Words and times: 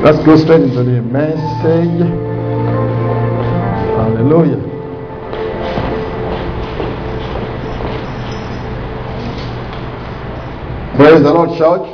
Let's 0.00 0.24
go 0.24 0.36
straight 0.36 0.60
into 0.60 0.84
the 0.84 1.02
message. 1.02 2.06
Hallelujah. 3.98 4.62
Praise 10.96 11.22
the 11.22 11.32
Lord, 11.32 11.50
church. 11.58 11.88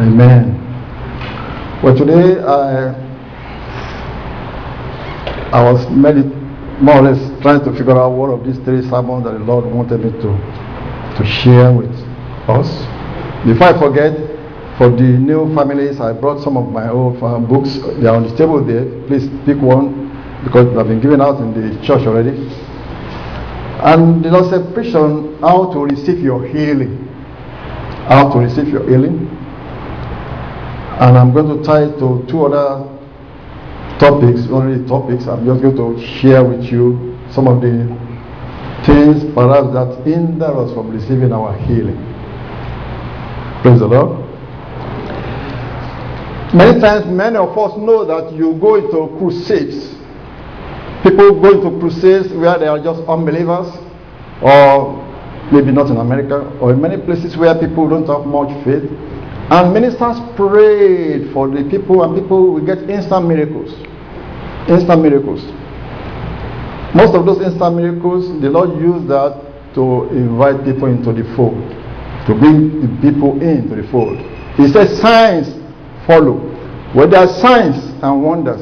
Amen. 0.00 0.58
Well, 1.84 1.96
today 1.96 2.40
I 2.42 2.90
I 5.52 5.62
was 5.72 5.86
medit- 5.86 6.34
more 6.82 6.96
or 6.98 7.02
less 7.02 7.42
trying 7.42 7.64
to 7.64 7.70
figure 7.72 7.96
out 7.96 8.10
what 8.10 8.30
of 8.30 8.44
these 8.44 8.58
three 8.64 8.82
sermons 8.90 9.22
that 9.24 9.32
the 9.32 9.38
Lord 9.38 9.64
wanted 9.66 10.00
me 10.04 10.10
to 10.10 10.36
to 11.16 11.24
share 11.24 11.72
with 11.72 11.94
us. 12.48 12.68
Before 13.46 13.68
I 13.68 13.78
forget, 13.78 14.35
for 14.78 14.90
the 14.90 15.16
new 15.16 15.54
families, 15.54 16.00
I 16.00 16.12
brought 16.12 16.44
some 16.44 16.56
of 16.58 16.68
my 16.68 16.90
old 16.90 17.22
uh, 17.22 17.38
books. 17.38 17.78
They 18.00 18.06
are 18.06 18.16
on 18.16 18.28
the 18.28 18.36
table 18.36 18.62
there. 18.62 18.84
Please 19.08 19.26
pick 19.46 19.56
one 19.56 20.12
because 20.44 20.68
they've 20.76 20.86
been 20.86 21.00
given 21.00 21.20
out 21.20 21.40
in 21.40 21.54
the 21.56 21.80
church 21.80 22.06
already. 22.06 22.36
And 23.80 24.22
the 24.22 24.30
Lord 24.30 24.50
said, 24.50 24.74
preach 24.74 24.94
on 24.94 25.40
how 25.40 25.72
to 25.72 25.80
receive 25.80 26.20
your 26.20 26.46
healing. 26.46 27.08
How 28.08 28.30
to 28.32 28.38
receive 28.38 28.68
your 28.68 28.86
healing. 28.88 29.28
And 31.00 31.16
I'm 31.16 31.32
going 31.32 31.56
to 31.56 31.64
tie 31.64 31.86
to 31.96 32.24
two 32.28 32.44
other 32.44 32.84
topics, 33.98 34.46
only 34.50 34.86
topics. 34.86 35.26
I'm 35.26 35.46
just 35.46 35.62
going 35.62 35.76
to 35.76 36.06
share 36.20 36.44
with 36.44 36.64
you 36.64 37.16
some 37.32 37.48
of 37.48 37.62
the 37.62 37.88
things 38.84 39.24
perhaps 39.32 39.72
that 39.72 40.04
hinder 40.04 40.52
us 40.52 40.72
from 40.74 40.90
receiving 40.90 41.32
our 41.32 41.56
healing. 41.64 41.96
Praise 43.62 43.80
the 43.80 43.86
Lord. 43.86 44.25
Many 46.56 46.80
times, 46.80 47.04
many 47.04 47.36
of 47.36 47.52
us 47.58 47.76
know 47.76 48.06
that 48.06 48.32
you 48.32 48.54
go 48.58 48.76
into 48.76 49.12
crusades. 49.18 49.92
People 51.02 51.38
go 51.38 51.52
into 51.52 51.78
crusades 51.78 52.32
where 52.32 52.58
they 52.58 52.66
are 52.66 52.82
just 52.82 53.04
unbelievers, 53.06 53.68
or 54.40 54.96
maybe 55.52 55.70
not 55.70 55.90
in 55.90 55.98
America, 55.98 56.48
or 56.58 56.72
in 56.72 56.80
many 56.80 56.96
places 56.96 57.36
where 57.36 57.52
people 57.60 57.86
don't 57.86 58.08
have 58.08 58.24
much 58.24 58.48
faith. 58.64 58.88
And 59.52 59.74
ministers 59.74 60.16
prayed 60.32 61.30
for 61.34 61.46
the 61.46 61.68
people, 61.68 62.02
and 62.02 62.16
people 62.16 62.54
will 62.54 62.64
get 62.64 62.88
instant 62.88 63.28
miracles. 63.28 63.68
Instant 64.66 65.02
miracles. 65.02 65.44
Most 66.96 67.12
of 67.12 67.26
those 67.26 67.44
instant 67.44 67.76
miracles, 67.76 68.32
the 68.40 68.48
Lord 68.48 68.80
used 68.80 69.08
that 69.08 69.44
to 69.74 70.08
invite 70.08 70.64
people 70.64 70.88
into 70.88 71.12
the 71.12 71.28
fold, 71.36 71.60
to 72.24 72.32
bring 72.32 72.80
the 72.80 72.88
people 73.04 73.36
into 73.44 73.76
the 73.76 73.86
fold. 73.92 74.16
He 74.56 74.72
said, 74.72 74.88
signs 74.96 75.65
follow. 76.06 76.38
Well, 76.94 77.08
there 77.08 77.20
are 77.20 77.28
signs 77.40 77.76
and 78.02 78.22
wonders. 78.22 78.60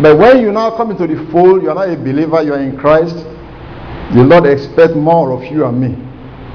But 0.00 0.18
when 0.18 0.40
you 0.40 0.50
now 0.50 0.76
come 0.76 0.90
into 0.90 1.06
the 1.06 1.30
fold, 1.30 1.62
you 1.62 1.70
are 1.70 1.74
not 1.74 1.88
a 1.88 1.96
believer, 1.96 2.42
you 2.42 2.54
are 2.54 2.60
in 2.60 2.76
Christ. 2.76 3.14
The 4.14 4.24
Lord 4.24 4.46
expects 4.46 4.94
more 4.94 5.32
of 5.32 5.44
you 5.52 5.64
and 5.64 5.80
me. 5.80 5.94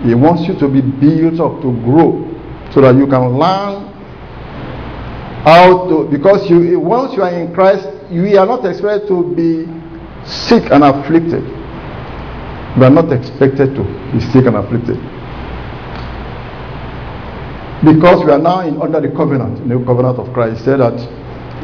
He 0.08 0.14
wants 0.14 0.48
you 0.48 0.58
to 0.60 0.68
be 0.68 0.82
built 0.82 1.40
up, 1.40 1.62
to 1.62 1.72
grow, 1.82 2.22
so 2.74 2.82
that 2.82 2.96
you 2.96 3.08
can 3.08 3.38
learn 3.38 3.94
how 5.44 5.88
to. 5.90 6.08
Because 6.10 6.50
you, 6.50 6.80
once 6.80 7.14
you 7.16 7.24
are 7.24 7.34
in 7.34 7.54
Christ, 7.54 7.88
you 8.12 8.38
are 8.38 8.46
not 8.46 8.66
expected 8.66 9.08
to 9.08 9.34
be 9.36 9.66
sick 10.26 10.70
and 10.72 10.84
afflicted. 10.84 11.44
You 12.78 12.84
are 12.84 12.90
not 12.90 13.12
expected 13.12 13.74
to 13.76 13.84
be 14.12 14.20
sick 14.20 14.46
and 14.46 14.56
afflicted. 14.56 14.98
Because 17.86 18.26
we 18.26 18.32
are 18.32 18.40
now 18.40 18.62
in, 18.62 18.82
under 18.82 19.00
the 19.00 19.10
covenant, 19.16 19.66
new 19.66 19.86
covenant 19.86 20.18
of 20.18 20.34
Christ. 20.34 20.66
Said 20.66 20.80
that 20.80 20.98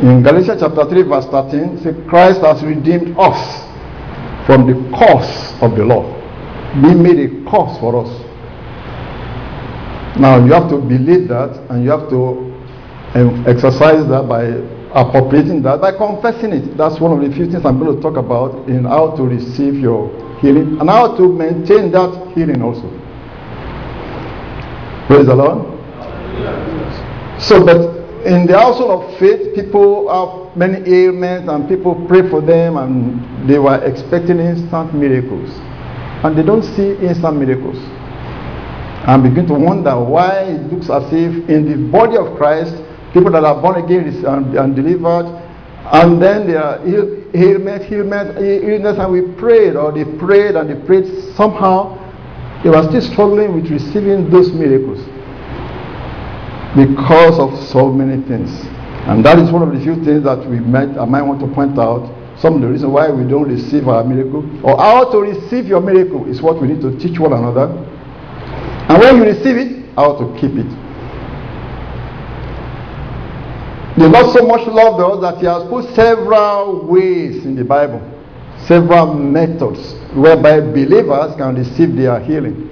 in 0.02 0.22
Galatians 0.22 0.62
chapter 0.62 0.86
3, 0.86 1.04
verse 1.04 1.26
13, 1.26 1.82
say 1.82 1.94
Christ 2.08 2.42
has 2.42 2.64
redeemed 2.64 3.16
us 3.18 3.62
from 4.46 4.68
the 4.68 4.74
curse 4.98 5.54
of 5.62 5.78
the 5.78 5.86
law. 5.86 6.06
He 6.82 6.94
made 6.94 7.18
a 7.18 7.30
curse 7.50 7.78
for 7.80 8.06
us. 8.06 8.10
Now 10.20 10.44
you 10.44 10.54
have 10.54 10.70
to 10.70 10.78
believe 10.78 11.28
that 11.30 11.58
and 11.70 11.84
you 11.84 11.90
have 11.90 12.10
to 12.10 12.54
exercise 13.50 14.06
that 14.10 14.28
by 14.30 14.46
appropriating 14.94 15.62
that, 15.64 15.82
by 15.82 15.92
confessing 15.92 16.54
it. 16.54 16.78
That's 16.78 17.00
one 17.00 17.12
of 17.14 17.28
the 17.28 17.36
few 17.36 17.50
things 17.50 17.66
I'm 17.66 17.80
going 17.80 17.96
to 17.96 18.02
talk 18.02 18.18
about 18.18 18.70
in 18.70 18.86
how 18.86 19.16
to 19.16 19.24
receive 19.24 19.76
your 19.76 20.10
healing 20.40 20.80
and 20.80 20.90
how 20.90 21.18
to 21.18 21.28
maintain 21.28 21.92
that 21.92 22.34
healing 22.36 22.62
also. 22.62 22.90
Praise 25.08 25.26
the 25.26 25.36
Lord. 25.36 25.73
So, 27.40 27.66
but 27.66 28.04
in 28.26 28.48
the 28.48 28.58
household 28.58 29.04
of 29.04 29.20
faith, 29.20 29.54
people 29.54 30.08
have 30.08 30.56
many 30.56 30.80
ailments 30.90 31.50
and 31.50 31.68
people 31.68 31.94
pray 32.08 32.28
for 32.30 32.40
them 32.42 32.78
and 32.78 33.50
they 33.50 33.60
were 33.60 33.84
expecting 33.84 34.40
instant 34.40 34.94
miracles. 34.94 35.50
And 36.24 36.38
they 36.38 36.44
don't 36.44 36.64
see 36.64 36.96
instant 37.06 37.38
miracles. 37.38 37.78
And 39.06 39.24
begin 39.24 39.46
to 39.48 39.56
wonder 39.56 40.00
why 40.00 40.44
it 40.44 40.72
looks 40.72 40.90
as 40.90 41.04
if 41.12 41.50
in 41.50 41.70
the 41.70 41.92
body 41.92 42.16
of 42.16 42.38
Christ, 42.38 42.76
people 43.12 43.32
that 43.32 43.44
are 43.44 43.62
born 43.62 43.84
again 43.84 44.08
and, 44.26 44.76
delivered, 44.76 45.28
and 45.92 46.22
then 46.22 46.48
there 46.48 46.64
are 46.64 46.80
ailment, 47.36 47.92
ailment, 47.92 48.38
illness, 48.38 48.98
and 48.98 49.12
we 49.12 49.22
prayed, 49.36 49.76
or 49.76 49.92
they 49.92 50.06
prayed 50.18 50.56
and 50.56 50.70
they 50.70 50.86
prayed, 50.88 51.36
somehow 51.36 52.00
they 52.64 52.70
were 52.70 52.84
still 52.84 53.02
struggling 53.02 53.54
with 53.54 53.70
receiving 53.70 54.30
those 54.30 54.54
miracles 54.54 55.04
because 56.76 57.38
of 57.40 57.54
so 57.70 57.92
many 57.92 58.22
things. 58.28 58.50
And 59.06 59.24
that 59.26 59.38
is 59.38 59.52
one 59.52 59.62
of 59.62 59.74
the 59.74 59.80
few 59.84 59.96
things 60.04 60.24
that 60.24 60.48
we 60.50 60.60
might, 60.60 60.98
I 60.98 61.06
might 61.06 61.22
want 61.22 61.40
to 61.42 61.48
point 61.54 61.78
out. 61.78 62.10
Some 62.40 62.56
of 62.56 62.62
the 62.62 62.68
reasons 62.68 62.92
why 62.92 63.10
we 63.12 63.30
don't 63.30 63.48
receive 63.48 63.88
our 63.88 64.04
miracle, 64.04 64.44
or 64.66 64.76
how 64.78 65.12
to 65.12 65.20
receive 65.20 65.68
your 65.68 65.82
miracle, 65.82 66.30
is 66.30 66.42
what 66.42 66.60
we 66.60 66.68
need 66.68 66.82
to 66.82 66.98
teach 66.98 67.20
one 67.20 67.32
another. 67.32 67.68
And 68.90 69.00
when 69.00 69.18
you 69.18 69.24
receive 69.24 69.56
it, 69.56 69.96
how 69.96 70.18
to 70.18 70.34
keep 70.40 70.52
it. 70.58 70.68
The 74.00 74.10
Lord 74.10 74.36
so 74.36 74.48
much 74.48 74.66
loved 74.68 75.00
us 75.00 75.22
that 75.22 75.40
He 75.40 75.46
has 75.46 75.64
put 75.70 75.94
several 75.94 76.88
ways 76.88 77.46
in 77.46 77.56
the 77.56 77.64
Bible, 77.64 78.02
several 78.66 79.14
methods 79.14 79.94
whereby 80.16 80.60
believers 80.60 81.36
can 81.38 81.56
receive 81.56 81.96
their 81.96 82.20
healing. 82.20 82.72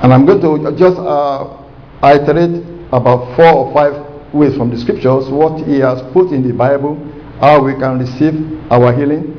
And 0.00 0.14
I'm 0.14 0.24
going 0.24 0.40
to 0.40 0.76
just 0.78 0.96
uh, 0.96 1.57
iterate 2.02 2.62
about 2.92 3.36
four 3.36 3.52
or 3.52 3.74
five 3.74 3.94
ways 4.32 4.56
from 4.56 4.70
the 4.70 4.78
scriptures 4.78 5.28
what 5.28 5.66
He 5.66 5.80
has 5.80 6.00
put 6.12 6.32
in 6.32 6.46
the 6.46 6.52
Bible, 6.54 6.96
how 7.40 7.62
we 7.62 7.74
can 7.74 7.98
receive 7.98 8.34
our 8.70 8.92
healing. 8.94 9.34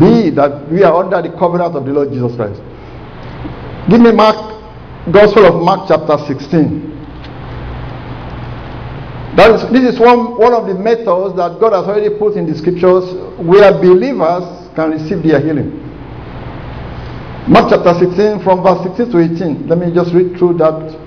Be 0.00 0.30
that 0.30 0.70
we 0.70 0.82
are 0.82 1.04
under 1.04 1.20
the 1.20 1.36
covenant 1.36 1.76
of 1.76 1.84
the 1.84 1.92
Lord 1.92 2.10
Jesus 2.12 2.34
Christ. 2.34 2.60
Give 3.90 4.00
me 4.00 4.12
Mark 4.12 4.36
Gospel 5.12 5.46
of 5.46 5.62
Mark 5.62 5.88
chapter 5.88 6.16
16. 6.26 6.92
That 9.36 9.50
is, 9.52 9.62
this 9.72 9.94
is 9.94 10.00
one, 10.00 10.36
one 10.38 10.52
of 10.52 10.66
the 10.66 10.74
methods 10.74 11.36
that 11.36 11.56
God 11.58 11.72
has 11.72 11.88
already 11.88 12.14
put 12.18 12.36
in 12.36 12.46
the 12.46 12.56
scriptures 12.56 13.04
where 13.40 13.72
believers 13.72 14.44
can 14.76 14.92
receive 14.92 15.22
their 15.22 15.40
healing. 15.40 15.72
Mark 17.48 17.72
chapter 17.72 17.92
16 17.98 18.44
from 18.44 18.62
verse 18.62 18.84
16 18.96 19.10
to 19.10 19.18
18. 19.18 19.68
Let 19.68 19.78
me 19.78 19.92
just 19.92 20.14
read 20.14 20.38
through 20.38 20.62
that 20.62 21.01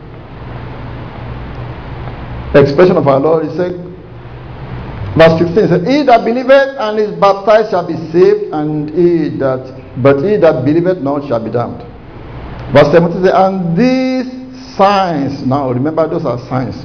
expression 2.53 2.97
of 2.97 3.07
our 3.07 3.19
Lord. 3.19 3.49
He 3.49 3.55
said, 3.57 3.73
verse 5.17 5.39
16 5.39 5.67
said, 5.67 5.87
He 5.87 6.03
that 6.03 6.23
believeth 6.23 6.77
and 6.77 6.99
is 6.99 7.11
baptized 7.19 7.71
shall 7.71 7.87
be 7.87 7.95
saved, 8.11 8.53
and 8.53 8.89
he 8.89 9.37
that 9.39 9.85
but 10.01 10.23
he 10.23 10.37
that 10.37 10.65
believeth 10.65 10.99
not 10.99 11.27
shall 11.27 11.43
be 11.43 11.51
damned. 11.51 11.81
Verse 12.73 12.91
17 12.91 13.23
says, 13.23 13.33
And 13.33 13.77
these 13.77 14.75
signs, 14.75 15.45
now 15.45 15.71
remember 15.71 16.07
those 16.07 16.25
are 16.25 16.39
signs, 16.49 16.75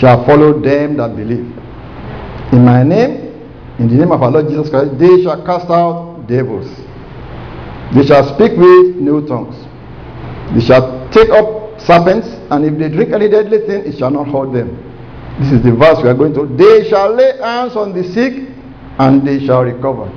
shall 0.00 0.24
follow 0.24 0.58
them 0.60 0.96
that 0.96 1.14
believe. 1.14 1.52
In 2.52 2.64
my 2.64 2.82
name, 2.82 3.26
in 3.78 3.88
the 3.88 3.94
name 3.94 4.12
of 4.12 4.22
our 4.22 4.30
Lord 4.30 4.48
Jesus 4.48 4.70
Christ, 4.70 4.98
they 4.98 5.22
shall 5.22 5.44
cast 5.44 5.68
out 5.68 6.24
devils. 6.26 6.68
They 7.94 8.06
shall 8.06 8.24
speak 8.34 8.56
with 8.56 8.96
new 8.96 9.26
tongues. 9.28 9.54
They 10.54 10.64
shall 10.64 11.08
take 11.10 11.28
up 11.30 11.55
serpents, 11.86 12.26
and 12.50 12.64
if 12.64 12.78
they 12.78 12.88
drink 12.88 13.12
any 13.12 13.28
deadly 13.28 13.58
thing, 13.66 13.86
it 13.86 13.98
shall 13.98 14.10
not 14.10 14.26
hurt 14.26 14.52
them. 14.52 14.74
This 15.38 15.52
is 15.52 15.62
the 15.62 15.72
verse 15.72 16.02
we 16.02 16.08
are 16.08 16.14
going 16.14 16.34
to. 16.34 16.46
They 16.46 16.88
shall 16.88 17.14
lay 17.14 17.38
hands 17.38 17.76
on 17.76 17.94
the 17.94 18.02
sick, 18.12 18.34
and 18.98 19.26
they 19.26 19.44
shall 19.44 19.62
recover. 19.62 20.10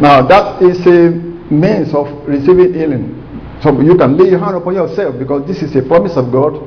Now, 0.00 0.26
that 0.26 0.62
is 0.62 0.80
a 0.86 1.10
means 1.52 1.94
of 1.94 2.08
receiving 2.26 2.74
healing. 2.74 3.20
So 3.62 3.80
you 3.80 3.96
can 3.96 4.16
lay 4.16 4.30
your 4.30 4.40
hand 4.40 4.56
upon 4.56 4.74
yourself 4.74 5.18
because 5.18 5.46
this 5.46 5.62
is 5.62 5.76
a 5.76 5.82
promise 5.82 6.16
of 6.16 6.32
God. 6.32 6.58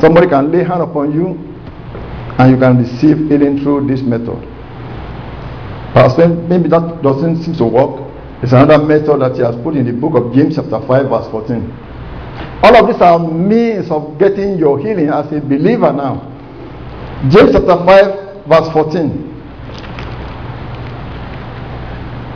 Somebody 0.00 0.28
can 0.28 0.50
lay 0.50 0.64
hand 0.64 0.82
upon 0.82 1.12
you 1.12 1.36
and 2.38 2.50
you 2.50 2.58
can 2.58 2.78
receive 2.78 3.28
healing 3.28 3.60
through 3.62 3.86
this 3.86 4.00
method. 4.00 4.40
Pastor, 5.92 6.28
maybe 6.28 6.68
that 6.70 7.02
doesn't 7.02 7.42
seem 7.42 7.54
to 7.56 7.66
work. 7.66 8.00
It's 8.42 8.52
another 8.52 8.82
method 8.82 9.20
that 9.20 9.36
he 9.36 9.42
has 9.42 9.54
put 9.62 9.76
in 9.76 9.86
the 9.86 9.92
book 9.92 10.14
of 10.16 10.32
James 10.34 10.56
chapter 10.56 10.80
5 10.80 10.88
verse 10.88 11.30
14. 11.30 11.91
All 12.62 12.76
of 12.76 12.86
these 12.86 13.00
are 13.02 13.18
means 13.18 13.90
of 13.90 14.18
getting 14.18 14.56
your 14.56 14.78
healing 14.78 15.08
as 15.08 15.26
a 15.32 15.40
believer 15.40 15.92
now. 15.92 16.28
James 17.28 17.50
chapter 17.52 17.74
5, 17.84 18.46
verse 18.46 18.72
14. 18.72 19.32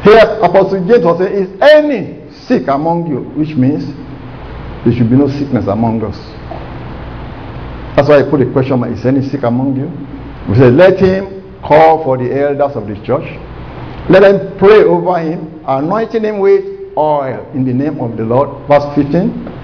Here, 0.03 0.39
Apostle 0.43 0.87
James 0.87 1.05
was 1.05 1.19
saying, 1.19 1.35
Is 1.35 1.61
any 1.63 2.31
sick 2.47 2.69
among 2.69 3.07
you? 3.07 3.23
Which 3.39 3.57
means 3.57 3.87
there 4.85 4.95
should 4.95 5.11
be 5.11 5.17
no 5.17 5.27
sickness 5.29 5.67
among 5.67 6.03
us. 6.05 6.17
That's 7.97 8.09
why 8.09 8.21
I 8.21 8.31
put 8.31 8.41
a 8.43 8.53
question 8.53 8.79
mark. 8.79 8.93
Is 8.93 9.07
any 9.07 9.23
sick 9.29 9.43
among 9.43 9.75
you? 9.75 9.91
We 10.51 10.55
say, 10.59 10.71
Let 10.71 10.99
him 11.01 11.61
call 11.63 12.05
for 12.05 12.19
the 12.19 12.31
elders 12.31 12.77
of 12.77 12.87
the 12.87 12.95
church. 13.07 13.27
Let 14.11 14.21
them 14.23 14.59
pray 14.59 14.83
over 14.87 15.19
him, 15.19 15.63
anointing 15.67 16.23
him 16.23 16.39
with 16.39 16.63
oil 16.97 17.51
in 17.55 17.65
the 17.65 17.73
name 17.75 17.99
of 18.01 18.17
the 18.17 18.23
Lord. 18.25 18.67
Verse 18.69 18.87
15. 18.95 19.56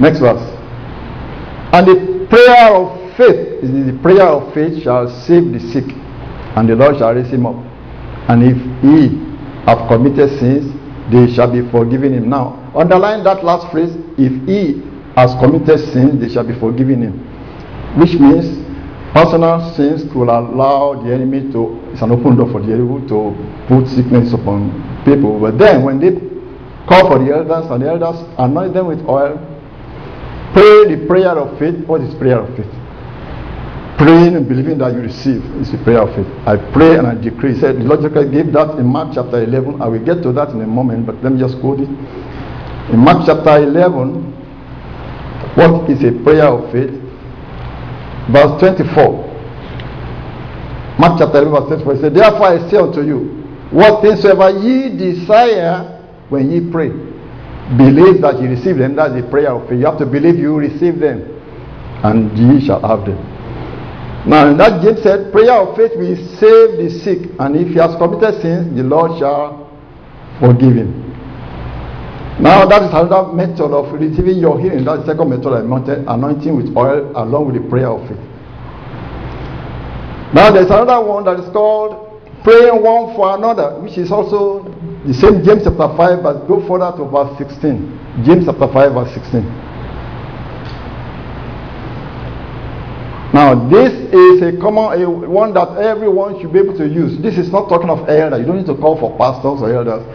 Next 0.00 0.18
verse. 0.18 0.42
And 1.72 1.86
the 1.86 2.26
prayer 2.28 2.74
of 2.74 3.16
faith 3.16 3.62
is 3.62 3.70
the 3.86 3.98
prayer 4.02 4.22
of 4.22 4.52
faith 4.54 4.82
shall 4.82 5.08
save 5.22 5.52
the 5.52 5.60
sick, 5.60 5.84
and 6.56 6.68
the 6.68 6.74
Lord 6.74 6.98
shall 6.98 7.14
raise 7.14 7.30
him 7.30 7.46
up. 7.46 7.56
And 8.28 8.42
if 8.42 8.56
he 8.82 9.18
have 9.66 9.88
committed 9.88 10.38
sins, 10.38 10.72
they 11.12 11.32
shall 11.32 11.50
be 11.50 11.68
forgiven 11.70 12.14
him. 12.14 12.28
Now, 12.28 12.72
underline 12.74 13.24
that 13.24 13.44
last 13.44 13.70
phrase, 13.70 13.94
if 14.18 14.32
he 14.48 14.82
has 15.14 15.34
committed 15.38 15.78
sins, 15.92 16.20
they 16.20 16.28
shall 16.32 16.46
be 16.46 16.58
forgiven 16.58 17.02
him. 17.02 17.18
Which 17.98 18.14
means 18.14 18.64
personal 19.12 19.72
sins 19.74 20.02
could 20.12 20.28
allow 20.28 21.00
the 21.02 21.14
enemy 21.14 21.52
to, 21.52 21.78
it's 21.92 22.02
an 22.02 22.10
open 22.10 22.36
door 22.36 22.50
for 22.50 22.60
the 22.60 22.72
enemy 22.72 23.06
to 23.08 23.30
put 23.68 23.86
sickness 23.86 24.32
upon 24.32 24.72
people. 25.04 25.38
But 25.38 25.58
then 25.58 25.84
when 25.84 26.00
they 26.00 26.18
call 26.88 27.08
for 27.08 27.18
the 27.22 27.30
elders 27.32 27.70
and 27.70 27.82
the 27.82 27.88
elders 27.88 28.18
anoint 28.38 28.74
them 28.74 28.86
with 28.86 29.06
oil, 29.06 29.38
pray 30.54 30.94
the 30.94 31.04
prayer 31.06 31.36
of 31.36 31.58
faith. 31.58 31.84
What 31.86 32.00
is 32.00 32.14
prayer 32.14 32.40
of 32.40 32.56
faith? 32.56 32.72
praying 34.04 34.34
and 34.36 34.48
believing 34.48 34.78
that 34.78 34.92
you 34.92 35.00
receive 35.00 35.42
is 35.56 35.70
the 35.70 35.78
prayer 35.78 36.02
of 36.02 36.14
faith. 36.14 36.26
I 36.46 36.56
pray 36.72 36.96
and 36.98 37.06
I 37.06 37.14
decree. 37.14 37.54
He 37.54 37.60
said, 37.60 37.76
the 37.76 37.84
Lord 37.84 38.02
gave 38.12 38.52
that 38.52 38.78
in 38.78 38.86
Mark 38.86 39.14
chapter 39.14 39.42
11. 39.42 39.80
I 39.80 39.88
will 39.88 40.04
get 40.04 40.22
to 40.22 40.32
that 40.32 40.50
in 40.50 40.60
a 40.60 40.66
moment, 40.66 41.06
but 41.06 41.22
let 41.22 41.32
me 41.32 41.38
just 41.38 41.60
quote 41.60 41.80
it. 41.80 41.88
In 41.88 42.98
Mark 42.98 43.24
chapter 43.26 43.62
11, 43.62 44.32
what 45.56 45.88
is 45.88 46.02
a 46.02 46.12
prayer 46.22 46.48
of 46.48 46.70
faith? 46.72 46.92
Verse 48.28 48.60
24. 48.60 49.32
Mark 50.98 51.18
chapter 51.18 51.38
11, 51.38 51.52
verse 51.52 51.68
24. 51.80 51.94
He 51.94 52.00
said, 52.00 52.14
Therefore 52.14 52.46
I 52.46 52.70
say 52.70 52.76
unto 52.76 53.00
you, 53.00 53.40
what 53.70 54.02
things 54.02 54.22
soever 54.22 54.50
ye 54.58 54.96
desire 54.96 56.02
when 56.28 56.50
ye 56.50 56.70
pray, 56.70 56.90
believe 57.76 58.20
that 58.20 58.40
you 58.40 58.48
receive 58.48 58.76
them. 58.76 58.96
That's 58.96 59.14
the 59.14 59.22
prayer 59.28 59.52
of 59.52 59.68
faith. 59.68 59.78
You 59.78 59.86
have 59.86 59.98
to 59.98 60.06
believe 60.06 60.36
you 60.36 60.56
receive 60.56 61.00
them, 61.00 61.24
and 62.04 62.36
ye 62.36 62.64
shall 62.66 62.80
have 62.86 63.06
them. 63.06 63.18
Now, 64.28 64.56
that 64.56 64.82
James 64.82 65.02
said, 65.02 65.32
prayer 65.32 65.52
of 65.52 65.76
faith 65.76 65.92
will 65.96 66.16
save 66.40 66.80
the 66.80 66.88
sick, 66.88 67.30
and 67.38 67.56
if 67.56 67.68
he 67.68 67.74
has 67.76 67.94
committed 67.96 68.40
sins, 68.40 68.74
the 68.76 68.82
Lord 68.82 69.18
shall 69.18 69.68
forgive 70.40 70.76
him. 70.76 71.04
Now, 72.40 72.66
that 72.66 72.82
is 72.82 72.90
another 72.90 73.32
method 73.32 73.70
of 73.70 73.92
receiving 73.92 74.38
your 74.38 74.58
healing. 74.58 74.84
That's 74.84 75.06
the 75.06 75.12
second 75.12 75.30
method 75.30 75.52
I 75.52 75.62
mentioned, 75.62 76.08
anointing 76.08 76.56
with 76.56 76.76
oil 76.76 77.12
along 77.14 77.52
with 77.52 77.62
the 77.62 77.68
prayer 77.68 77.88
of 77.88 78.08
faith. 78.08 78.18
Now, 80.34 80.50
there's 80.50 80.66
another 80.66 81.00
one 81.06 81.24
that 81.24 81.38
is 81.38 81.48
called 81.52 82.03
praying 82.44 82.82
one 82.82 83.16
for 83.16 83.34
another, 83.34 83.80
which 83.80 83.98
is 83.98 84.12
also 84.12 84.62
the 85.06 85.14
same 85.14 85.42
James 85.42 85.64
chapter 85.64 85.88
5, 85.96 86.22
but 86.22 86.46
go 86.46 86.60
further 86.68 86.92
to 86.96 87.04
verse 87.08 87.36
16. 87.38 88.22
James 88.24 88.44
chapter 88.44 88.68
5, 88.68 88.92
verse 88.92 89.14
16. 89.14 89.42
Now, 93.34 93.68
this 93.68 93.90
is 94.14 94.42
a 94.42 94.56
common 94.60 95.02
a, 95.02 95.10
one 95.10 95.52
that 95.54 95.76
everyone 95.78 96.40
should 96.40 96.52
be 96.52 96.60
able 96.60 96.76
to 96.78 96.86
use. 96.86 97.18
This 97.18 97.36
is 97.36 97.50
not 97.50 97.68
talking 97.68 97.90
of 97.90 98.08
elders. 98.08 98.38
You 98.38 98.46
don't 98.46 98.58
need 98.58 98.66
to 98.66 98.76
call 98.76 98.94
for 99.00 99.10
pastors 99.18 99.60
or 99.60 99.74
elders. 99.74 100.06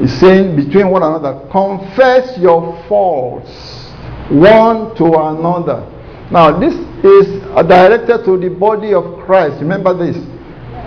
It's 0.00 0.12
saying 0.18 0.56
between 0.56 0.90
one 0.90 1.04
another, 1.04 1.46
confess 1.52 2.36
your 2.38 2.74
faults 2.88 3.84
one 4.28 4.96
to 4.96 5.04
another. 5.04 5.86
Now, 6.32 6.58
this 6.58 6.74
is 7.04 7.42
directed 7.68 8.24
to 8.24 8.38
the 8.38 8.48
body 8.48 8.92
of 8.92 9.24
Christ. 9.24 9.60
Remember 9.60 9.94
this. 9.94 10.16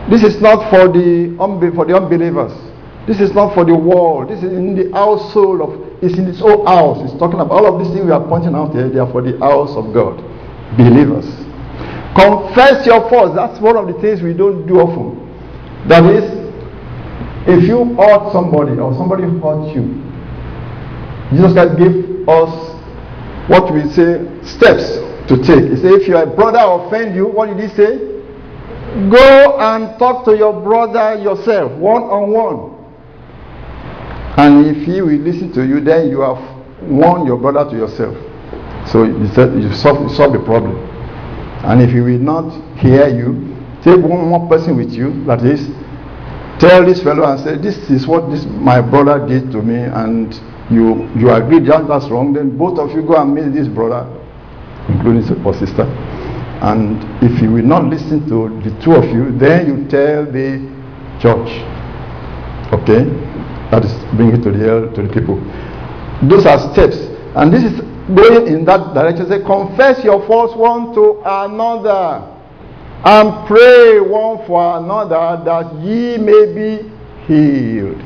This 0.10 0.24
is 0.24 0.42
not 0.42 0.70
for 0.70 0.88
the 0.88 1.36
for 1.76 1.86
the 1.86 1.96
unbelievers. 1.96 2.54
This 3.08 3.20
is 3.20 3.32
not 3.32 3.54
for 3.54 3.64
the 3.64 3.76
world. 3.76 4.30
This 4.30 4.44
is 4.44 4.52
in 4.52 4.76
the 4.76 4.92
household 4.92 5.62
of. 5.62 5.88
It's 6.04 6.18
in 6.18 6.28
its 6.28 6.42
own 6.42 6.66
house. 6.66 7.02
It's 7.04 7.18
talking 7.20 7.40
about 7.40 7.64
all 7.64 7.76
of 7.76 7.80
these 7.84 7.92
things 7.94 8.06
we 8.06 8.12
are 8.12 8.24
pointing 8.28 8.54
out 8.54 8.76
here. 8.76 8.90
They 8.90 9.00
are 9.00 9.12
for 9.12 9.22
the 9.22 9.38
house 9.40 9.76
of 9.76 9.94
God, 9.94 10.20
believers. 10.78 11.26
Confess 12.16 12.86
your 12.86 13.10
faults. 13.10 13.36
That's 13.36 13.60
one 13.60 13.76
of 13.78 13.88
the 13.88 14.00
things 14.02 14.22
we 14.22 14.34
don't 14.34 14.68
do 14.68 14.80
often. 14.80 15.18
That 15.88 16.04
is, 16.06 16.26
if 17.48 17.64
you 17.64 17.96
hurt 17.96 18.32
somebody 18.32 18.78
or 18.80 18.94
somebody 18.94 19.24
hurt 19.24 19.74
you, 19.74 20.04
Jesus 21.32 21.54
Christ 21.54 21.78
give 21.80 22.28
us 22.28 22.52
what 23.48 23.74
we 23.74 23.88
say 23.92 24.24
steps 24.44 25.00
to 25.32 25.36
take. 25.44 25.72
He 25.72 25.78
said, 25.78 26.00
if 26.00 26.08
your 26.08 26.26
brother 26.26 26.60
offend 26.62 27.16
you, 27.16 27.28
what 27.28 27.48
did 27.48 27.60
he 27.60 27.76
say? 27.76 28.17
Go 29.12 29.58
and 29.60 30.00
talk 30.00 30.26
to 30.26 30.36
your 30.36 30.54
brother 30.62 31.22
yourself, 31.22 31.72
one 31.74 32.04
on 32.04 32.32
one. 32.32 32.78
And 34.38 34.66
if 34.68 34.86
he 34.86 35.02
will 35.02 35.18
listen 35.20 35.52
to 35.54 35.66
you, 35.66 35.80
then 35.82 36.10
you 36.10 36.22
have 36.22 36.38
won 36.82 37.26
your 37.26 37.38
brother 37.38 37.70
to 37.72 37.76
yourself. 37.76 38.16
So 38.88 39.04
you 39.04 39.74
solve, 39.74 40.10
solve 40.12 40.34
the 40.34 40.40
problem. 40.40 40.78
And 41.66 41.82
if 41.82 41.92
he 41.92 42.00
will 42.00 42.20
not 42.20 42.50
hear 42.78 43.08
you, 43.10 43.56
take 43.84 44.00
one 44.00 44.30
more 44.30 44.48
person 44.48 44.78
with 44.78 44.92
you, 44.94 45.24
that 45.26 45.44
is, 45.44 45.68
tell 46.60 46.86
this 46.86 47.04
fellow 47.04 47.26
and 47.30 47.40
say, 47.40 47.58
This 47.58 47.90
is 47.90 48.08
what 48.08 48.30
this 48.30 48.46
my 48.46 48.80
brother 48.80 49.28
did 49.28 49.52
to 49.52 49.62
me, 49.62 49.84
and 49.84 50.34
you 50.72 51.10
you 51.18 51.30
agree 51.32 51.60
that 51.68 51.88
that's 51.88 52.06
wrong, 52.10 52.32
then 52.34 52.58
both 52.58 52.80
of 52.80 52.92
you 52.92 53.02
go 53.02 53.16
and 53.22 53.34
meet 53.34 53.54
this 53.54 53.68
brother, 53.68 54.06
including 54.88 55.46
or 55.46 55.54
sister. 55.54 55.84
And 56.62 57.04
if 57.24 57.40
he 57.40 57.48
will 57.48 57.64
not 57.64 57.86
listen 57.86 58.28
to 58.30 58.50
the 58.64 58.74
two 58.84 58.94
of 58.94 59.06
you, 59.06 59.38
then 59.38 59.68
you 59.68 59.88
tell 59.88 60.26
the 60.26 60.58
church. 61.22 61.50
Okay? 62.74 63.06
That 63.70 63.86
is 63.86 63.94
bring 64.16 64.34
it 64.34 64.44
to 64.44 64.52
the 64.52 64.92
to 64.96 65.02
the 65.04 65.14
people. 65.14 65.38
Those 66.28 66.46
are 66.46 66.58
steps. 66.74 66.98
And 67.36 67.54
this 67.54 67.64
is 67.64 67.80
going 68.16 68.48
in 68.48 68.66
that 68.66 68.94
direction, 68.94 69.28
say, 69.28 69.44
confess 69.44 70.04
your 70.04 70.26
faults 70.26 70.56
one 70.56 70.94
to 70.96 71.22
another 71.26 72.34
and 73.06 73.48
pray 73.48 74.00
one 74.00 74.46
for 74.48 74.80
another 74.80 75.44
that 75.46 75.76
ye 75.84 76.18
may 76.18 76.54
be 76.56 76.90
healed. 77.28 78.02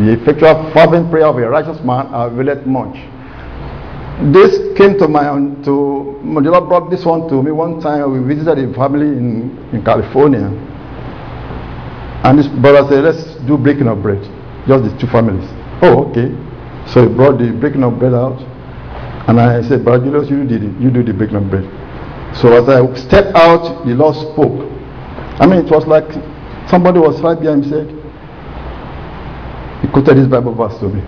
The 0.00 0.12
effectual 0.20 0.72
fervent 0.72 1.10
prayer 1.10 1.26
of 1.26 1.36
a 1.36 1.48
righteous 1.48 1.80
man 1.84 2.08
availeth 2.12 2.66
much. 2.66 2.96
This 4.22 4.58
came 4.78 4.96
to 4.98 5.08
my 5.08 5.26
to 5.64 6.20
the 6.22 6.60
brought 6.60 6.88
this 6.88 7.04
one 7.04 7.28
to 7.28 7.42
me 7.42 7.50
one 7.50 7.80
time. 7.80 8.12
We 8.12 8.34
visited 8.34 8.62
a 8.62 8.72
family 8.74 9.08
in, 9.08 9.58
in 9.72 9.84
California. 9.84 10.46
And 12.22 12.38
this 12.38 12.46
brother 12.46 12.86
said, 12.88 13.04
Let's 13.04 13.34
do 13.46 13.58
breaking 13.58 13.88
of 13.88 14.02
bread. 14.02 14.22
Just 14.68 14.84
the 14.84 14.96
two 15.00 15.08
families. 15.10 15.44
Oh, 15.82 16.06
okay. 16.08 16.30
So 16.94 17.08
he 17.08 17.14
brought 17.14 17.38
the 17.38 17.50
breaking 17.58 17.82
of 17.82 17.98
bread 17.98 18.14
out. 18.14 18.38
And 19.28 19.40
I 19.40 19.60
said, 19.66 19.84
Brother 19.84 20.04
Julius, 20.06 20.30
you 20.30 20.46
did 20.46 20.62
it. 20.62 20.80
You 20.80 20.90
do 20.90 21.02
the 21.02 21.12
breaking 21.12 21.36
of 21.36 21.50
bread. 21.50 21.64
So 22.38 22.52
as 22.54 22.68
I 22.68 22.86
stepped 22.94 23.34
out, 23.34 23.84
the 23.84 23.94
Lord 23.94 24.14
spoke. 24.14 24.70
I 25.42 25.46
mean, 25.46 25.66
it 25.66 25.70
was 25.70 25.86
like 25.86 26.06
somebody 26.70 27.00
was 27.00 27.20
right 27.20 27.38
behind 27.38 27.66
me 27.66 27.70
said, 27.70 27.88
He 29.82 29.90
quoted 29.90 30.18
this 30.18 30.28
Bible 30.28 30.54
verse 30.54 30.78
to 30.78 30.88
me. 30.88 31.02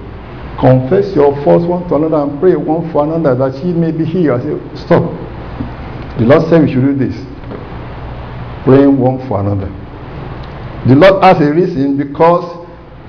Confess 0.59 1.15
your 1.15 1.35
faults 1.45 1.67
one 1.67 1.87
to 1.89 1.97
another 1.97 2.17
and 2.17 2.41
pray 2.41 2.57
one 2.57 2.91
for 2.91 3.05
another 3.05 3.35
that 3.35 3.61
she 3.61 3.73
may 3.73 3.93
be 3.93 4.05
healed. 4.05 4.41
I 4.41 4.45
said, 4.45 4.79
Stop. 4.79 5.03
The 6.19 6.25
Lord 6.25 6.49
said 6.49 6.63
we 6.63 6.73
should 6.73 6.81
do 6.81 6.97
this. 6.97 7.15
Praying 8.65 8.97
one 8.99 9.27
for 9.29 9.41
another. 9.41 9.69
The 10.89 10.95
Lord 10.95 11.23
has 11.23 11.41
a 11.41 11.53
reason 11.53 11.99
because 11.99 12.67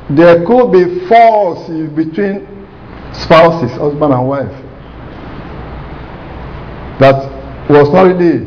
there 0.09 0.45
could 0.45 0.71
be 0.71 1.07
faults 1.07 1.69
between 1.95 2.43
spouses, 3.13 3.71
husband 3.77 4.13
and 4.13 4.27
wife. 4.27 4.51
That 6.99 7.31
was 7.69 7.89
not 7.91 8.03
really, 8.03 8.39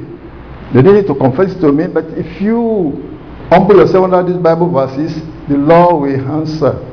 they 0.75 0.83
didn't 0.83 0.95
need 0.95 1.07
to 1.07 1.15
confess 1.15 1.55
to 1.61 1.73
me, 1.73 1.87
but 1.87 2.05
if 2.19 2.41
you 2.41 3.01
humble 3.49 3.77
yourself 3.77 4.13
under 4.13 4.31
these 4.31 4.43
Bible 4.43 4.71
verses, 4.71 5.15
the 5.49 5.57
Lord 5.57 6.03
will 6.03 6.33
answer. 6.33 6.90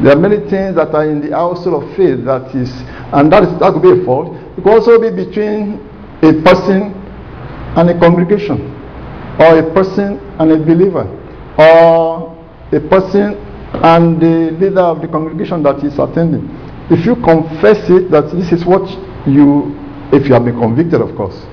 There 0.00 0.12
are 0.16 0.20
many 0.20 0.38
things 0.48 0.76
that 0.76 0.94
are 0.94 1.04
in 1.08 1.20
the 1.20 1.36
household 1.36 1.82
of 1.84 1.96
faith 1.96 2.24
that 2.24 2.54
is, 2.54 2.70
and 3.12 3.30
that 3.32 3.42
is 3.44 3.58
that 3.60 3.72
could 3.74 3.82
be 3.82 4.00
a 4.00 4.04
fault. 4.04 4.34
It 4.56 4.62
could 4.64 4.72
also 4.72 5.00
be 5.00 5.10
between 5.10 5.82
a 6.22 6.32
person 6.42 6.94
and 7.76 7.90
a 7.90 7.98
congregation, 7.98 8.72
or 9.38 9.58
a 9.58 9.74
person 9.74 10.18
and 10.38 10.52
a 10.52 10.56
believer, 10.56 11.04
or 11.58 12.32
a 12.72 12.80
person 12.88 13.36
and 13.84 14.20
the 14.20 14.52
leader 14.60 14.80
of 14.80 15.00
the 15.02 15.08
congregation 15.08 15.62
that 15.62 15.82
is 15.82 15.98
attending 15.98 16.44
if 16.90 17.06
you 17.06 17.16
confess 17.16 17.88
it 17.88 18.10
that 18.10 18.28
this 18.36 18.52
is 18.52 18.66
what 18.66 18.84
you 19.26 19.72
if 20.12 20.28
you 20.28 20.34
have 20.34 20.44
been 20.44 20.58
convicted 20.58 21.00
of 21.00 21.16
course 21.16 21.46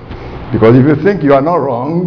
Because 0.51 0.75
if 0.77 0.85
you 0.85 0.95
think 1.03 1.21
you 1.21 1.33
are 1.33 1.41
not 1.41 1.55
wrong, 1.57 2.05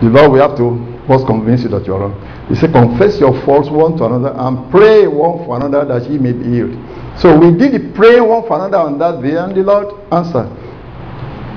the 0.00 0.08
Lord 0.08 0.30
will 0.32 0.48
have 0.48 0.56
to 0.58 0.78
first 1.08 1.26
convince 1.26 1.62
you 1.64 1.68
that 1.70 1.86
you 1.86 1.94
are 1.94 2.06
wrong. 2.06 2.31
He 2.48 2.54
said, 2.54 2.72
Confess 2.72 3.20
your 3.20 3.32
faults 3.44 3.70
one 3.70 3.96
to 3.98 4.04
another 4.04 4.34
and 4.36 4.70
pray 4.70 5.06
one 5.06 5.44
for 5.44 5.56
another 5.56 5.84
that 5.86 6.10
ye 6.10 6.18
may 6.18 6.32
be 6.32 6.44
healed. 6.44 6.74
So 7.18 7.38
we 7.38 7.56
did 7.56 7.94
pray 7.94 8.20
one 8.20 8.46
for 8.46 8.56
another 8.56 8.78
on 8.78 8.98
that 8.98 9.22
day, 9.22 9.36
and 9.36 9.54
the 9.54 9.62
Lord 9.62 9.94
answered. 10.12 10.50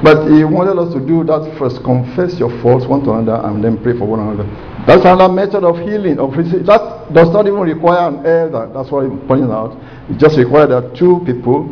But 0.03 0.27
He 0.29 0.43
wanted 0.43 0.77
us 0.77 0.93
to 0.93 0.99
do 0.99 1.23
that 1.23 1.55
first 1.57 1.83
confess 1.83 2.37
your 2.37 2.51
faults 2.61 2.85
one 2.85 3.03
to 3.05 3.11
another 3.13 3.47
and 3.47 3.63
then 3.63 3.81
pray 3.81 3.97
for 3.97 4.05
one 4.05 4.19
another. 4.19 4.45
That's 4.85 5.03
another 5.03 5.33
method 5.33 5.63
of 5.63 5.79
healing. 5.79 6.19
Of 6.19 6.35
that 6.35 7.09
does 7.11 7.29
not 7.33 7.47
even 7.47 7.59
require 7.61 8.07
an 8.09 8.25
elder. 8.25 8.69
That's 8.71 8.91
what 8.91 9.05
I'm 9.05 9.25
pointing 9.27 9.49
out. 9.49 9.75
It 10.09 10.17
just 10.19 10.37
requires 10.37 10.69
that 10.69 10.95
two 10.95 11.23
people 11.25 11.65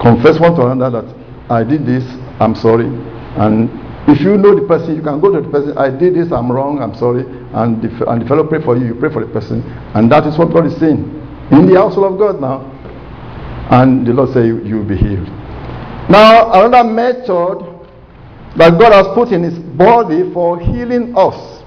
confess 0.00 0.38
one 0.38 0.54
to 0.56 0.66
another 0.66 1.02
that 1.02 1.14
I 1.50 1.64
did 1.64 1.86
this, 1.86 2.04
I'm 2.40 2.54
sorry. 2.54 2.86
And 3.40 3.87
if 4.08 4.22
you 4.22 4.38
know 4.38 4.54
the 4.54 4.66
person, 4.66 4.96
you 4.96 5.02
can 5.02 5.20
go 5.20 5.30
to 5.30 5.42
the 5.42 5.48
person, 5.50 5.76
I 5.76 5.90
did 5.90 6.14
this, 6.14 6.32
I'm 6.32 6.50
wrong, 6.50 6.80
I'm 6.80 6.94
sorry. 6.94 7.24
And 7.52 7.82
the, 7.82 8.10
and 8.10 8.22
the 8.22 8.26
fellow 8.26 8.46
pray 8.46 8.62
for 8.64 8.74
you, 8.74 8.86
you 8.86 8.94
pray 8.94 9.12
for 9.12 9.22
the 9.22 9.30
person. 9.30 9.60
And 9.94 10.10
that 10.10 10.26
is 10.26 10.38
what 10.38 10.50
God 10.50 10.64
is 10.64 10.76
saying. 10.80 11.04
In 11.52 11.66
the 11.66 11.74
household 11.76 12.14
of 12.14 12.18
God 12.18 12.40
now. 12.40 12.64
And 13.70 14.06
the 14.06 14.14
Lord 14.14 14.32
say 14.32 14.46
you, 14.46 14.64
you 14.64 14.76
will 14.76 14.88
be 14.88 14.96
healed. 14.96 15.28
Now, 16.08 16.64
another 16.64 16.88
method 16.88 17.68
that 18.56 18.80
God 18.80 18.92
has 18.96 19.06
put 19.14 19.28
in 19.30 19.42
his 19.42 19.58
body 19.58 20.32
for 20.32 20.58
healing 20.58 21.12
us 21.14 21.62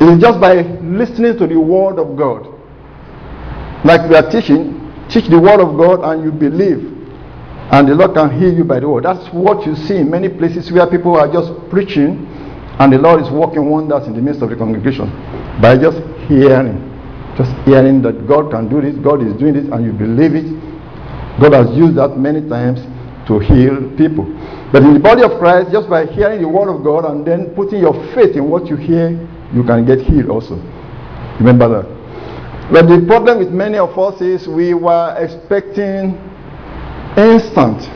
is 0.00 0.18
just 0.18 0.40
by 0.40 0.62
listening 0.80 1.36
to 1.36 1.46
the 1.46 1.60
word 1.60 1.98
of 1.98 2.16
God. 2.16 2.48
Like 3.84 4.08
we 4.08 4.16
are 4.16 4.30
teaching, 4.30 4.90
teach 5.10 5.28
the 5.28 5.38
word 5.38 5.60
of 5.60 5.76
God 5.76 6.00
and 6.00 6.24
you 6.24 6.32
believe. 6.32 6.95
And 7.72 7.88
the 7.88 7.94
Lord 7.94 8.14
can 8.14 8.38
heal 8.38 8.54
you 8.54 8.64
by 8.64 8.80
the 8.80 8.88
word. 8.88 9.04
That's 9.04 9.26
what 9.32 9.66
you 9.66 9.74
see 9.74 9.96
in 9.96 10.10
many 10.10 10.28
places 10.28 10.70
where 10.70 10.86
people 10.86 11.16
are 11.16 11.30
just 11.30 11.52
preaching 11.68 12.26
and 12.78 12.92
the 12.92 12.98
Lord 12.98 13.22
is 13.22 13.30
working 13.30 13.70
wonders 13.70 14.06
in 14.06 14.14
the 14.14 14.20
midst 14.20 14.42
of 14.42 14.50
the 14.50 14.56
congregation 14.56 15.08
by 15.60 15.78
just 15.78 15.98
hearing. 16.28 16.76
Just 17.36 17.52
hearing 17.64 18.02
that 18.02 18.26
God 18.26 18.50
can 18.50 18.68
do 18.68 18.80
this, 18.80 18.96
God 18.96 19.22
is 19.22 19.32
doing 19.34 19.54
this, 19.54 19.66
and 19.72 19.84
you 19.84 19.92
believe 19.92 20.34
it. 20.34 20.46
God 21.40 21.52
has 21.52 21.76
used 21.76 21.96
that 21.96 22.16
many 22.16 22.46
times 22.48 22.80
to 23.28 23.38
heal 23.38 23.90
people. 23.96 24.24
But 24.72 24.82
in 24.82 24.94
the 24.94 25.00
body 25.00 25.22
of 25.22 25.38
Christ, 25.38 25.72
just 25.72 25.88
by 25.88 26.06
hearing 26.06 26.40
the 26.40 26.48
word 26.48 26.68
of 26.68 26.84
God 26.84 27.04
and 27.04 27.26
then 27.26 27.54
putting 27.54 27.80
your 27.80 27.94
faith 28.14 28.36
in 28.36 28.48
what 28.48 28.66
you 28.66 28.76
hear, 28.76 29.10
you 29.52 29.64
can 29.64 29.84
get 29.84 30.00
healed 30.00 30.30
also. 30.30 30.56
Remember 31.40 31.68
that. 31.68 31.96
But 32.72 32.88
the 32.88 33.04
problem 33.06 33.38
with 33.38 33.50
many 33.50 33.78
of 33.78 33.98
us 33.98 34.20
is 34.20 34.48
we 34.48 34.74
were 34.74 35.16
expecting 35.18 36.18
instant 37.16 37.88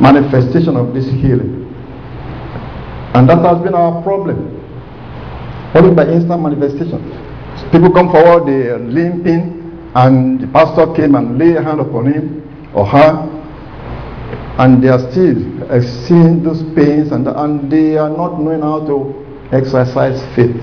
manifestation 0.00 0.76
of 0.76 0.94
this 0.94 1.06
healing. 1.06 1.66
And 3.14 3.28
that 3.28 3.42
has 3.44 3.62
been 3.62 3.74
our 3.74 4.02
problem. 4.02 4.56
Followed 5.72 5.96
by 5.96 6.06
instant 6.08 6.42
manifestation. 6.42 7.00
People 7.72 7.92
come 7.92 8.10
forward, 8.10 8.46
they 8.46 8.68
are 8.68 8.78
limping, 8.78 9.90
and 9.94 10.40
the 10.40 10.46
pastor 10.48 10.92
came 10.94 11.14
and 11.14 11.38
laid 11.38 11.56
a 11.56 11.62
hand 11.62 11.80
upon 11.80 12.12
him 12.12 12.42
or 12.74 12.86
her, 12.86 13.26
and 14.58 14.82
they 14.82 14.88
are 14.88 15.00
still 15.10 15.34
seeing 16.06 16.42
those 16.42 16.62
pains, 16.74 17.12
and, 17.12 17.26
and 17.26 17.70
they 17.70 17.96
are 17.96 18.10
not 18.10 18.40
knowing 18.40 18.60
how 18.62 18.80
to 18.86 19.14
exercise 19.52 20.20
faith. 20.34 20.56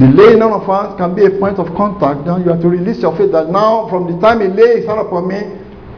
The 0.00 0.08
laying 0.08 0.40
on 0.40 0.52
of 0.52 0.64
hands 0.64 0.96
can 0.96 1.14
be 1.14 1.26
a 1.26 1.30
point 1.38 1.58
of 1.58 1.68
contact. 1.76 2.24
Now 2.24 2.38
you 2.38 2.48
have 2.48 2.62
to 2.62 2.68
release 2.68 3.02
your 3.02 3.14
faith 3.14 3.30
that 3.32 3.50
now, 3.50 3.88
from 3.90 4.08
the 4.08 4.18
time 4.24 4.40
he 4.40 4.48
lays 4.48 4.78
his 4.78 4.86
hand 4.86 5.00
upon 5.00 5.28
me, 5.28 5.36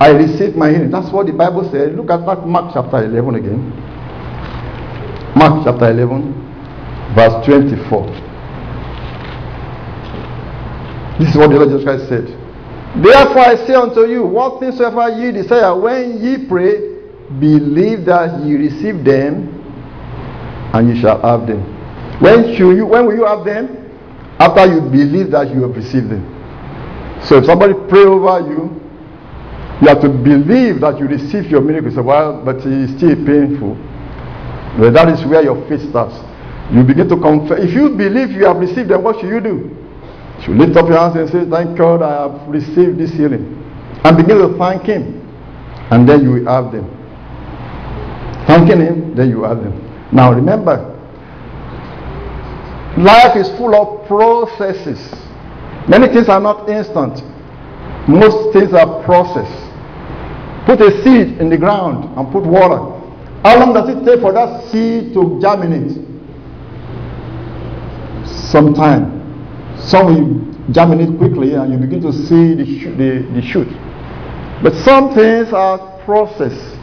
I 0.01 0.11
receive 0.11 0.57
my 0.57 0.71
healing. 0.71 0.91
That's 0.91 1.13
what 1.13 1.27
the 1.27 1.33
Bible 1.33 1.63
says. 1.71 1.95
Look 1.95 2.11
at 2.11 2.27
that 2.27 2.45
Mark 2.45 2.75
chapter 2.75 3.05
11 3.05 3.37
again. 3.37 3.71
Mark 5.39 5.63
chapter 5.63 5.91
11, 5.91 6.35
verse 7.15 7.47
24. 7.47 8.07
This 11.23 11.31
is 11.31 11.37
what 11.37 11.51
the 11.51 11.57
Lord 11.63 11.71
Jesus 11.71 11.85
Christ 11.85 12.09
said. 12.09 12.27
Therefore 12.99 13.47
I 13.47 13.55
say 13.65 13.75
unto 13.75 14.07
you, 14.11 14.27
what 14.27 14.59
things 14.59 14.79
soever 14.79 15.09
ye 15.15 15.31
desire, 15.31 15.79
when 15.79 16.19
ye 16.19 16.49
pray, 16.49 16.99
believe 17.39 18.05
that 18.07 18.43
ye 18.43 18.57
receive 18.57 19.05
them, 19.05 19.55
and 20.75 20.91
ye 20.91 21.01
shall 21.01 21.23
have 21.23 21.47
them. 21.47 21.63
When 22.21 22.57
should 22.57 22.77
you 22.77 22.87
when 22.87 23.07
will 23.07 23.15
you 23.15 23.25
have 23.27 23.45
them? 23.45 23.84
After 24.38 24.67
you 24.67 24.81
believe 24.81 25.31
that 25.31 25.50
you 25.55 25.62
have 25.62 25.76
received 25.76 26.11
them. 26.11 26.25
So 27.25 27.38
if 27.38 27.47
somebody 27.47 27.75
pray 27.88 28.05
over 28.05 28.41
you, 28.41 28.81
you 29.81 29.88
have 29.88 30.00
to 30.03 30.09
believe 30.09 30.81
that 30.81 30.99
you 30.99 31.07
receive 31.07 31.50
your 31.50 31.61
miracle. 31.61 31.91
So, 31.93 32.03
well, 32.03 32.43
but 32.45 32.57
it 32.57 32.67
is 32.67 32.97
still 32.97 33.17
painful. 33.26 33.75
But 34.79 34.93
that 34.95 35.09
is 35.09 35.25
where 35.26 35.43
your 35.43 35.57
faith 35.69 35.88
starts. 35.91 36.14
You 36.73 36.83
begin 36.83 37.09
to 37.09 37.17
confess. 37.17 37.61
If 37.61 37.73
you 37.75 37.91
believe 37.91 38.31
you 38.31 38.47
have 38.47 38.57
received 38.57 38.91
them, 38.91 39.03
what 39.03 39.21
should 39.21 39.29
you 39.31 39.41
do? 39.41 39.71
You 40.47 40.55
lift 40.55 40.76
up 40.76 40.88
your 40.88 40.99
hands 40.99 41.17
and 41.17 41.29
say, 41.31 41.49
Thank 41.49 41.79
God 41.79 42.03
I 42.03 42.29
have 42.29 42.49
received 42.49 42.99
this 42.99 43.12
healing. 43.12 43.61
And 44.05 44.17
begin 44.17 44.38
to 44.38 44.57
thank 44.59 44.83
Him. 44.83 45.23
And 45.91 46.09
then 46.09 46.23
you 46.23 46.33
will 46.33 46.47
have 46.47 46.73
them. 46.73 46.85
Thanking 48.47 48.81
Him, 48.81 49.14
then 49.14 49.31
you 49.31 49.43
have 49.45 49.59
them. 49.62 49.73
Now 50.12 50.33
remember, 50.33 50.94
Life 52.97 53.37
is 53.37 53.49
full 53.59 53.75
of 53.75 54.07
processes. 54.07 55.01
Many 55.89 56.07
things 56.09 56.29
are 56.29 56.41
not 56.41 56.69
instant. 56.69 57.23
Most 58.09 58.53
things 58.53 58.73
are 58.73 59.03
processed. 59.05 59.65
Put 60.67 60.81
a 60.81 61.03
seed 61.03 61.39
in 61.41 61.51
the 61.51 61.59
ground 61.59 62.17
and 62.17 62.33
put 62.33 62.45
water. 62.45 62.79
How 63.43 63.59
long 63.59 63.75
does 63.75 63.89
it 63.89 64.05
take 64.05 64.21
for 64.21 64.33
that 64.33 64.71
seed 64.71 65.13
to 65.15 65.39
germinate? 65.43 65.93
Some 68.27 68.73
time. 68.75 69.21
Some 69.81 70.71
germinate 70.73 71.19
quickly 71.19 71.55
and 71.55 71.73
you 71.73 71.79
begin 71.79 72.01
to 72.03 72.13
see 72.13 72.55
the, 72.55 72.65
sh- 72.65 72.97
the, 72.97 73.29
the 73.35 73.43
shoot. 73.43 73.69
But 74.63 74.73
some 74.85 75.15
things 75.15 75.53
are 75.53 76.01
processed. 76.05 76.79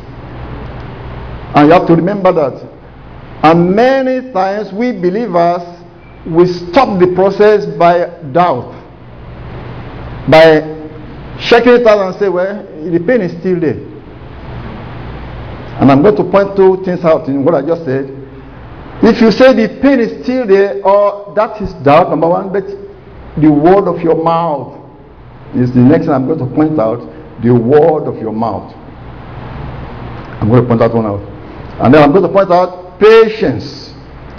And 1.56 1.68
you 1.68 1.74
have 1.74 1.88
to 1.88 1.96
remember 1.96 2.32
that. 2.34 2.62
And 3.44 3.76
many 3.76 4.32
times 4.32 4.72
we 4.72 4.92
believers 4.92 5.81
we 6.26 6.46
stop 6.46 7.00
the 7.00 7.08
process 7.16 7.66
by 7.78 8.06
doubt. 8.32 8.78
By 10.30 10.62
shaking 11.40 11.74
it 11.74 11.88
out 11.88 12.08
and 12.08 12.20
say, 12.20 12.30
well, 12.30 12.64
the 12.64 13.00
pain 13.00 13.22
is 13.22 13.32
still 13.40 13.60
there. 13.60 13.92
And 15.82 15.92
I'm 15.92 16.04
going 16.04 16.16
to 16.16 16.24
point 16.24 16.56
two 16.56 16.84
things 16.86 17.04
out 17.04 17.28
in 17.28 17.44
what 17.44 17.56
I 17.56 17.66
just 17.66 17.86
said. 17.86 18.06
If 19.02 19.20
you 19.20 19.32
say 19.32 19.54
the 19.54 19.82
pain 19.82 20.00
is 20.00 20.24
still 20.24 20.46
there, 20.46 20.86
or 20.86 21.34
that 21.34 21.60
is 21.60 21.74
doubt, 21.84 22.12
number 22.12 22.30
one, 22.30 22.54
but 22.54 22.68
the 23.42 23.52
word 23.52 23.88
of 23.88 24.00
your 24.02 24.22
mouth 24.22 24.78
is 25.56 25.74
the 25.74 25.80
next 25.80 26.06
thing 26.06 26.14
I'm 26.14 26.28
going 26.28 26.38
to 26.38 26.56
point 26.56 26.80
out. 26.80 27.00
The 27.42 27.52
word 27.52 28.06
of 28.06 28.22
your 28.22 28.32
mouth. 28.32 28.72
I'm 30.40 30.50
going 30.50 30.62
to 30.62 30.68
point 30.68 30.82
that 30.82 30.94
one 30.94 31.08
out. 31.08 31.22
And 31.82 31.94
then 31.94 32.04
I'm 32.04 32.12
going 32.12 32.24
to 32.24 32.30
point 32.30 32.52
out 32.52 33.00
patience. 33.00 33.81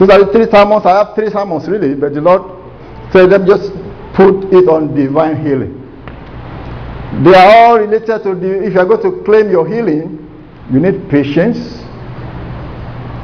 Those 0.03 0.11
are 0.11 0.33
three 0.33 0.51
sermons. 0.51 0.85
I 0.85 0.99
have 0.99 1.15
three 1.15 1.31
sermons 1.31 1.69
really, 1.69 1.95
but 1.95 2.13
the 2.13 2.21
Lord 2.21 2.43
said 3.13 3.31
them 3.31 3.47
just 3.47 3.71
put 4.19 4.51
it 4.53 4.67
on 4.69 4.97
divine 4.97 5.47
healing. 5.47 5.79
They 7.23 7.33
are 7.33 7.47
all 7.47 7.79
related 7.79 8.25
to 8.25 8.35
the 8.35 8.65
if 8.67 8.75
you 8.75 8.81
are 8.81 8.85
going 8.85 9.03
to 9.03 9.23
claim 9.23 9.49
your 9.49 9.63
healing, 9.65 10.19
you 10.73 10.81
need 10.81 11.09
patience. 11.09 11.79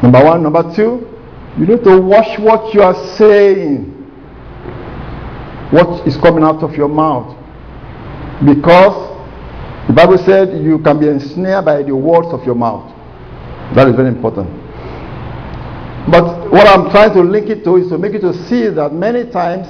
Number 0.04 0.22
one. 0.22 0.44
Number 0.44 0.62
two, 0.76 1.02
you 1.58 1.66
need 1.66 1.82
to 1.82 1.98
watch 2.00 2.38
what 2.38 2.72
you 2.72 2.82
are 2.82 2.94
saying. 3.16 3.90
What 5.72 6.06
is 6.06 6.16
coming 6.16 6.44
out 6.44 6.62
of 6.62 6.76
your 6.76 6.88
mouth. 6.88 7.34
Because 8.46 9.18
the 9.88 9.94
Bible 9.94 10.18
said 10.18 10.62
you 10.62 10.78
can 10.78 11.00
be 11.00 11.08
ensnared 11.08 11.64
by 11.64 11.82
the 11.82 11.96
words 11.96 12.28
of 12.28 12.44
your 12.44 12.54
mouth. 12.54 12.86
That 13.74 13.88
is 13.88 13.96
very 13.96 14.10
important. 14.10 14.46
But 16.08 16.37
what 16.50 16.66
I'm 16.66 16.90
trying 16.90 17.12
to 17.14 17.20
link 17.20 17.48
it 17.50 17.64
to 17.64 17.76
is 17.76 17.88
to 17.90 17.98
make 17.98 18.12
you 18.12 18.20
to 18.20 18.34
see 18.48 18.68
that 18.68 18.92
many 18.92 19.30
times 19.30 19.66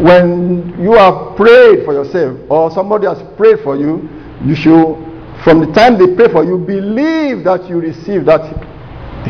when 0.00 0.74
you 0.80 0.92
have 0.92 1.36
prayed 1.36 1.84
for 1.84 1.92
yourself 1.92 2.38
or 2.48 2.70
somebody 2.70 3.06
has 3.06 3.20
prayed 3.36 3.60
for 3.62 3.76
you, 3.76 4.08
you 4.44 4.54
should, 4.54 4.96
from 5.44 5.60
the 5.60 5.70
time 5.74 5.98
they 5.98 6.14
pray 6.16 6.32
for 6.32 6.44
you, 6.44 6.58
believe 6.58 7.44
that 7.44 7.68
you 7.68 7.76
receive 7.78 8.24
that 8.24 8.42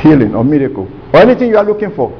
healing 0.01 0.35
or 0.35 0.45
miracle 0.45 0.89
or 1.13 1.21
anything 1.21 1.51
you 1.51 1.57
are 1.57 1.65
looking 1.65 1.95
for. 1.95 2.11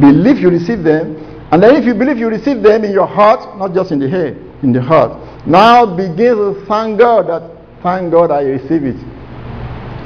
Believe 0.00 0.38
you 0.38 0.48
receive 0.50 0.82
them. 0.82 1.16
And 1.52 1.62
then 1.62 1.76
if 1.76 1.84
you 1.84 1.94
believe 1.94 2.16
you 2.16 2.28
receive 2.28 2.62
them 2.62 2.84
in 2.84 2.92
your 2.92 3.06
heart, 3.06 3.58
not 3.58 3.74
just 3.74 3.92
in 3.92 3.98
the 3.98 4.08
head, 4.08 4.36
in 4.62 4.72
the 4.72 4.82
heart, 4.82 5.46
now 5.46 5.84
begin 5.84 6.34
to 6.36 6.64
thank 6.66 6.98
God 6.98 7.28
that, 7.28 7.82
thank 7.82 8.10
God 8.10 8.30
I 8.30 8.42
receive 8.42 8.82
it. 8.84 8.96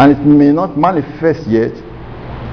And 0.00 0.12
it 0.12 0.20
may 0.20 0.52
not 0.52 0.76
manifest 0.76 1.46
yet, 1.46 1.72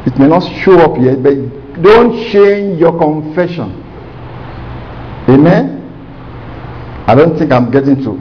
it 0.05 0.17
may 0.19 0.27
not 0.27 0.41
show 0.63 0.77
up 0.79 0.97
yet, 1.01 1.23
but 1.23 1.33
don't 1.81 2.13
change 2.31 2.79
your 2.79 2.97
confession. 2.97 3.81
Amen? 5.27 5.81
I 7.07 7.15
don't 7.15 7.37
think 7.37 7.51
I'm 7.51 7.71
getting 7.71 7.97
to. 7.97 8.13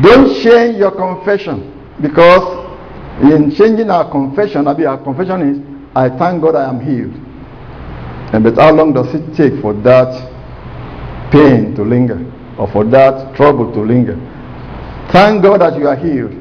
Don't 0.00 0.32
change 0.42 0.78
your 0.78 0.92
confession 0.92 1.68
because 2.00 2.62
in 3.22 3.50
changing 3.54 3.90
our 3.90 4.10
confession, 4.10 4.66
I 4.68 4.74
mean, 4.74 4.86
our 4.86 5.02
confession 5.02 5.42
is, 5.42 5.58
I 5.94 6.08
thank 6.08 6.40
God 6.40 6.54
I 6.54 6.68
am 6.68 6.80
healed. 6.80 7.14
And 8.32 8.44
but 8.44 8.54
how 8.54 8.72
long 8.72 8.94
does 8.94 9.12
it 9.14 9.34
take 9.36 9.60
for 9.60 9.74
that 9.82 10.08
pain 11.30 11.74
to 11.74 11.82
linger 11.82 12.18
or 12.58 12.70
for 12.70 12.84
that 12.84 13.34
trouble 13.36 13.72
to 13.72 13.80
linger? 13.80 14.16
Thank 15.10 15.42
God 15.42 15.60
that 15.60 15.78
you 15.78 15.88
are 15.88 15.96
healed. 15.96 16.32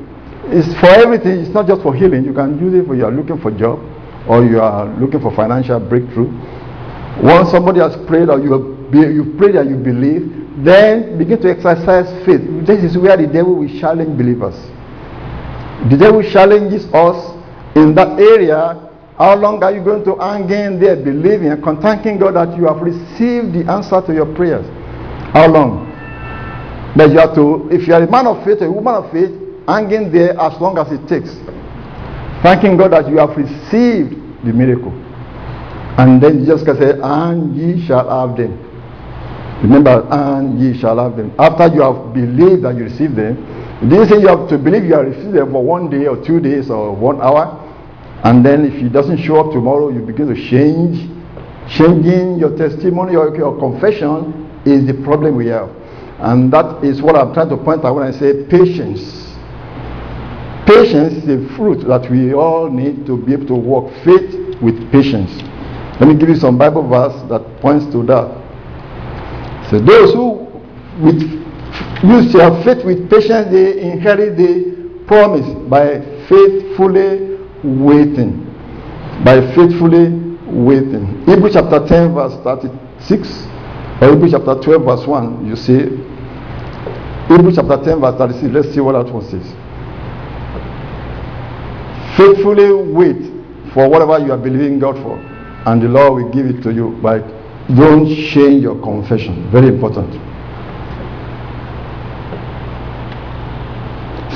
It's 0.46 0.74
for 0.80 0.88
everything. 0.88 1.40
It's 1.40 1.54
not 1.54 1.68
just 1.68 1.82
for 1.82 1.94
healing. 1.94 2.24
You 2.24 2.34
can 2.34 2.60
use 2.60 2.74
it 2.74 2.88
for 2.88 2.96
you 2.96 3.06
are 3.06 3.12
looking 3.12 3.40
for 3.42 3.52
job 3.52 3.80
or 4.28 4.46
you 4.46 4.60
are 4.62 4.88
looking 5.00 5.20
for 5.20 5.34
financial 5.36 5.80
breakthrough. 5.80 6.30
Once 7.22 7.52
somebody 7.52 7.80
has 7.80 7.96
prayed 8.08 8.30
or 8.30 8.40
you 8.40 8.52
have 8.54 8.82
you 8.94 9.36
pray 9.38 9.52
that 9.54 9.68
you 9.68 9.78
believe, 9.78 10.64
then 10.64 11.18
begin 11.18 11.42
to 11.42 11.50
exercise 11.50 12.08
faith. 12.26 12.42
This 12.66 12.84
is 12.84 12.98
where 12.98 13.16
the 13.16 13.28
devil 13.28 13.56
will 13.56 13.80
challenge 13.80 14.18
believers. 14.18 14.56
The 15.90 15.98
devil 15.98 16.22
challenges 16.22 16.86
us 16.94 17.18
in 17.76 17.96
that 17.96 18.20
area. 18.20 18.90
How 19.18 19.36
long 19.36 19.64
are 19.64 19.72
you 19.72 19.84
going 19.84 20.04
to 20.06 20.16
hang 20.18 20.50
in 20.50 20.80
there 20.80 20.96
believing 20.96 21.50
and 21.50 21.64
thanking 21.82 22.20
God 22.20 22.36
that 22.36 22.58
you 22.58 22.66
have 22.66 22.82
received 22.82 23.54
the 23.54 23.66
answer 23.72 24.02
to 24.02 24.14
your 24.14 24.28
prayers? 24.36 24.66
How 25.34 25.48
long? 25.48 25.90
That 26.98 27.12
you 27.12 27.20
have 27.20 27.34
to, 27.36 27.70
if 27.72 27.88
you 27.88 27.94
are 27.94 28.04
a 28.04 28.10
man 28.10 28.28
of 28.28 28.44
faith, 28.44 28.62
a 28.62 28.70
woman 28.70 28.96
of 28.96 29.12
faith, 29.12 29.32
hang 29.68 29.92
in 29.92 30.12
there 30.12 30.38
as 30.40 30.60
long 30.60 30.78
as 30.78 30.92
it 30.92 31.08
takes. 31.08 31.32
Thanking 32.42 32.78
God 32.78 32.92
that 32.92 33.08
you 33.10 33.18
have 33.18 33.38
received 33.38 34.16
the 34.44 34.52
miracle. 34.54 34.92
And 35.98 36.22
then 36.22 36.40
Jesus 36.40 36.64
can 36.64 36.78
say, 36.78 36.98
and 37.02 37.56
ye 37.56 37.86
shall 37.86 38.10
have 38.10 38.38
them. 38.38 38.58
Remember, 39.62 40.08
and 40.10 40.60
ye 40.60 40.80
shall 40.80 40.98
have 40.98 41.16
them. 41.16 41.34
After 41.38 41.68
you 41.68 41.82
have 41.82 42.14
believed 42.14 42.64
that 42.64 42.76
you 42.76 42.86
received 42.86 43.16
them, 43.16 43.38
it 43.84 43.90
didn't 43.90 44.10
say 44.10 44.20
you 44.20 44.28
have 44.28 44.50
to 44.50 44.58
believe 44.58 44.86
you 44.86 44.96
have 44.96 45.06
received 45.06 45.34
them 45.34 45.52
for 45.52 45.64
one 45.64 45.90
day 45.90 46.08
or 46.08 46.18
two 46.26 46.40
days 46.40 46.72
or 46.72 46.96
one 46.96 47.22
hour. 47.22 47.60
And 48.24 48.44
then 48.44 48.66
if 48.66 48.74
it 48.74 48.90
doesn't 48.90 49.18
show 49.18 49.38
up 49.38 49.52
tomorrow, 49.52 49.90
you 49.90 50.02
begin 50.02 50.28
to 50.34 50.36
change. 50.36 51.10
Changing 51.70 52.40
your 52.40 52.58
testimony 52.58 53.16
or 53.16 53.36
your 53.38 53.58
confession 53.60 54.50
is 54.66 54.88
the 54.88 54.94
problem 55.04 55.36
we 55.36 55.48
have. 55.48 55.70
And 56.20 56.52
that 56.52 56.84
is 56.84 57.02
what 57.02 57.16
I'm 57.16 57.34
trying 57.34 57.50
to 57.50 57.58
point 57.58 57.86
out 57.86 57.96
when 57.96 58.08
I 58.08 58.12
say 58.12 58.46
patience. 58.50 59.21
Patience 60.74 61.24
is 61.24 61.28
a 61.28 61.56
fruit 61.58 61.86
that 61.88 62.10
we 62.10 62.34
all 62.34 62.70
need 62.70 63.06
to 63.06 63.18
be 63.18 63.34
able 63.34 63.48
to 63.48 63.56
walk 63.56 63.92
faith 64.06 64.62
with 64.62 64.90
patience. 64.90 65.30
Let 66.00 66.08
me 66.08 66.16
give 66.16 66.30
you 66.30 66.36
some 66.36 66.58
Bible 66.58 66.88
verse 66.88 67.14
that 67.30 67.60
points 67.60 67.86
to 67.92 68.04
that. 68.04 68.32
So 69.70 69.80
those 69.80 70.14
who 70.14 70.48
with 71.04 71.22
use 72.04 72.32
their 72.32 72.52
faith 72.64 72.86
with 72.86 73.10
patience, 73.10 73.52
they 73.52 73.82
inherit 73.82 74.38
the 74.38 75.04
promise 75.08 75.46
by 75.70 76.00
faithfully 76.30 77.38
waiting. 77.64 78.46
By 79.26 79.42
faithfully 79.54 80.08
waiting. 80.48 81.26
Hebrews 81.26 81.54
chapter 81.54 81.86
10, 81.86 82.14
verse 82.14 82.34
36, 82.44 83.28
or 84.02 84.10
Hebrews 84.12 84.32
chapter 84.32 84.56
12, 84.56 84.84
verse 84.84 85.06
1, 85.06 85.48
you 85.48 85.56
see. 85.58 85.80
Hebrews 87.28 87.56
chapter 87.56 87.84
10, 87.84 88.00
verse 88.00 88.18
36. 88.18 88.54
Let's 88.54 88.74
see 88.74 88.80
what 88.80 88.94
that 88.94 89.14
one 89.14 89.28
says. 89.30 89.61
Faithfully 92.22 92.72
wait 92.94 93.74
for 93.74 93.90
whatever 93.90 94.20
you 94.20 94.32
are 94.32 94.38
believing 94.38 94.78
God 94.78 94.96
for, 95.02 95.18
and 95.18 95.82
the 95.82 95.88
Lord 95.88 96.24
will 96.24 96.32
give 96.32 96.46
it 96.46 96.62
to 96.62 96.72
you 96.72 97.00
by 97.02 97.18
don't 97.74 98.06
change 98.30 98.62
your 98.62 98.80
confession. 98.82 99.50
Very 99.52 99.70
important. 99.70 100.14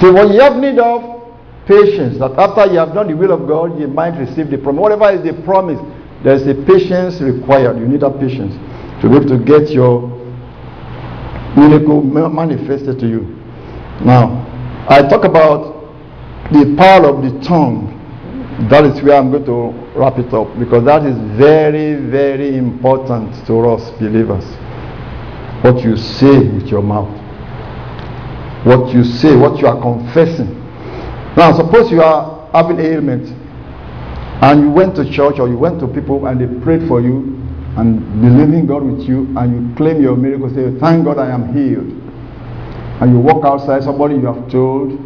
See, 0.01 0.09
what 0.09 0.33
you 0.33 0.41
have 0.41 0.55
need 0.57 0.79
of 0.79 1.21
patience, 1.67 2.17
that 2.17 2.31
after 2.39 2.71
you 2.71 2.79
have 2.79 2.93
done 2.95 3.07
the 3.07 3.15
will 3.15 3.31
of 3.31 3.47
God, 3.47 3.79
you 3.79 3.87
might 3.87 4.17
receive 4.17 4.49
the 4.49 4.57
promise. 4.57 4.81
Whatever 4.81 5.11
is 5.11 5.21
the 5.21 5.39
promise, 5.43 5.79
there 6.23 6.33
is 6.33 6.47
a 6.47 6.55
patience 6.65 7.21
required. 7.21 7.77
You 7.77 7.87
need 7.87 8.01
that 8.01 8.19
patience 8.19 8.55
to 9.01 9.09
be 9.09 9.15
able 9.15 9.29
to 9.29 9.37
get 9.37 9.69
your 9.69 10.09
miracle 11.55 12.01
manifested 12.01 12.97
to 12.99 13.07
you. 13.07 13.21
Now, 14.01 14.41
I 14.89 15.07
talk 15.07 15.23
about 15.23 15.74
the 16.51 16.75
power 16.77 17.07
of 17.09 17.23
the 17.23 17.39
tongue. 17.45 17.91
That 18.69 18.85
is 18.85 19.01
where 19.01 19.17
I'm 19.17 19.31
going 19.31 19.45
to 19.45 19.99
wrap 19.99 20.17
it 20.17 20.33
up 20.33 20.57
because 20.59 20.85
that 20.85 21.05
is 21.05 21.17
very, 21.37 21.95
very 22.09 22.55
important 22.55 23.33
to 23.47 23.59
us 23.69 23.89
believers. 23.99 24.45
What 25.63 25.83
you 25.83 25.97
say 25.97 26.47
with 26.49 26.67
your 26.67 26.81
mouth, 26.83 27.11
what 28.65 28.93
you 28.93 29.03
say, 29.03 29.35
what 29.35 29.59
you 29.59 29.67
are 29.67 29.81
confessing. 29.81 30.53
Now, 31.35 31.51
suppose 31.55 31.91
you 31.91 32.01
are 32.01 32.49
having 32.53 32.79
ailment 32.79 33.27
and 34.41 34.61
you 34.61 34.69
went 34.69 34.95
to 34.95 35.11
church 35.11 35.39
or 35.39 35.49
you 35.49 35.57
went 35.57 35.79
to 35.81 35.87
people 35.87 36.27
and 36.27 36.39
they 36.39 36.63
prayed 36.63 36.87
for 36.87 37.01
you 37.01 37.35
and 37.77 37.99
believing 38.21 38.67
God 38.67 38.83
with 38.83 39.01
you 39.01 39.27
and 39.37 39.51
you 39.51 39.75
claim 39.75 40.01
your 40.01 40.15
miracle, 40.15 40.49
say, 40.49 40.79
Thank 40.79 41.03
God 41.03 41.17
I 41.17 41.29
am 41.31 41.53
healed. 41.53 41.91
And 43.01 43.11
you 43.11 43.19
walk 43.19 43.43
outside, 43.43 43.83
somebody 43.83 44.15
you 44.15 44.27
have 44.27 44.49
told 44.49 44.97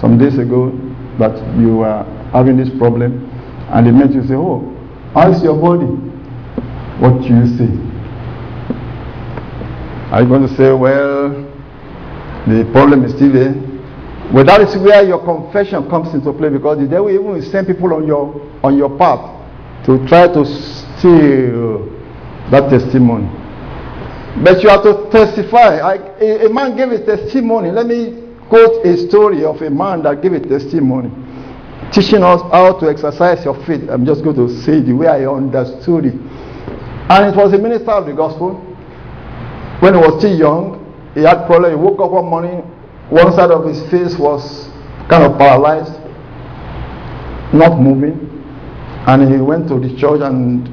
some 0.00 0.18
days 0.18 0.38
ago 0.38 0.72
that 1.18 1.36
you 1.58 1.80
are 1.80 2.04
having 2.32 2.56
this 2.56 2.68
problem 2.78 3.24
and 3.72 3.86
they 3.86 3.90
met 3.90 4.12
you 4.12 4.22
say, 4.26 4.34
Oh, 4.34 4.62
how's 5.14 5.42
your 5.42 5.56
body? 5.60 5.86
What 7.00 7.20
do 7.22 7.28
you 7.28 7.46
say? 7.56 7.70
Are 10.12 10.22
you 10.22 10.28
going 10.28 10.46
to 10.46 10.54
say, 10.56 10.72
Well, 10.72 11.30
the 12.46 12.68
problem 12.72 13.04
is 13.04 13.12
still 13.14 13.32
there? 13.32 13.54
Well, 14.32 14.44
that 14.44 14.60
is 14.60 14.76
where 14.78 15.04
your 15.04 15.24
confession 15.24 15.88
comes 15.88 16.12
into 16.14 16.32
play 16.32 16.48
because 16.50 16.78
the 16.78 16.86
devil 16.86 17.10
even 17.10 17.26
will 17.26 17.42
send 17.42 17.66
people 17.66 17.94
on 17.94 18.06
your 18.06 18.34
on 18.62 18.76
your 18.76 18.90
path 18.98 19.22
to 19.86 20.04
try 20.08 20.26
to 20.26 20.44
steal 20.44 21.86
that 22.50 22.68
testimony. 22.68 23.26
But 24.42 24.62
you 24.62 24.68
have 24.68 24.82
to 24.82 25.08
testify. 25.10 25.78
I, 25.78 25.94
a, 26.20 26.46
a 26.46 26.52
man 26.52 26.76
gave 26.76 26.90
a 26.90 27.04
testimony. 27.06 27.70
Let 27.70 27.86
me 27.86 28.25
quote 28.48 28.84
a 28.86 28.96
story 29.08 29.44
of 29.44 29.60
a 29.62 29.70
man 29.70 30.02
that 30.02 30.22
gave 30.22 30.32
a 30.32 30.40
testimony 30.40 31.10
teaching 31.92 32.22
us 32.22 32.42
how 32.52 32.78
to 32.78 32.88
exercise 32.88 33.44
your 33.44 33.54
faith. 33.66 33.88
I'm 33.90 34.04
just 34.04 34.22
going 34.24 34.36
to 34.36 34.48
say 34.62 34.80
the 34.80 34.92
way 34.92 35.06
I 35.06 35.26
understood 35.26 36.06
it. 36.06 36.14
And 37.08 37.32
it 37.32 37.36
was 37.36 37.52
a 37.52 37.58
minister 37.58 37.92
of 37.92 38.06
the 38.06 38.12
gospel. 38.12 38.54
When 39.80 39.94
he 39.94 40.00
was 40.00 40.18
still 40.18 40.36
young, 40.36 40.82
he 41.14 41.22
had 41.22 41.46
problem. 41.46 41.70
He 41.70 41.76
woke 41.76 42.00
up 42.00 42.10
one 42.10 42.26
morning, 42.26 42.60
one 43.10 43.32
side 43.32 43.50
of 43.50 43.64
his 43.64 43.80
face 43.90 44.18
was 44.18 44.68
kind 45.08 45.22
of 45.22 45.38
paralyzed, 45.38 45.94
not 47.54 47.78
moving. 47.80 48.18
And 49.06 49.32
he 49.32 49.40
went 49.40 49.68
to 49.68 49.78
the 49.78 49.94
church 49.96 50.20
and 50.22 50.66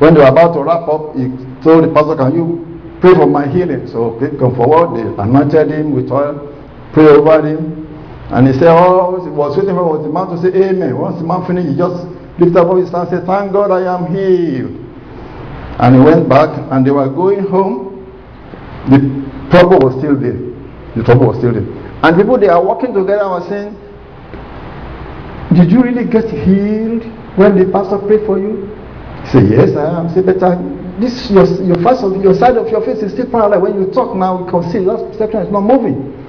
when 0.00 0.14
they 0.14 0.20
were 0.20 0.28
about 0.28 0.54
to 0.54 0.62
wrap 0.62 0.88
up, 0.88 1.14
he 1.14 1.28
told 1.62 1.84
the 1.84 1.92
pastor, 1.92 2.16
Can 2.16 2.34
you 2.34 2.98
pray 3.00 3.12
for 3.14 3.26
my 3.26 3.46
healing? 3.48 3.86
So 3.86 4.16
okay, 4.16 4.36
come 4.38 4.56
forward. 4.56 4.96
They 4.96 5.04
anointed 5.22 5.70
him 5.70 5.92
with 5.92 6.10
oil, 6.10 6.49
pray 6.92 7.06
over 7.08 7.46
him. 7.46 7.86
And 8.30 8.46
he 8.46 8.52
said, 8.54 8.68
oh, 8.70 9.16
oh, 9.18 9.24
he 9.24 9.30
was 9.30 9.56
waiting 9.56 9.74
for 9.74 9.98
the 9.98 10.08
man 10.08 10.28
to 10.30 10.38
say 10.38 10.54
amen. 10.70 10.96
Once 10.96 11.18
the 11.18 11.26
man 11.26 11.44
finished, 11.46 11.68
he 11.68 11.76
just 11.76 12.06
lifted 12.38 12.56
up 12.62 12.70
his 12.78 12.90
hand 12.90 13.08
and 13.08 13.10
said, 13.10 13.26
Thank 13.26 13.52
God 13.52 13.70
I 13.74 13.82
am 13.90 14.06
healed. 14.14 14.70
And 15.82 15.96
he 15.96 16.00
went 16.00 16.28
back 16.28 16.48
and 16.70 16.86
they 16.86 16.90
were 16.90 17.08
going 17.08 17.40
home. 17.46 18.06
The 18.88 18.98
trouble 19.50 19.78
was 19.82 19.98
still 19.98 20.14
there. 20.14 20.38
The 20.94 21.02
trouble 21.02 21.28
was 21.28 21.38
still 21.38 21.52
there. 21.52 21.66
And 22.02 22.16
people 22.16 22.38
they 22.38 22.48
are 22.48 22.62
walking 22.62 22.94
together 22.94 23.28
were 23.28 23.44
saying, 23.50 23.74
Did 25.58 25.70
you 25.70 25.82
really 25.82 26.06
get 26.06 26.30
healed 26.30 27.02
when 27.36 27.58
the 27.58 27.66
pastor 27.72 27.98
prayed 27.98 28.24
for 28.26 28.38
you? 28.38 28.70
He 29.24 29.34
said, 29.34 29.44
Yes, 29.50 29.74
I 29.76 30.00
am. 30.00 30.06
Say, 30.14 30.22
but 30.22 30.38
uh, 30.38 30.54
this 31.00 31.30
your 31.30 31.44
your 31.64 31.80
of 31.80 32.22
your 32.22 32.34
side 32.34 32.56
of 32.56 32.68
your 32.68 32.84
face 32.84 33.02
is 33.02 33.12
still 33.12 33.26
paralyzed. 33.30 33.62
When 33.62 33.74
you 33.80 33.90
talk 33.90 34.14
now, 34.14 34.44
we 34.44 34.50
can 34.50 34.62
see 34.70 34.84
that 34.84 35.00
section 35.18 35.42
is 35.42 35.50
not 35.50 35.62
moving. 35.64 36.19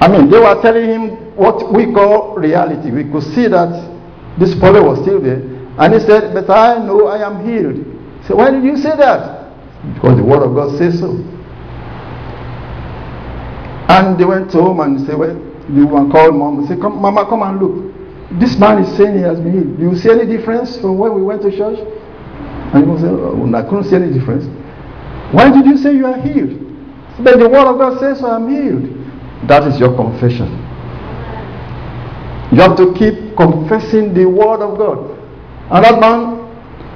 I 0.00 0.08
mean, 0.08 0.30
they 0.30 0.38
were 0.38 0.60
telling 0.62 0.88
him 0.88 1.36
what 1.36 1.72
we 1.72 1.92
call 1.92 2.36
reality. 2.36 2.90
We 2.90 3.04
could 3.10 3.22
see 3.34 3.48
that 3.48 3.70
this 4.38 4.54
problem 4.54 4.86
was 4.86 5.00
still 5.02 5.20
there. 5.20 5.42
And 5.78 5.94
he 5.94 6.00
said, 6.00 6.34
But 6.34 6.48
I 6.50 6.78
know 6.84 7.06
I 7.08 7.26
am 7.26 7.44
healed. 7.44 7.84
So 8.26 8.36
why 8.36 8.50
did 8.50 8.64
you 8.64 8.76
say 8.76 8.96
that? 8.96 9.52
Because 9.94 10.16
the 10.16 10.24
word 10.24 10.42
of 10.42 10.54
God 10.54 10.76
says 10.78 10.98
so. 11.00 11.10
And 13.88 14.18
they 14.18 14.24
went 14.24 14.52
home 14.52 14.80
and 14.80 15.04
said, 15.06 15.18
Well, 15.18 15.34
the 15.68 15.84
one 15.86 16.10
called 16.10 16.34
mom 16.34 16.60
and 16.60 16.68
said, 16.68 16.80
come, 16.80 16.96
Mama, 16.96 17.26
come 17.28 17.42
and 17.42 17.60
look. 17.60 17.92
This 18.40 18.56
man 18.58 18.82
is 18.82 18.96
saying 18.96 19.16
he 19.16 19.22
has 19.22 19.38
been 19.38 19.52
healed. 19.52 19.76
Do 19.78 19.82
you 19.90 19.96
see 19.96 20.10
any 20.10 20.24
difference 20.24 20.76
from 20.80 20.98
when 20.98 21.14
we 21.14 21.22
went 21.22 21.42
to 21.42 21.50
church? 21.50 21.78
And 22.72 22.90
he 22.90 22.96
said, 23.00 23.12
oh, 23.12 23.52
I 23.54 23.62
couldn't 23.62 23.84
see 23.84 23.96
any 23.96 24.12
difference. 24.12 24.44
Why 25.32 25.50
did 25.50 25.66
you 25.66 25.76
say 25.76 25.94
you 25.94 26.06
are 26.06 26.20
healed? 26.20 26.56
But 27.20 27.38
the 27.38 27.48
word 27.48 27.68
of 27.68 27.78
God 27.78 28.00
says 28.00 28.20
so 28.20 28.30
I'm 28.30 28.48
healed. 28.48 28.97
That 29.48 29.66
is 29.66 29.80
your 29.80 29.96
confession. 29.96 30.52
You 32.52 32.60
have 32.60 32.76
to 32.76 32.92
keep 32.94 33.36
confessing 33.36 34.14
the 34.14 34.24
word 34.28 34.60
of 34.60 34.76
God. 34.76 35.16
And 35.72 35.84
that 35.84 36.00
man 36.00 36.38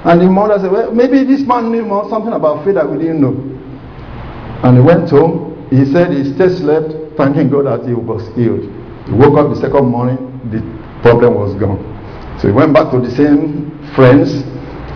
and 0.05 0.21
the 0.21 0.29
mother 0.29 0.59
said, 0.59 0.71
Well, 0.71 0.91
maybe 0.91 1.23
this 1.23 1.41
man 1.41 1.71
knew 1.71 1.85
more, 1.85 2.09
something 2.09 2.33
about 2.33 2.65
faith 2.65 2.75
that 2.75 2.89
we 2.89 2.97
didn't 2.97 3.21
know. 3.21 3.33
And 4.63 4.77
he 4.77 4.83
went 4.83 5.09
home. 5.09 5.53
he 5.69 5.85
said 5.85 6.11
he 6.11 6.33
still 6.33 6.49
slept, 6.49 7.17
thanking 7.17 7.49
God 7.49 7.65
that 7.65 7.87
he 7.87 7.93
was 7.93 8.21
healed. 8.35 8.65
He 9.05 9.13
woke 9.13 9.37
up 9.37 9.49
the 9.53 9.59
second 9.59 9.85
morning, 9.85 10.17
the 10.49 10.61
problem 11.01 11.35
was 11.35 11.53
gone. 11.55 11.81
So 12.41 12.47
he 12.49 12.53
went 12.53 12.73
back 12.73 12.91
to 12.91 12.99
the 12.99 13.11
same 13.11 13.71
friends 13.95 14.33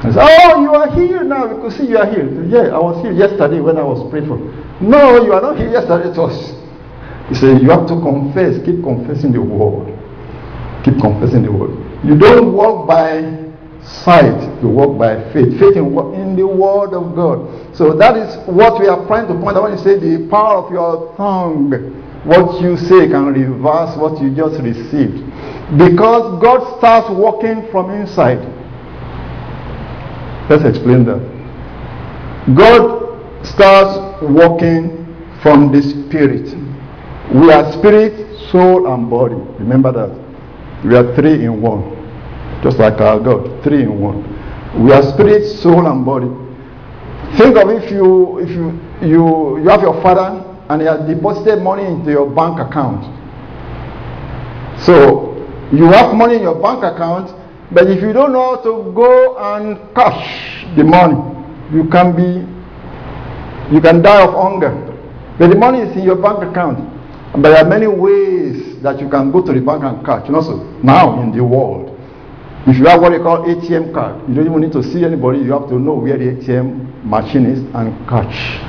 and 0.03 0.13
said, 0.13 0.25
Oh, 0.25 0.61
you 0.61 0.73
are 0.73 0.89
here 0.93 1.23
now. 1.23 1.47
We 1.47 1.61
could 1.61 1.77
see 1.77 1.87
you 1.87 1.97
are 1.97 2.09
here. 2.09 2.25
Said, 2.25 2.49
yeah, 2.49 2.75
I 2.75 2.79
was 2.79 3.01
here 3.01 3.13
yesterday 3.13 3.61
when 3.61 3.77
I 3.77 3.83
was 3.83 4.03
praying 4.09 4.27
for. 4.27 4.37
No, 4.81 5.23
you 5.23 5.33
are 5.33 5.41
not 5.41 5.57
here 5.57 5.69
yesterday. 5.69 6.09
It 6.09 6.17
was. 6.17 6.56
He 7.29 7.35
said, 7.35 7.61
You 7.61 7.69
have 7.69 7.87
to 7.87 7.99
confess. 7.99 8.63
Keep 8.65 8.83
confessing 8.83 9.31
the 9.31 9.41
word. 9.41 9.93
Keep 10.83 10.99
confessing 11.01 11.43
the 11.43 11.51
word. 11.51 11.75
You 12.05 12.17
don't 12.17 12.53
walk 12.53 12.87
by 12.87 13.47
sight, 13.83 14.61
you 14.61 14.69
walk 14.69 14.97
by 14.97 15.15
faith. 15.33 15.59
Faith 15.59 15.75
in, 15.75 15.97
in 16.15 16.35
the 16.35 16.47
word 16.47 16.93
of 16.93 17.15
God. 17.15 17.75
So 17.75 17.95
that 17.97 18.15
is 18.17 18.35
what 18.47 18.79
we 18.79 18.87
are 18.87 19.05
trying 19.07 19.27
to 19.27 19.33
point 19.39 19.57
out 19.57 19.63
when 19.63 19.73
you 19.73 19.83
say 19.83 19.99
the 19.99 20.27
power 20.29 20.63
of 20.63 20.71
your 20.71 21.15
tongue. 21.15 21.71
What 22.25 22.61
you 22.61 22.75
say 22.75 23.07
can 23.07 23.27
reverse 23.27 23.97
what 23.97 24.21
you 24.21 24.35
just 24.35 24.61
received. 24.61 25.23
Because 25.77 26.41
God 26.41 26.77
starts 26.77 27.09
working 27.09 27.69
from 27.71 27.91
inside. 27.91 28.39
Let's 30.49 30.63
explain 30.63 31.05
that. 31.05 31.19
God 32.55 33.45
starts 33.45 34.21
working 34.23 35.05
from 35.41 35.71
the 35.71 35.81
spirit. 35.81 36.66
We 37.33 37.51
are 37.51 37.71
spirit, 37.73 38.49
soul, 38.51 38.91
and 38.93 39.09
body. 39.09 39.35
Remember 39.59 39.91
that. 39.91 40.27
We 40.85 40.95
are 40.95 41.13
three 41.15 41.43
in 41.43 41.61
one. 41.61 41.93
Just 42.63 42.77
like 42.77 43.01
our 43.01 43.19
God, 43.19 43.63
three 43.63 43.83
in 43.83 43.99
one. 43.99 44.23
We 44.83 44.93
are 44.93 45.03
spirit, 45.13 45.45
soul, 45.59 45.87
and 45.87 46.05
body. 46.05 46.29
Think 47.37 47.57
of 47.57 47.69
if 47.69 47.91
you 47.91 48.39
if 48.39 48.49
you 48.49 48.79
you 49.01 49.59
you 49.59 49.67
have 49.67 49.81
your 49.81 50.01
father 50.01 50.43
and 50.69 50.81
he 50.81 50.87
has 50.87 51.05
deposited 51.07 51.61
money 51.61 51.85
into 51.85 52.11
your 52.11 52.29
bank 52.29 52.59
account. 52.59 53.03
So 54.85 55.35
you 55.73 55.85
have 55.85 56.15
money 56.15 56.35
in 56.35 56.43
your 56.43 56.61
bank 56.61 56.83
account, 56.83 57.35
but 57.73 57.87
if 57.87 58.01
you 58.01 58.13
don't 58.13 58.31
know 58.31 58.55
how 58.55 58.63
to 58.63 58.91
go 58.95 59.37
and 59.37 59.77
cash 59.93 60.65
the 60.77 60.83
money, 60.83 61.19
you 61.73 61.89
can 61.89 62.15
be 62.15 62.47
you 63.75 63.81
can 63.81 64.01
die 64.01 64.23
of 64.23 64.33
hunger. 64.33 64.71
But 65.37 65.49
the 65.49 65.55
money 65.57 65.79
is 65.79 65.95
in 65.97 66.03
your 66.03 66.15
bank 66.15 66.41
account. 66.49 66.96
There 67.41 67.55
are 67.55 67.63
mm. 67.63 67.69
many 67.69 67.87
ways 67.87 68.81
that 68.81 68.99
you 68.99 69.09
can 69.09 69.31
go 69.31 69.45
to 69.45 69.53
the 69.53 69.61
bank 69.61 69.83
and 69.83 70.05
cash. 70.05 70.25
You 70.27 70.33
know, 70.33 70.41
so 70.41 70.57
now 70.81 71.21
in 71.21 71.31
the 71.31 71.43
world, 71.43 71.93
if 72.65 72.77
you 72.77 72.85
have 72.85 73.01
what 73.01 73.11
they 73.11 73.19
call 73.19 73.45
ATM 73.45 73.93
card, 73.93 74.27
you 74.27 74.35
don't 74.35 74.47
even 74.47 74.61
need 74.61 74.73
to 74.73 74.83
see 74.83 75.05
anybody. 75.05 75.39
You 75.39 75.53
have 75.53 75.69
to 75.69 75.79
know 75.79 75.95
where 75.95 76.17
the 76.17 76.35
ATM 76.35 77.05
machine 77.05 77.45
is 77.45 77.59
and 77.75 77.93
cash. 78.09 78.59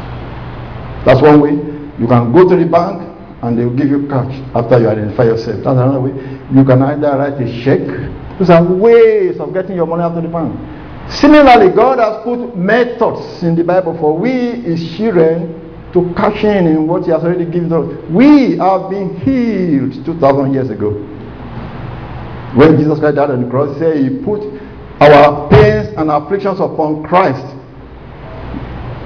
That's 1.04 1.22
one 1.22 1.40
way. 1.40 1.52
You 1.98 2.06
can 2.06 2.30
go 2.32 2.48
to 2.48 2.54
the 2.56 2.66
bank 2.68 3.02
and 3.42 3.58
they 3.58 3.64
will 3.64 3.74
give 3.74 3.88
you 3.88 4.06
cash 4.08 4.30
after 4.54 4.78
you 4.78 4.88
identify 4.88 5.24
yourself. 5.24 5.64
That's 5.64 5.78
another 5.78 6.00
way. 6.00 6.12
You 6.54 6.64
can 6.64 6.82
either 6.82 7.10
write 7.16 7.40
a 7.40 7.48
check. 7.64 7.82
Those 8.38 8.50
are 8.50 8.62
ways 8.62 9.40
of 9.40 9.52
getting 9.52 9.76
your 9.76 9.86
money 9.86 10.02
out 10.02 10.12
of 10.16 10.22
the 10.22 10.28
bank. 10.28 10.54
Similarly, 11.10 11.74
God 11.74 11.98
has 11.98 12.22
put 12.22 12.54
methods 12.54 13.42
in 13.42 13.56
the 13.56 13.64
Bible 13.64 13.96
for 13.98 14.16
we, 14.16 14.60
His 14.62 14.96
children, 14.96 15.57
to 15.92 16.12
cash 16.16 16.44
in 16.44 16.66
in 16.66 16.86
what 16.86 17.04
He 17.04 17.10
has 17.10 17.22
already 17.24 17.44
given 17.46 17.72
us. 17.72 17.86
We 18.10 18.58
have 18.58 18.90
been 18.90 19.18
healed 19.20 20.04
2,000 20.04 20.52
years 20.52 20.70
ago. 20.70 20.92
When 22.56 22.76
Jesus 22.76 22.98
Christ 22.98 23.16
died 23.16 23.30
on 23.30 23.44
the 23.44 23.50
cross, 23.50 23.74
He 23.74 23.80
said 23.80 23.96
He 23.96 24.10
put 24.24 24.40
our 25.00 25.48
pains 25.48 25.94
and 25.96 26.10
afflictions 26.10 26.60
upon 26.60 27.04
Christ. 27.04 27.44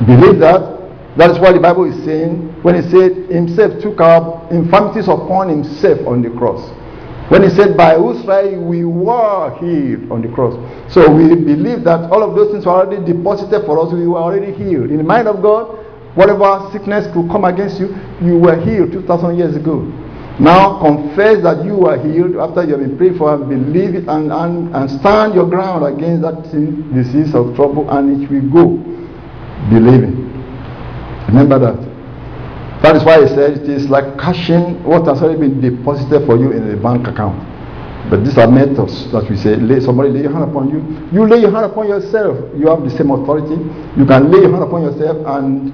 Believe 0.06 0.40
that? 0.40 0.80
That 1.16 1.30
is 1.30 1.38
what 1.38 1.52
the 1.52 1.60
Bible 1.60 1.84
is 1.84 2.02
saying 2.04 2.62
when 2.62 2.74
He 2.74 2.88
said 2.90 3.12
Himself 3.30 3.80
took 3.82 4.00
our 4.00 4.48
infirmities 4.50 5.08
upon 5.08 5.48
Himself 5.50 6.06
on 6.06 6.22
the 6.22 6.30
cross. 6.30 6.62
When 7.30 7.42
He 7.44 7.50
said, 7.50 7.76
By 7.76 7.94
whose 7.96 8.24
right 8.26 8.58
we 8.58 8.84
were 8.84 9.54
healed 9.60 10.10
on 10.10 10.22
the 10.22 10.28
cross. 10.34 10.54
So 10.92 11.10
we 11.12 11.34
believe 11.34 11.84
that 11.84 12.10
all 12.10 12.22
of 12.22 12.34
those 12.34 12.52
things 12.52 12.66
were 12.66 12.72
already 12.72 13.04
deposited 13.04 13.64
for 13.66 13.78
us. 13.78 13.92
We 13.92 14.06
were 14.06 14.18
already 14.18 14.52
healed. 14.52 14.90
In 14.90 14.98
the 14.98 15.04
mind 15.04 15.28
of 15.28 15.42
God, 15.42 15.78
whatever 16.14 16.68
sickness 16.72 17.06
could 17.12 17.28
come 17.30 17.44
against 17.44 17.80
you, 17.80 17.94
you 18.20 18.38
were 18.38 18.56
healed 18.60 18.92
2,000 18.92 19.36
years 19.36 19.56
ago. 19.56 19.80
Now 20.40 20.80
confess 20.80 21.42
that 21.42 21.64
you 21.64 21.86
are 21.86 21.98
healed 22.00 22.36
after 22.36 22.64
you 22.64 22.72
have 22.72 22.80
been 22.80 22.96
prayed 22.96 23.18
for 23.18 23.34
and 23.34 23.48
believe 23.48 23.94
it 23.94 24.08
and, 24.08 24.32
and, 24.32 24.74
and 24.74 24.90
stand 24.90 25.34
your 25.34 25.48
ground 25.48 25.84
against 25.84 26.22
that 26.22 26.42
disease 26.94 27.34
of 27.34 27.54
trouble 27.54 27.88
and 27.90 28.22
it 28.22 28.30
will 28.30 28.48
go. 28.48 28.66
Believing. 29.68 30.32
Remember 31.28 31.58
that. 31.58 31.78
That 32.82 32.96
is 32.96 33.04
why 33.04 33.22
he 33.22 33.28
said 33.28 33.58
it 33.58 33.68
is 33.68 33.88
like 33.88 34.18
cashing 34.18 34.82
what 34.82 35.06
has 35.06 35.22
already 35.22 35.38
been 35.38 35.60
deposited 35.60 36.26
for 36.26 36.36
you 36.36 36.50
in 36.50 36.68
a 36.70 36.76
bank 36.76 37.06
account. 37.06 37.38
But 38.10 38.24
these 38.24 38.36
are 38.38 38.50
methods 38.50 39.12
that 39.12 39.30
we 39.30 39.36
say, 39.36 39.54
lay, 39.54 39.78
somebody 39.78 40.10
lay 40.10 40.22
your 40.22 40.32
hand 40.32 40.50
upon 40.50 40.68
you. 40.68 40.82
You 41.12 41.28
lay 41.28 41.38
your 41.40 41.52
hand 41.52 41.64
upon 41.64 41.88
yourself. 41.88 42.34
You 42.58 42.66
have 42.66 42.82
the 42.82 42.90
same 42.90 43.12
authority. 43.12 43.54
You 43.96 44.04
can 44.04 44.32
lay 44.32 44.40
your 44.42 44.50
hand 44.50 44.64
upon 44.64 44.82
yourself 44.82 45.22
and 45.24 45.70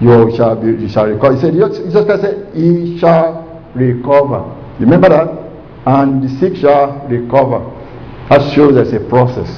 you 0.00 0.32
shall 0.36 0.56
be 0.56 0.82
you 0.82 0.88
shall 0.88 1.06
recover. 1.06 1.34
He 1.34 1.40
said, 1.40 1.52
Jesus 1.52 2.04
Christ 2.04 2.22
said, 2.22 2.54
He 2.54 2.98
shall 2.98 3.72
recover. 3.74 4.56
Remember 4.80 5.08
that? 5.10 5.28
And 5.86 6.22
the 6.22 6.28
sick 6.40 6.56
shall 6.56 7.06
recover. 7.08 7.60
That 8.28 8.54
shows 8.54 8.74
there's 8.74 8.92
a 8.92 9.00
process. 9.08 9.48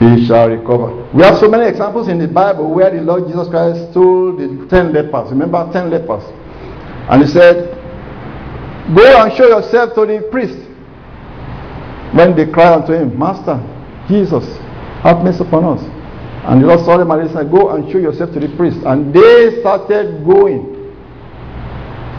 He 0.00 0.26
shall 0.26 0.48
recover. 0.48 1.06
We 1.12 1.22
have 1.22 1.38
so 1.38 1.48
many 1.48 1.68
examples 1.68 2.08
in 2.08 2.18
the 2.18 2.26
Bible 2.26 2.72
where 2.72 2.90
the 2.90 3.02
Lord 3.02 3.26
Jesus 3.28 3.48
Christ 3.48 3.92
told 3.92 4.40
the 4.40 4.66
ten 4.68 4.92
lepers. 4.92 5.30
Remember 5.30 5.68
ten 5.72 5.90
lepers? 5.90 6.24
And 7.10 7.22
he 7.22 7.28
said, 7.28 7.76
Go 8.96 9.04
and 9.22 9.32
show 9.36 9.46
yourself 9.46 9.94
to 9.94 10.06
the 10.06 10.26
priest. 10.30 10.56
When 12.16 12.34
they 12.34 12.50
cried 12.50 12.82
unto 12.82 12.92
him, 12.92 13.16
Master, 13.16 13.54
Jesus, 14.08 14.44
have 15.02 15.22
mercy 15.22 15.44
upon 15.44 15.78
us. 15.78 15.99
And 16.50 16.62
the 16.62 16.66
Lord 16.66 16.80
saw 16.80 16.98
them 16.98 17.10
and 17.12 17.30
said, 17.30 17.50
Go 17.50 17.70
and 17.70 17.90
show 17.92 17.98
yourself 17.98 18.32
to 18.34 18.40
the 18.40 18.50
priest. 18.56 18.78
And 18.84 19.14
they 19.14 19.60
started 19.60 20.26
going. 20.26 20.66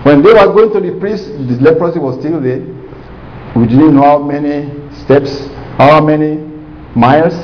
When 0.04 0.24
they 0.24 0.32
were 0.32 0.48
going 0.56 0.72
to 0.72 0.80
the 0.80 0.98
priest, 1.00 1.28
the 1.28 1.60
leprosy 1.60 2.00
was 2.00 2.18
still 2.20 2.40
there. 2.40 2.64
We 3.60 3.68
didn't 3.68 3.96
know 3.96 4.04
how 4.04 4.20
many 4.24 4.72
steps, 5.04 5.48
how 5.78 6.00
many 6.00 6.38
miles 6.96 7.36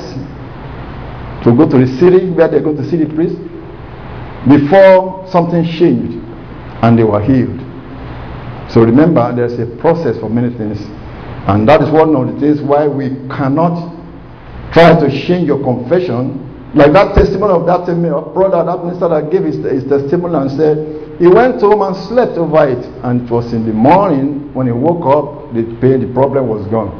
to 1.44 1.52
go 1.54 1.68
to 1.68 1.78
the 1.78 1.86
city 2.00 2.30
where 2.30 2.48
they're 2.48 2.62
going 2.62 2.78
to 2.78 2.88
see 2.88 2.96
the 2.96 3.12
priest 3.14 3.36
before 4.48 5.28
something 5.30 5.64
changed 5.64 6.24
and 6.82 6.98
they 6.98 7.04
were 7.04 7.20
healed. 7.20 7.60
So 8.72 8.82
remember, 8.82 9.34
there's 9.36 9.58
a 9.58 9.66
process 9.76 10.18
for 10.18 10.28
many 10.28 10.56
things, 10.56 10.80
and 11.48 11.68
that 11.68 11.82
is 11.82 11.90
one 11.90 12.16
of 12.16 12.34
the 12.34 12.40
things 12.40 12.60
why 12.60 12.88
we 12.88 13.08
cannot 13.28 13.92
try 14.72 14.98
to 14.98 15.08
change 15.26 15.46
your 15.46 15.62
confession. 15.62 16.47
Like 16.74 16.92
that 16.92 17.14
testimony 17.14 17.52
of 17.54 17.64
that 17.64 17.88
uh, 17.88 18.20
brother, 18.32 18.60
that 18.60 18.84
minister 18.84 19.08
that 19.08 19.30
gave 19.32 19.44
his, 19.44 19.56
his 19.64 19.84
testimony 19.88 20.36
and 20.36 20.50
said, 20.52 20.76
he 21.18 21.26
went 21.26 21.60
home 21.60 21.82
and 21.82 21.96
slept 22.06 22.36
over 22.38 22.68
it, 22.68 22.84
and 23.02 23.26
it 23.26 23.30
was 23.30 23.52
in 23.52 23.66
the 23.66 23.72
morning 23.72 24.52
when 24.54 24.66
he 24.66 24.72
woke 24.72 25.02
up, 25.08 25.52
the 25.54 25.64
pain, 25.80 25.98
the 26.04 26.12
problem 26.12 26.46
was 26.46 26.66
gone. 26.68 26.92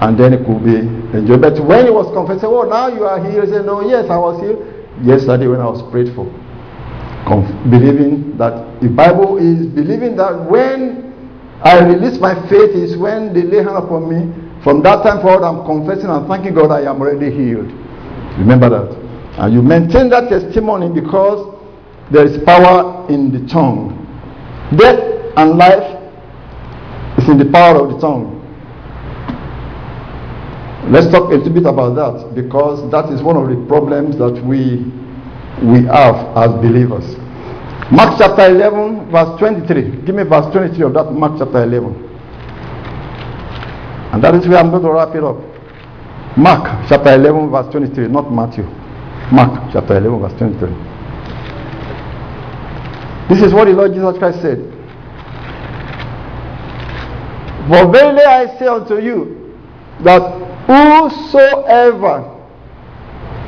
And 0.00 0.16
then 0.16 0.32
it 0.32 0.46
could 0.46 0.64
be 0.64 0.76
enjoyed. 1.16 1.42
But 1.42 1.58
when 1.60 1.84
he 1.86 1.90
was 1.90 2.08
confessing, 2.14 2.48
oh, 2.48 2.62
now 2.64 2.88
you 2.88 3.04
are 3.04 3.18
here, 3.18 3.44
he 3.44 3.50
said, 3.50 3.66
no, 3.66 3.82
yes, 3.84 4.08
I 4.08 4.16
was 4.16 4.40
here 4.40 4.56
yesterday 5.02 5.48
when 5.48 5.60
I 5.60 5.66
was 5.68 5.82
prayed 5.90 6.14
for. 6.14 6.24
Conf- 7.26 7.50
believing 7.68 8.36
that 8.38 8.80
the 8.80 8.88
Bible 8.88 9.36
is 9.36 9.66
believing 9.66 10.16
that 10.16 10.32
when 10.48 11.06
I 11.64 11.82
release 11.84 12.20
my 12.20 12.34
faith 12.48 12.76
is 12.76 12.96
when 12.96 13.32
they 13.34 13.42
lay 13.42 13.64
hand 13.64 13.76
upon 13.76 14.08
me. 14.08 14.32
From 14.62 14.82
that 14.82 15.02
time 15.02 15.20
forward, 15.20 15.44
I'm 15.44 15.64
confessing 15.64 16.08
and 16.08 16.28
thanking 16.28 16.54
God 16.54 16.70
I 16.70 16.88
am 16.88 17.00
already 17.00 17.32
healed. 17.32 17.68
Remember 18.38 18.68
that. 18.70 19.06
And 19.38 19.52
you 19.52 19.62
maintain 19.62 20.08
that 20.10 20.28
testimony 20.28 20.88
because 20.88 21.54
there 22.12 22.24
is 22.24 22.42
power 22.44 23.06
in 23.08 23.32
the 23.32 23.46
tongue. 23.52 23.92
Death 24.76 24.98
and 25.36 25.58
life 25.58 25.86
is 27.18 27.28
in 27.28 27.38
the 27.38 27.50
power 27.50 27.82
of 27.82 27.94
the 27.94 27.98
tongue. 28.00 28.36
Let's 30.90 31.10
talk 31.10 31.32
a 31.32 31.34
little 31.34 31.52
bit 31.52 31.66
about 31.66 31.94
that 31.96 32.34
because 32.34 32.88
that 32.92 33.12
is 33.12 33.20
one 33.22 33.36
of 33.36 33.48
the 33.48 33.58
problems 33.66 34.16
that 34.18 34.38
we 34.46 34.86
we 35.62 35.84
have 35.88 36.36
as 36.36 36.52
believers. 36.60 37.16
Mark 37.90 38.18
chapter 38.18 38.50
11, 38.50 39.10
verse 39.10 39.38
23. 39.38 40.04
Give 40.04 40.14
me 40.14 40.24
verse 40.24 40.52
23 40.52 40.84
of 40.84 40.94
that 40.94 41.12
Mark 41.12 41.38
chapter 41.38 41.62
11. 41.62 41.94
And 44.12 44.22
that 44.22 44.34
is 44.34 44.46
where 44.46 44.58
I'm 44.58 44.70
going 44.70 44.82
to 44.82 44.92
wrap 44.92 45.14
it 45.14 45.24
up. 45.24 45.38
Mark 46.36 46.86
chapter 46.88 47.14
11, 47.14 47.50
verse 47.50 47.72
23, 47.72 48.08
not 48.08 48.30
Matthew. 48.30 48.64
Mark 49.32 49.70
chapter 49.72 49.96
11, 49.96 50.20
verse 50.20 50.34
23. 50.38 50.68
This 53.28 53.42
is 53.42 53.54
what 53.54 53.64
the 53.64 53.72
Lord 53.72 53.94
Jesus 53.94 54.18
Christ 54.18 54.42
said. 54.42 54.58
For 57.68 57.90
verily 57.90 58.22
I 58.22 58.58
say 58.58 58.66
unto 58.66 58.98
you, 59.00 59.56
that 60.04 60.20
whosoever, 60.66 62.36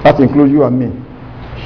that 0.02 0.18
includes 0.18 0.50
you 0.50 0.64
and 0.64 0.78
me, 0.78 1.04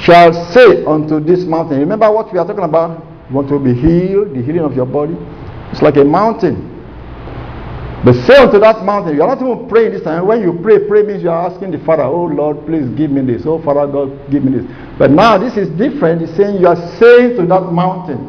shall 0.00 0.32
say 0.52 0.84
unto 0.84 1.20
this 1.20 1.44
mountain. 1.44 1.78
Remember 1.78 2.10
what 2.10 2.32
we 2.32 2.38
are 2.40 2.46
talking 2.46 2.64
about? 2.64 2.98
You 3.30 3.36
want 3.36 3.48
to 3.48 3.60
be 3.60 3.72
healed, 3.72 4.34
the 4.34 4.42
healing 4.42 4.62
of 4.62 4.74
your 4.74 4.86
body. 4.86 5.16
It's 5.70 5.80
like 5.82 5.96
a 5.96 6.04
mountain. 6.04 6.71
But 8.04 8.14
say 8.26 8.34
unto 8.36 8.58
that 8.58 8.84
mountain, 8.84 9.14
you 9.14 9.22
are 9.22 9.34
not 9.34 9.40
even 9.40 9.68
praying 9.68 9.92
this 9.92 10.02
time. 10.02 10.26
When 10.26 10.42
you 10.42 10.58
pray, 10.60 10.86
pray 10.88 11.02
means 11.02 11.22
you 11.22 11.30
are 11.30 11.50
asking 11.50 11.70
the 11.70 11.78
Father, 11.84 12.02
Oh 12.02 12.24
Lord, 12.24 12.66
please 12.66 12.88
give 12.96 13.10
me 13.10 13.22
this. 13.22 13.46
Oh 13.46 13.62
Father 13.62 13.86
God, 13.90 14.10
give 14.30 14.42
me 14.42 14.58
this. 14.58 14.66
But 14.98 15.10
now 15.10 15.38
this 15.38 15.56
is 15.56 15.68
different. 15.78 16.20
He's 16.20 16.34
saying 16.36 16.60
you 16.60 16.66
are 16.66 16.80
saying 16.98 17.36
to 17.36 17.46
that 17.46 17.70
mountain. 17.70 18.26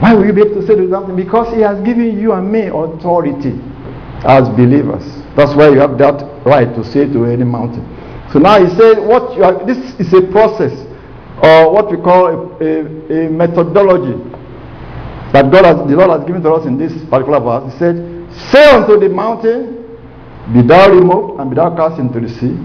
Why 0.00 0.14
will 0.14 0.26
you 0.26 0.32
be 0.32 0.42
able 0.42 0.60
to 0.60 0.66
say 0.66 0.76
to 0.76 0.82
that 0.82 0.88
mountain? 0.88 1.16
Because 1.16 1.54
He 1.54 1.60
has 1.60 1.80
given 1.84 2.18
you 2.20 2.32
and 2.32 2.52
me 2.52 2.68
authority 2.68 3.56
as 4.28 4.48
believers. 4.50 5.04
That's 5.36 5.56
why 5.56 5.70
you 5.70 5.78
have 5.80 5.96
that 5.98 6.20
right 6.44 6.68
to 6.74 6.84
say 6.84 7.06
to 7.06 7.24
any 7.24 7.44
mountain. 7.44 7.84
So 8.32 8.38
now 8.38 8.62
he 8.64 8.68
said, 8.76 8.98
what 8.98 9.36
you 9.36 9.42
are, 9.42 9.64
this 9.66 9.78
is 9.98 10.12
a 10.12 10.22
process, 10.30 10.72
or 11.42 11.72
what 11.72 11.90
we 11.90 11.96
call 11.96 12.28
a, 12.28 12.36
a, 12.62 13.26
a 13.26 13.30
methodology 13.30 14.14
that 15.32 15.50
God 15.50 15.64
has, 15.64 15.76
the 15.88 15.96
Lord 15.96 16.10
has 16.10 16.26
given 16.26 16.42
to 16.42 16.52
us 16.52 16.66
in 16.66 16.78
this 16.78 16.92
particular 17.08 17.40
verse. 17.40 17.72
He 17.72 17.78
said, 17.78 17.96
Say 18.48 18.70
unto 18.70 18.98
the 18.98 19.08
mountain, 19.08 19.76
Be 20.52 20.62
thou 20.62 20.90
removed 20.90 21.40
and 21.40 21.50
be 21.50 21.56
thou 21.56 21.74
cast 21.76 22.00
into 22.00 22.20
the 22.20 22.28
sea. 22.28 22.56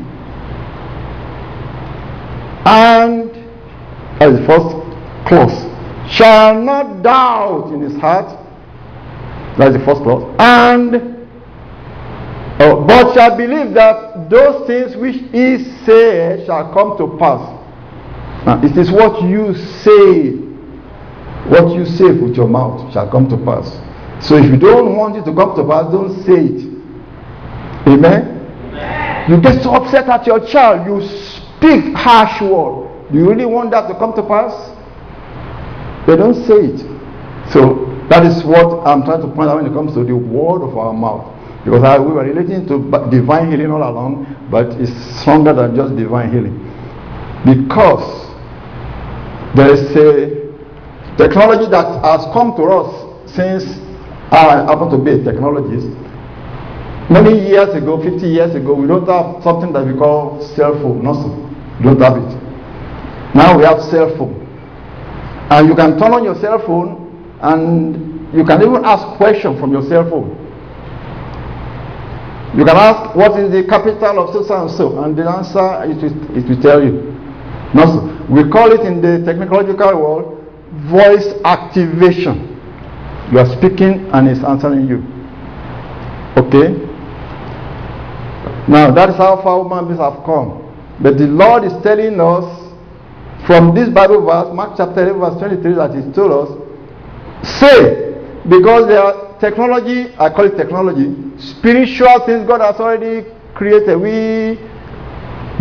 And, 2.65 3.29
as 4.21 4.39
the 4.39 4.45
first 4.47 4.75
clause, 5.27 6.11
shall 6.11 6.59
not 6.61 7.03
doubt 7.03 7.71
in 7.73 7.81
his 7.81 7.95
heart. 7.97 8.25
That's 9.57 9.73
the 9.77 9.83
first 9.85 10.01
clause. 10.01 10.23
And, 10.39 10.95
oh, 12.61 12.83
but 12.87 13.13
shall 13.13 13.37
believe 13.37 13.73
that 13.75 14.29
those 14.29 14.65
things 14.67 14.95
which 14.95 15.17
he 15.31 15.63
said 15.85 16.45
shall 16.45 16.73
come 16.73 16.97
to 16.97 17.17
pass. 17.19 17.39
Now, 18.45 18.61
it 18.63 18.75
is 18.77 18.91
what 18.91 19.21
you 19.23 19.53
say, 19.83 20.31
what 21.49 21.75
you 21.75 21.85
say 21.85 22.11
with 22.11 22.35
your 22.35 22.47
mouth 22.47 22.91
shall 22.93 23.09
come 23.11 23.29
to 23.29 23.37
pass. 23.37 23.84
So 24.27 24.37
if 24.37 24.45
you 24.45 24.57
don't 24.57 24.95
want 24.97 25.17
it 25.17 25.25
to 25.25 25.33
come 25.35 25.55
to 25.55 25.63
pass, 25.63 25.85
don't 25.93 26.17
say 26.25 26.49
it. 26.49 26.65
Amen? 27.85 28.41
Amen. 28.73 29.29
You 29.29 29.39
get 29.39 29.61
so 29.61 29.73
upset 29.73 30.09
at 30.09 30.25
your 30.25 30.41
child, 30.47 30.87
you 30.89 31.05
speak 31.05 31.93
harsh 31.93 32.41
word. 32.41 32.89
Do 33.11 33.19
you 33.19 33.29
really 33.29 33.45
want 33.45 33.69
that 33.71 33.87
to 33.87 33.93
come 33.93 34.15
to 34.15 34.23
pass? 34.25 34.53
They 36.07 36.17
don't 36.17 36.33
say 36.45 36.73
it. 36.73 36.81
So 37.53 37.85
that 38.09 38.25
is 38.25 38.43
what 38.43 38.81
I'm 38.85 39.05
trying 39.05 39.21
to 39.21 39.27
point 39.29 39.49
out 39.49 39.61
when 39.61 39.69
it 39.69 39.73
comes 39.73 39.93
to 39.93 40.03
the 40.03 40.17
word 40.17 40.65
of 40.65 40.75
our 40.75 40.93
mouth. 40.93 41.29
Because 41.63 41.83
I, 41.83 41.99
we 41.99 42.11
were 42.13 42.25
relating 42.25 42.65
to 42.67 42.77
divine 43.09 43.51
healing 43.51 43.69
all 43.69 43.81
along, 43.81 44.25
but 44.49 44.73
it's 44.81 44.93
stronger 45.21 45.53
than 45.53 45.75
just 45.75 45.95
divine 45.95 46.33
healing. 46.33 46.57
Because 47.45 48.01
there 49.55 49.73
is 49.73 49.85
a 49.93 50.49
technology 51.17 51.69
that 51.69 51.85
has 52.01 52.25
come 52.33 52.55
to 52.57 52.63
us 52.65 52.89
since 53.29 53.84
I 54.31 54.65
happen 54.67 54.89
to 54.91 54.97
be 54.97 55.11
a 55.11 55.19
technologist. 55.19 55.91
Many 57.09 57.47
years 57.47 57.69
ago, 57.75 58.01
50 58.01 58.27
years 58.27 58.55
ago, 58.55 58.73
we 58.73 58.87
don't 58.87 59.07
have 59.07 59.43
something 59.43 59.71
that 59.73 59.85
we 59.85 59.93
call 59.93 60.41
cell 60.55 60.73
phone. 60.81 61.03
No, 61.03 61.13
We 61.79 61.85
don't 61.85 62.01
have 62.01 62.17
it. 62.17 63.35
Now 63.35 63.57
we 63.57 63.63
have 63.63 63.81
cell 63.83 64.09
phone. 64.17 64.41
And 65.51 65.67
you 65.67 65.75
can 65.75 65.99
turn 65.99 66.13
on 66.13 66.23
your 66.23 66.35
cell 66.41 66.57
phone 66.65 67.05
and 67.41 68.33
you 68.33 68.43
can 68.43 68.61
even 68.61 68.83
ask 68.83 69.05
questions 69.17 69.59
from 69.59 69.71
your 69.71 69.83
cell 69.83 70.09
phone. 70.09 70.33
You 72.57 72.63
can 72.63 72.77
ask, 72.77 73.15
what 73.15 73.37
is 73.39 73.51
the 73.51 73.67
capital 73.67 74.25
of 74.25 74.33
so 74.33 74.61
and 74.61 74.71
so? 74.71 75.03
And 75.03 75.15
the 75.15 75.29
answer, 75.29 75.83
it 75.83 76.47
will, 76.47 76.61
tell 76.61 76.81
you. 76.81 77.11
No, 77.75 78.25
We 78.29 78.49
call 78.49 78.71
it 78.71 78.81
in 78.81 79.01
the 79.01 79.23
technological 79.25 79.99
world 79.99 80.41
voice 80.89 81.35
activation. 81.43 82.54
You 83.31 83.39
are 83.39 83.57
speaking 83.57 84.09
and 84.13 84.27
he's 84.27 84.43
answering 84.43 84.87
you. 84.87 85.03
Okay? 86.37 86.73
Now 88.67 88.91
that 88.91 89.09
is 89.09 89.15
how 89.15 89.41
far 89.41 89.63
human 89.63 89.85
beings 89.85 89.99
have 89.99 90.23
come. 90.25 90.61
But 91.01 91.17
the 91.17 91.27
Lord 91.27 91.63
is 91.63 91.73
telling 91.83 92.19
us 92.19 92.65
from 93.45 93.75
this 93.75 93.89
Bible 93.89 94.25
verse, 94.25 94.53
Mark 94.55 94.73
chapter 94.77 95.03
11, 95.03 95.19
verse 95.19 95.37
23, 95.39 95.73
that 95.75 95.93
He 95.93 96.11
told 96.13 96.31
us, 96.33 96.49
say, 97.59 98.15
because 98.49 98.87
there 98.87 99.01
are 99.01 99.37
technology, 99.39 100.13
I 100.17 100.29
call 100.29 100.45
it 100.45 100.57
technology, 100.57 101.13
spiritual 101.37 102.25
things 102.25 102.47
God 102.47 102.61
has 102.61 102.79
already 102.79 103.29
created. 103.53 103.97
We 103.97 104.57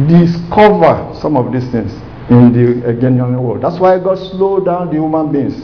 discover 0.09 1.12
some 1.20 1.37
of 1.37 1.53
these 1.53 1.68
things 1.70 1.92
in 2.31 2.53
the 2.53 2.81
Hegelian 2.92 3.42
world. 3.42 3.62
That's 3.62 3.79
why 3.79 3.98
God 3.98 4.16
slowed 4.16 4.64
down 4.64 4.88
the 4.88 4.94
human 4.94 5.31
beings. 5.31 5.55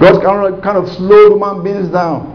God 0.00 0.22
kind 0.62 0.76
of 0.76 0.88
slowed 0.88 1.32
human 1.32 1.64
beings 1.64 1.88
down. 1.88 2.34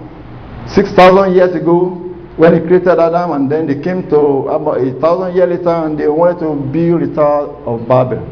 6,000 0.68 1.34
years 1.34 1.54
ago, 1.56 1.98
when 2.38 2.54
He 2.54 2.60
created 2.62 3.00
Adam, 3.00 3.32
and 3.32 3.52
then 3.52 3.68
they 3.68 3.80
came 3.82 4.10
to 4.10 4.48
about 4.50 4.78
a 4.80 5.00
thousand 5.00 5.36
years 5.36 5.50
later 5.50 5.70
and 5.70 6.00
they 6.00 6.08
wanted 6.08 6.40
to 6.40 6.56
build 6.72 7.02
the 7.02 7.14
Tower 7.14 7.54
of 7.66 7.88
Babel. 7.88 8.26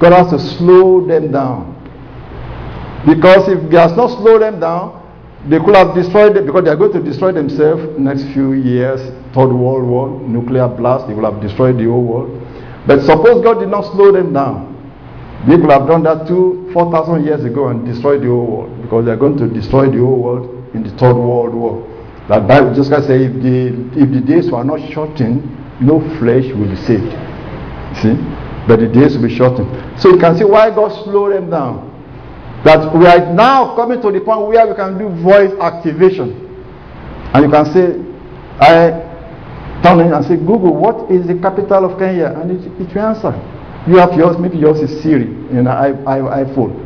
God 0.00 0.12
has 0.12 0.30
to 0.32 0.38
slow 0.56 1.06
them 1.06 1.30
down. 1.30 1.70
Because 3.06 3.48
if 3.48 3.70
He 3.70 3.76
has 3.76 3.92
not 3.96 4.08
slowed 4.18 4.42
them 4.42 4.58
down, 4.58 5.00
they 5.48 5.58
could 5.58 5.74
have 5.74 5.94
destroyed 5.94 6.34
them 6.36 6.46
because 6.46 6.64
they 6.64 6.70
are 6.70 6.76
going 6.76 6.92
to 6.92 7.02
destroy 7.02 7.32
themselves 7.32 7.98
next 7.98 8.22
few 8.32 8.52
years. 8.52 9.00
Third 9.34 9.52
World 9.52 9.84
War, 9.84 10.20
nuclear 10.20 10.68
blast, 10.68 11.08
they 11.08 11.14
will 11.14 11.30
have 11.30 11.42
destroyed 11.42 11.78
the 11.78 11.84
whole 11.84 12.04
world. 12.04 12.42
But 12.86 13.00
suppose 13.02 13.42
God 13.42 13.58
did 13.60 13.68
not 13.68 13.82
slow 13.92 14.12
them 14.12 14.32
down. 14.32 14.71
People 15.46 15.70
have 15.70 15.88
done 15.88 16.04
that 16.04 16.28
two, 16.28 16.70
4,000 16.72 17.24
years 17.24 17.42
ago 17.44 17.68
and 17.68 17.84
destroyed 17.84 18.22
the 18.22 18.28
whole 18.28 18.46
world 18.46 18.82
because 18.82 19.04
they're 19.04 19.16
going 19.16 19.36
to 19.38 19.48
destroy 19.48 19.90
the 19.90 19.98
whole 19.98 20.22
world 20.22 20.74
in 20.74 20.84
the 20.84 20.90
Third 20.96 21.14
World 21.16 21.52
War. 21.54 21.82
That 22.28 22.46
Bible 22.46 22.72
just 22.72 22.90
can 22.90 23.02
say 23.02 23.26
if 23.26 23.34
the, 23.42 23.74
if 23.98 24.08
the 24.14 24.20
days 24.20 24.50
were 24.52 24.62
not 24.62 24.78
shortened, 24.92 25.42
no 25.82 25.98
flesh 26.22 26.46
will 26.54 26.70
be 26.70 26.76
saved. 26.86 27.10
See? 27.98 28.14
But 28.70 28.78
the 28.78 28.88
days 28.94 29.18
will 29.18 29.26
be 29.26 29.34
shortened. 29.34 29.66
So 30.00 30.10
you 30.10 30.18
can 30.18 30.38
see 30.38 30.44
why 30.44 30.70
God 30.70 30.94
slowed 31.02 31.34
them 31.34 31.50
down. 31.50 31.90
That 32.64 32.94
we 32.96 33.04
are 33.06 33.34
now 33.34 33.74
coming 33.74 34.00
to 34.00 34.12
the 34.12 34.20
point 34.20 34.46
where 34.46 34.64
we 34.64 34.76
can 34.76 34.96
do 34.96 35.08
voice 35.26 35.50
activation. 35.58 36.38
And 37.34 37.44
you 37.44 37.50
can 37.50 37.66
say, 37.74 37.98
I 38.62 39.82
turn 39.82 39.98
in 40.06 40.12
and 40.14 40.24
say, 40.24 40.36
Google, 40.36 40.76
what 40.76 41.10
is 41.10 41.26
the 41.26 41.34
capital 41.34 41.90
of 41.90 41.98
Kenya? 41.98 42.26
And 42.38 42.52
it, 42.52 42.62
it 42.80 42.94
will 42.94 43.02
answer. 43.02 43.34
You 43.88 43.96
have 43.96 44.12
yours, 44.14 44.38
maybe 44.38 44.58
yours 44.58 44.80
is 44.80 45.02
Siri 45.02 45.26
in 45.50 45.66
an 45.66 46.04
iPhone. 46.06 46.78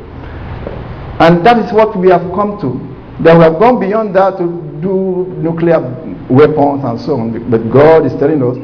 And 1.21 1.45
that 1.45 1.59
is 1.59 1.73
what 1.73 1.97
we 1.99 2.09
have 2.09 2.23
come 2.33 2.59
to. 2.61 3.23
That 3.23 3.37
we 3.37 3.43
have 3.45 3.59
gone 3.59 3.81
beyond 3.81 4.15
that 4.17 4.37
to 4.39 4.45
do 4.81 5.27
nuclear 5.39 5.81
weapons 6.29 6.85
and 6.85 7.01
so 7.01 7.17
on. 7.21 7.51
But 7.51 7.71
God 7.71 8.07
is 8.07 8.13
telling 8.15 8.43
us 8.43 8.57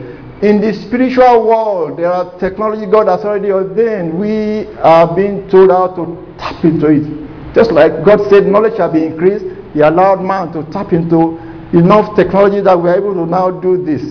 in 0.42 0.60
the 0.60 0.74
spiritual 0.74 1.46
world, 1.46 1.98
there 1.98 2.12
are 2.12 2.36
technology 2.38 2.84
God 2.84 3.06
has 3.06 3.24
already 3.24 3.52
ordained. 3.52 4.18
We 4.18 4.66
are 4.80 5.14
being 5.14 5.48
told 5.48 5.70
how 5.70 5.94
to 5.94 6.34
tap 6.36 6.64
into 6.64 6.86
it. 6.88 7.54
Just 7.54 7.70
like 7.70 8.04
God 8.04 8.28
said, 8.28 8.46
knowledge 8.46 8.76
shall 8.76 8.90
be 8.92 9.04
increased. 9.04 9.44
He 9.72 9.80
allowed 9.80 10.20
man 10.20 10.52
to 10.52 10.64
tap 10.72 10.92
into 10.92 11.38
enough 11.72 12.16
technology 12.16 12.60
that 12.60 12.76
we 12.76 12.90
are 12.90 12.96
able 12.96 13.14
to 13.14 13.24
now 13.24 13.50
do 13.50 13.82
this 13.82 14.02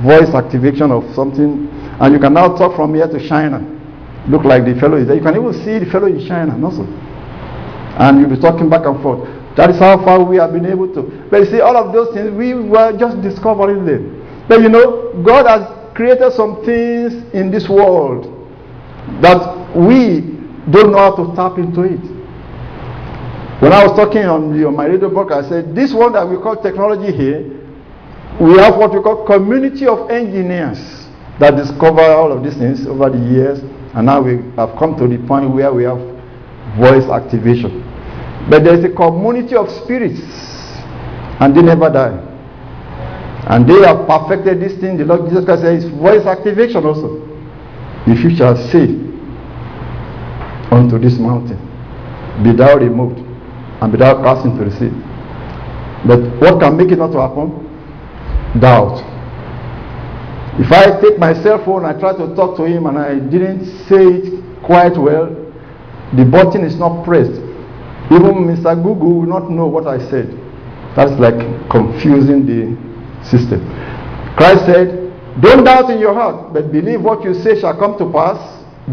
voice 0.00 0.32
activation 0.32 0.92
of 0.92 1.02
something 1.14 1.68
and 2.00 2.14
you 2.14 2.20
can 2.20 2.32
now 2.34 2.56
talk 2.56 2.76
from 2.76 2.94
here 2.94 3.08
to 3.08 3.28
China. 3.28 3.58
Look 4.28 4.44
like 4.44 4.64
the 4.64 4.78
fellow 4.78 4.96
is 4.98 5.06
there. 5.06 5.16
You 5.16 5.22
can 5.22 5.34
even 5.36 5.52
see 5.64 5.78
the 5.82 5.90
fellow 5.90 6.06
in 6.06 6.24
China, 6.26 6.54
also. 6.64 6.84
And 6.84 8.20
you'll 8.20 8.30
be 8.30 8.40
talking 8.40 8.68
back 8.68 8.86
and 8.86 9.02
forth. 9.02 9.26
That 9.56 9.70
is 9.70 9.78
how 9.78 9.98
far 10.04 10.22
we 10.22 10.36
have 10.36 10.52
been 10.52 10.66
able 10.66 10.92
to. 10.94 11.02
But 11.30 11.40
you 11.40 11.46
see, 11.46 11.60
all 11.60 11.76
of 11.76 11.92
those 11.92 12.14
things, 12.14 12.30
we 12.30 12.54
were 12.54 12.96
just 12.96 13.20
discovering 13.22 13.84
them. 13.84 14.46
But 14.46 14.60
you 14.60 14.68
know, 14.68 15.20
God 15.24 15.46
has 15.46 15.96
created 15.96 16.32
some 16.34 16.64
things 16.64 17.14
in 17.34 17.50
this 17.50 17.68
world 17.68 18.26
that 19.20 19.74
we 19.74 20.20
don't 20.70 20.92
know 20.92 20.98
how 20.98 21.16
to 21.16 21.34
tap 21.34 21.58
into 21.58 21.82
it. 21.82 22.18
When 23.60 23.72
I 23.72 23.82
was 23.82 23.96
talking 23.96 24.24
on, 24.26 24.56
the, 24.56 24.68
on 24.68 24.76
my 24.76 24.86
radio 24.86 25.10
book, 25.10 25.32
I 25.32 25.48
said, 25.48 25.74
this 25.74 25.92
one 25.92 26.12
that 26.12 26.28
we 26.28 26.36
call 26.36 26.62
technology 26.62 27.10
here, 27.10 27.42
we 28.38 28.56
have 28.58 28.76
what 28.76 28.94
we 28.94 29.00
call 29.00 29.26
community 29.26 29.88
of 29.88 30.10
engineers 30.10 30.97
that 31.40 31.56
discover 31.56 32.02
all 32.02 32.32
of 32.32 32.42
these 32.42 32.56
things 32.56 32.86
over 32.86 33.10
the 33.10 33.18
years, 33.18 33.60
and 33.94 34.06
now 34.06 34.20
we 34.20 34.42
have 34.56 34.76
come 34.78 34.96
to 34.98 35.06
the 35.06 35.18
point 35.26 35.50
where 35.50 35.72
we 35.72 35.84
have 35.84 35.98
voice 36.76 37.08
activation. 37.10 37.84
But 38.50 38.64
there 38.64 38.74
is 38.74 38.84
a 38.84 38.90
community 38.90 39.54
of 39.54 39.70
spirits, 39.70 40.20
and 41.40 41.54
they 41.56 41.62
never 41.62 41.90
die. 41.90 42.24
And 43.48 43.68
they 43.68 43.80
have 43.86 44.06
perfected 44.06 44.60
this 44.60 44.78
thing. 44.78 44.98
The 44.98 45.04
Lord 45.04 45.30
Jesus 45.30 45.44
Christ 45.44 45.62
says 45.62 45.84
voice 45.88 46.26
activation 46.26 46.84
also. 46.84 47.24
If 48.06 48.22
you 48.24 48.36
shall 48.36 48.56
say 48.56 48.92
unto 50.70 50.98
this 50.98 51.18
mountain, 51.18 51.56
Be 52.42 52.52
thou 52.52 52.76
removed, 52.76 53.18
and 53.80 53.92
be 53.92 53.98
thou 53.98 54.22
cast 54.22 54.46
into 54.46 54.64
the 54.64 54.70
sea. 54.78 54.90
But 56.06 56.20
what 56.40 56.60
can 56.60 56.76
make 56.76 56.90
it 56.92 56.98
not 56.98 57.10
to 57.12 57.20
happen? 57.20 57.66
Doubt. 58.60 59.02
If 60.58 60.72
I 60.72 61.00
take 61.00 61.18
my 61.18 61.34
cell 61.42 61.64
phone, 61.64 61.84
I 61.84 61.92
try 61.98 62.12
to 62.18 62.34
talk 62.34 62.56
to 62.56 62.64
him 62.64 62.86
and 62.86 62.98
I 62.98 63.14
didn't 63.20 63.64
say 63.86 64.02
it 64.26 64.62
quite 64.64 64.98
well, 64.98 65.30
the 66.16 66.24
button 66.24 66.64
is 66.64 66.74
not 66.76 67.04
pressed. 67.04 67.38
Even 68.10 68.42
Mr. 68.48 68.74
Google 68.82 69.20
will 69.20 69.26
not 69.28 69.50
know 69.50 69.66
what 69.66 69.86
I 69.86 69.98
said. 70.10 70.26
That's 70.96 71.12
like 71.20 71.38
confusing 71.70 72.42
the 72.42 72.74
system. 73.22 73.62
Christ 74.36 74.66
said, 74.66 75.14
Don't 75.40 75.62
doubt 75.62 75.90
in 75.90 76.00
your 76.00 76.14
heart, 76.14 76.52
but 76.52 76.72
believe 76.72 77.02
what 77.02 77.22
you 77.22 77.34
say 77.34 77.60
shall 77.60 77.78
come 77.78 77.96
to 77.98 78.10
pass. 78.10 78.38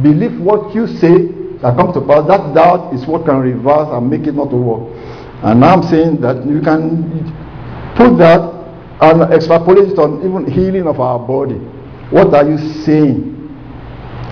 Believe 0.04 0.40
what 0.40 0.76
you 0.76 0.86
say 0.86 1.34
shall 1.62 1.74
come 1.74 1.94
to 1.94 2.02
pass. 2.06 2.28
That 2.28 2.54
doubt 2.54 2.94
is 2.94 3.08
what 3.08 3.26
can 3.26 3.40
reverse 3.40 3.90
and 3.90 4.08
make 4.08 4.28
it 4.28 4.36
not 4.36 4.52
to 4.52 4.58
work. 4.58 4.86
And 5.42 5.62
now 5.62 5.74
I'm 5.74 5.84
saying 5.90 6.22
that 6.22 6.46
you 6.46 6.62
can 6.62 7.10
put 7.98 8.18
that 8.20 8.55
and 9.02 9.34
extrapolate 9.34 9.90
it 9.92 10.00
on 10.00 10.24
even 10.24 10.50
healing 10.50 10.88
of 10.88 11.00
our 11.00 11.20
body. 11.20 11.60
What 12.10 12.34
are 12.34 12.48
you 12.48 12.58
saying? 12.84 13.34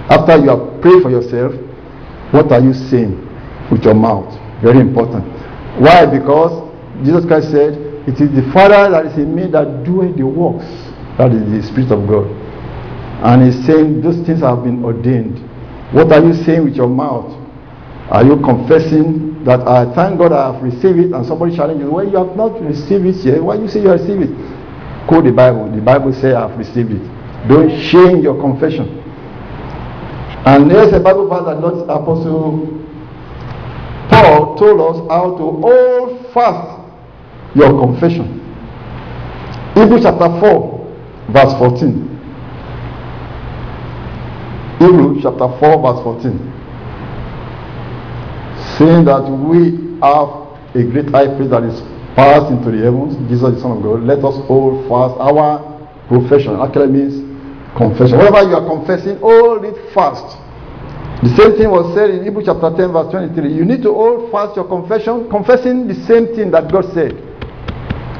After 0.10 0.38
you 0.38 0.50
have 0.50 0.82
prayed 0.82 1.02
for 1.02 1.10
yourself, 1.10 1.54
what 2.32 2.52
are 2.52 2.62
you 2.62 2.74
saying 2.74 3.18
with 3.72 3.84
your 3.84 3.94
mouth? 3.94 4.32
Very 4.62 4.80
important. 4.80 5.26
Why? 5.80 6.06
Because 6.06 6.64
Jesus 7.04 7.26
Christ 7.26 7.52
said, 7.52 7.74
It 8.08 8.20
is 8.22 8.30
the 8.36 8.46
Father 8.54 8.90
that 8.92 9.06
is 9.08 9.18
in 9.18 9.36
me 9.36 9.50
that 9.52 9.84
doeth 9.84 10.16
the 10.16 10.24
works. 10.26 10.68
That 11.18 11.32
is 11.32 11.44
the 11.50 11.62
Spirit 11.68 11.92
of 11.92 12.08
God. 12.08 12.28
And 13.24 13.44
he's 13.48 13.66
saying 13.66 14.02
those 14.02 14.18
things 14.26 14.42
have 14.42 14.64
been 14.64 14.84
ordained. 14.84 15.40
What 15.94 16.12
are 16.12 16.24
you 16.24 16.34
saying 16.44 16.64
with 16.64 16.76
your 16.76 16.90
mouth? 16.90 17.32
Are 18.12 18.24
you 18.24 18.36
confessing 18.44 19.33
that 19.46 19.68
I 19.68 19.94
thank 19.94 20.18
God 20.20 20.32
I 20.32 20.54
have 20.54 20.64
received 20.64 21.00
it 21.00 21.12
and 21.12 21.26
somebody 21.26 21.56
challenges, 21.56 21.90
well, 21.90 22.08
you 22.08 22.18
have 22.18 22.36
not 22.36 22.62
received 22.62 23.06
it 23.06 23.16
yet. 23.26 23.44
Why 23.44 23.56
you 23.56 23.68
say 23.68 23.82
you 23.82 23.92
received 23.92 24.24
it? 24.24 24.32
Quote 25.08 25.26
the 25.26 25.32
Bible. 25.32 25.70
The 25.70 25.82
Bible 25.82 26.14
says 26.14 26.36
I 26.36 26.48
have 26.48 26.58
received 26.58 26.92
it. 26.92 27.04
Don't 27.48 27.70
change 27.92 28.24
your 28.24 28.40
confession. 28.40 29.00
And 30.46 30.72
there's 30.72 30.94
a 30.94 31.00
Bible 31.00 31.28
verse 31.28 31.46
that 31.46 31.60
Lord 31.60 31.90
Apostle 31.90 32.68
Paul 34.10 34.56
told 34.58 34.80
us 34.80 35.10
how 35.10 35.36
to 35.38 35.52
hold 35.60 36.34
fast 36.34 36.80
your 37.56 37.70
confession. 37.80 38.40
Hebrews 39.76 40.04
chapter 40.04 40.30
4, 40.40 40.96
verse 41.32 41.54
14. 41.58 42.14
Hebrews 44.80 45.24
chapter 45.24 45.48
4, 45.60 45.82
verse 45.82 46.04
14. 46.04 46.53
Saying 48.78 49.06
that 49.06 49.30
we 49.30 49.78
have 50.02 50.44
a 50.74 50.84
great 50.90 51.10
high 51.10 51.30
priest 51.36 51.52
that 51.52 51.64
is 51.64 51.82
passed 52.16 52.52
into 52.52 52.72
the 52.72 52.82
heavens, 52.84 53.14
Jesus 53.30 53.56
the 53.56 53.62
Son 53.62 53.78
of 53.78 53.84
God. 53.84 54.02
Let 54.02 54.26
us 54.26 54.38
hold 54.50 54.90
fast 54.90 55.14
our 55.22 55.62
profession. 56.08 56.58
Actually 56.58 56.90
means 56.90 57.22
confession. 57.78 58.18
Whatever 58.18 58.50
you 58.50 58.56
are 58.56 58.66
confessing, 58.66 59.18
hold 59.20 59.66
it 59.66 59.78
fast. 59.94 60.38
The 61.22 61.30
same 61.38 61.56
thing 61.56 61.70
was 61.70 61.94
said 61.96 62.10
in 62.10 62.26
Hebrews 62.26 62.46
chapter 62.46 62.68
10, 62.74 62.92
verse 62.92 63.10
23. 63.12 63.54
You 63.54 63.66
need 63.66 63.82
to 63.84 63.94
hold 63.94 64.32
fast 64.32 64.56
your 64.58 64.68
confession, 64.68 65.30
confessing 65.30 65.88
the 65.88 65.96
same 66.10 66.36
thing 66.36 66.52
that 66.52 66.72
God 66.72 66.86
said. 66.94 67.14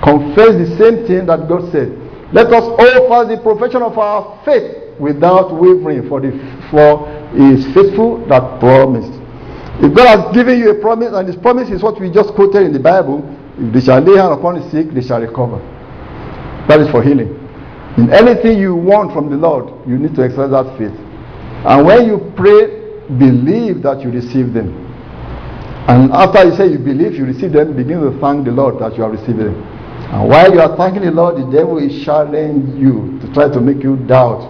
Confess 0.02 0.56
the 0.56 0.70
same 0.78 1.06
thing 1.06 1.26
that 1.28 1.50
God 1.50 1.72
said. 1.72 1.92
Let 2.32 2.48
us 2.54 2.64
hold 2.64 3.10
fast 3.10 3.30
the 3.30 3.42
profession 3.42 3.82
of 3.82 3.98
our 3.98 4.42
faith 4.46 4.98
without 5.00 5.54
wavering, 5.54 6.08
for, 6.08 6.22
the, 6.22 6.32
for 6.70 7.10
he 7.34 7.60
is 7.60 7.66
faithful 7.74 8.26
that 8.28 8.60
promised. 8.60 9.13
If 9.82 9.94
God 9.96 10.08
has 10.08 10.36
given 10.36 10.60
you 10.60 10.70
a 10.72 10.76
promise, 10.76 11.14
and 11.14 11.28
His 11.28 11.38
promise 11.38 11.70
is 11.70 11.82
what 11.82 12.00
we 12.00 12.12
just 12.12 12.34
quoted 12.36 12.64
in 12.64 12.74
the 12.74 12.80
Bible, 12.80 13.24
if 13.58 13.74
they 13.74 13.82
shall 13.82 14.00
lay 14.00 14.18
hand 14.18 14.34
upon 14.34 14.60
the 14.60 14.70
sick, 14.70 14.92
they 14.92 15.02
shall 15.02 15.22
recover. 15.22 15.58
That 16.68 16.80
is 16.80 16.90
for 16.90 17.02
healing. 17.04 17.40
In 17.98 18.12
anything 18.12 18.58
you 18.58 18.76
want 18.76 19.14
from 19.14 19.30
the 19.30 19.38
Lord, 19.38 19.88
you 19.88 19.98
need 19.98 20.16
to 20.16 20.24
exercise 20.24 20.52
that 20.52 20.78
faith. 20.78 20.98
And 21.66 21.86
when 21.86 22.08
you 22.08 22.34
pray 22.36 22.84
believe 23.18 23.82
that 23.84 24.02
you 24.02 24.10
receive 24.12 24.54
them. 24.54 24.72
And 25.88 26.12
after 26.12 26.44
you 26.46 26.56
say 26.56 26.68
you 26.68 26.80
believe 26.80 27.16
you 27.16 27.26
receive 27.26 27.52
them, 27.52 27.76
begin 27.76 28.00
to 28.00 28.18
thank 28.20 28.46
the 28.46 28.52
Lord 28.52 28.80
that 28.80 28.96
you 28.96 29.04
have 29.04 29.12
received 29.12 29.40
them. 29.40 29.62
And 30.14 30.30
while 30.30 30.52
you 30.54 30.62
are 30.62 30.76
thanking 30.78 31.04
the 31.04 31.12
Lord, 31.12 31.36
the 31.36 31.52
devil 31.52 31.78
is 31.78 32.04
challenging 32.06 32.78
you 32.78 33.20
to 33.20 33.34
try 33.34 33.50
to 33.50 33.60
make 33.60 33.84
you 33.84 33.98
doubt 33.98 34.48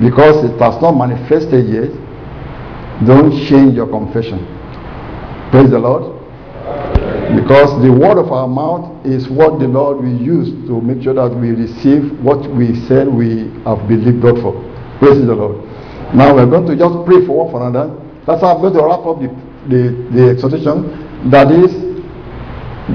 because 0.00 0.42
it 0.44 0.58
has 0.58 0.80
not 0.80 0.92
manifested 0.92 1.68
yet. 1.68 1.90
Don't 3.06 3.32
change 3.48 3.74
your 3.74 3.88
confession. 3.88 4.38
Praise 5.50 5.70
the 5.70 5.78
Lord. 5.78 6.20
Because 7.34 7.82
the 7.82 7.90
word 7.90 8.18
of 8.18 8.30
our 8.30 8.46
mouth 8.46 9.06
is 9.06 9.28
what 9.28 9.58
the 9.58 9.66
Lord 9.66 9.98
will 9.98 10.20
use 10.20 10.50
to 10.68 10.80
make 10.80 11.02
sure 11.02 11.14
that 11.14 11.34
we 11.34 11.50
receive 11.50 12.20
what 12.20 12.48
we 12.50 12.74
said 12.86 13.08
we 13.08 13.48
have 13.64 13.88
believed 13.88 14.20
God 14.20 14.40
for. 14.40 14.52
Praise 14.98 15.24
the 15.24 15.34
Lord. 15.34 15.64
Now 16.14 16.34
we're 16.34 16.46
going 16.46 16.66
to 16.66 16.76
just 16.76 16.94
pray 17.06 17.24
for 17.24 17.44
one 17.44 17.50
for 17.50 17.66
another. 17.66 17.88
That's 18.26 18.42
how 18.42 18.54
I'm 18.54 18.60
going 18.60 18.74
to 18.74 18.84
wrap 18.84 19.00
up 19.08 19.18
the, 19.18 19.28
the, 19.66 19.82
the 20.12 20.30
exhortation. 20.30 21.30
That 21.30 21.50
is, 21.50 21.72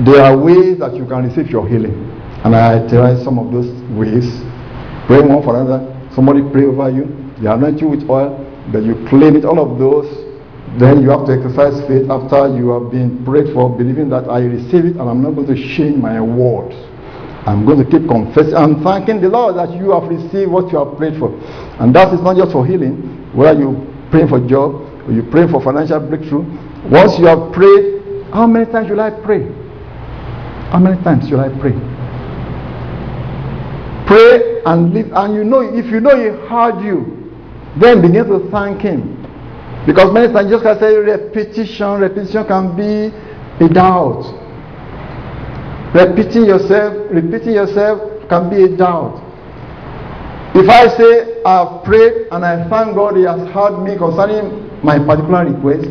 there 0.05 0.23
are 0.23 0.37
ways 0.37 0.77
that 0.79 0.95
you 0.95 1.05
can 1.05 1.25
receive 1.25 1.49
your 1.49 1.67
healing. 1.67 1.97
And 2.45 2.55
I 2.55 2.87
tell 2.87 3.11
you 3.11 3.23
some 3.23 3.39
of 3.39 3.51
those 3.51 3.67
ways. 3.97 4.29
Pray 5.07 5.19
one 5.19 5.41
for 5.41 5.59
another. 5.59 5.81
Somebody 6.13 6.41
pray 6.51 6.65
over 6.65 6.89
you. 6.91 7.05
They 7.41 7.49
anoint 7.49 7.81
you 7.81 7.87
with 7.89 8.07
oil. 8.09 8.46
Then 8.71 8.85
you 8.85 8.95
claim 9.09 9.35
it. 9.35 9.45
All 9.45 9.59
of 9.59 9.79
those. 9.79 10.27
Then 10.77 11.01
you 11.01 11.09
have 11.09 11.25
to 11.25 11.33
exercise 11.33 11.79
faith 11.87 12.09
after 12.09 12.53
you 12.53 12.69
have 12.69 12.91
been 12.91 13.23
prayed 13.25 13.53
for, 13.53 13.75
believing 13.75 14.09
that 14.09 14.29
I 14.29 14.41
receive 14.41 14.85
it 14.85 14.99
and 14.99 15.09
I'm 15.09 15.23
not 15.23 15.31
going 15.31 15.47
to 15.47 15.55
change 15.55 15.97
my 15.97 16.21
words. 16.21 16.75
I'm 17.47 17.65
going 17.65 17.79
to 17.79 17.87
keep 17.89 18.07
confessing. 18.07 18.53
I'm 18.53 18.83
thanking 18.83 19.21
the 19.21 19.29
Lord 19.29 19.55
that 19.55 19.71
you 19.73 19.89
have 19.95 20.03
received 20.11 20.51
what 20.51 20.71
you 20.71 20.77
have 20.83 20.97
prayed 20.97 21.17
for. 21.17 21.31
And 21.79 21.95
that 21.95 22.13
is 22.13 22.21
not 22.21 22.35
just 22.35 22.51
for 22.51 22.67
healing, 22.67 23.31
whether 23.33 23.57
you 23.57 23.87
pray 24.11 24.27
for 24.27 24.37
job 24.45 24.75
or 25.07 25.13
you 25.13 25.23
pray 25.31 25.47
for 25.49 25.63
financial 25.63 25.99
breakthrough. 25.99 26.43
Once 26.91 27.17
you 27.17 27.25
have 27.25 27.53
prayed, 27.53 28.27
how 28.35 28.45
many 28.45 28.69
times 28.69 28.89
should 28.89 28.99
I 28.99 29.09
pray? 29.23 29.47
How 30.69 30.79
many 30.79 31.01
times 31.01 31.29
should 31.29 31.39
I 31.39 31.49
pray? 31.57 31.73
Pray 34.05 34.61
and 34.67 34.93
live, 34.93 35.09
and 35.15 35.33
you 35.33 35.43
know 35.43 35.61
if 35.61 35.87
you 35.87 36.01
know 36.01 36.15
He 36.15 36.27
heard 36.47 36.83
you, 36.83 37.16
then 37.81 38.01
begin 38.01 38.27
to 38.27 38.49
thank 38.51 38.81
Him. 38.81 39.23
Because 39.85 40.13
many 40.13 40.31
times 40.33 40.51
just 40.51 40.63
can 40.63 40.79
say 40.79 40.97
repetition, 40.97 41.99
repetition 42.01 42.45
can 42.45 42.75
be 42.75 43.13
a 43.63 43.69
doubt. 43.69 44.23
Repeating 45.95 46.45
yourself, 46.45 47.07
repeating 47.09 47.53
yourself 47.53 48.27
can 48.29 48.49
be 48.49 48.63
a 48.63 48.75
doubt. 48.75 49.23
If 50.55 50.67
I 50.69 50.87
say 50.97 51.41
I've 51.43 51.83
prayed 51.83 52.27
and 52.31 52.43
I 52.43 52.67
thank 52.69 52.95
God 52.95 53.15
He 53.15 53.23
has 53.23 53.39
heard 53.53 53.83
me 53.83 53.97
concerning 53.97 54.67
my 54.83 54.99
particular 54.99 55.45
request, 55.45 55.87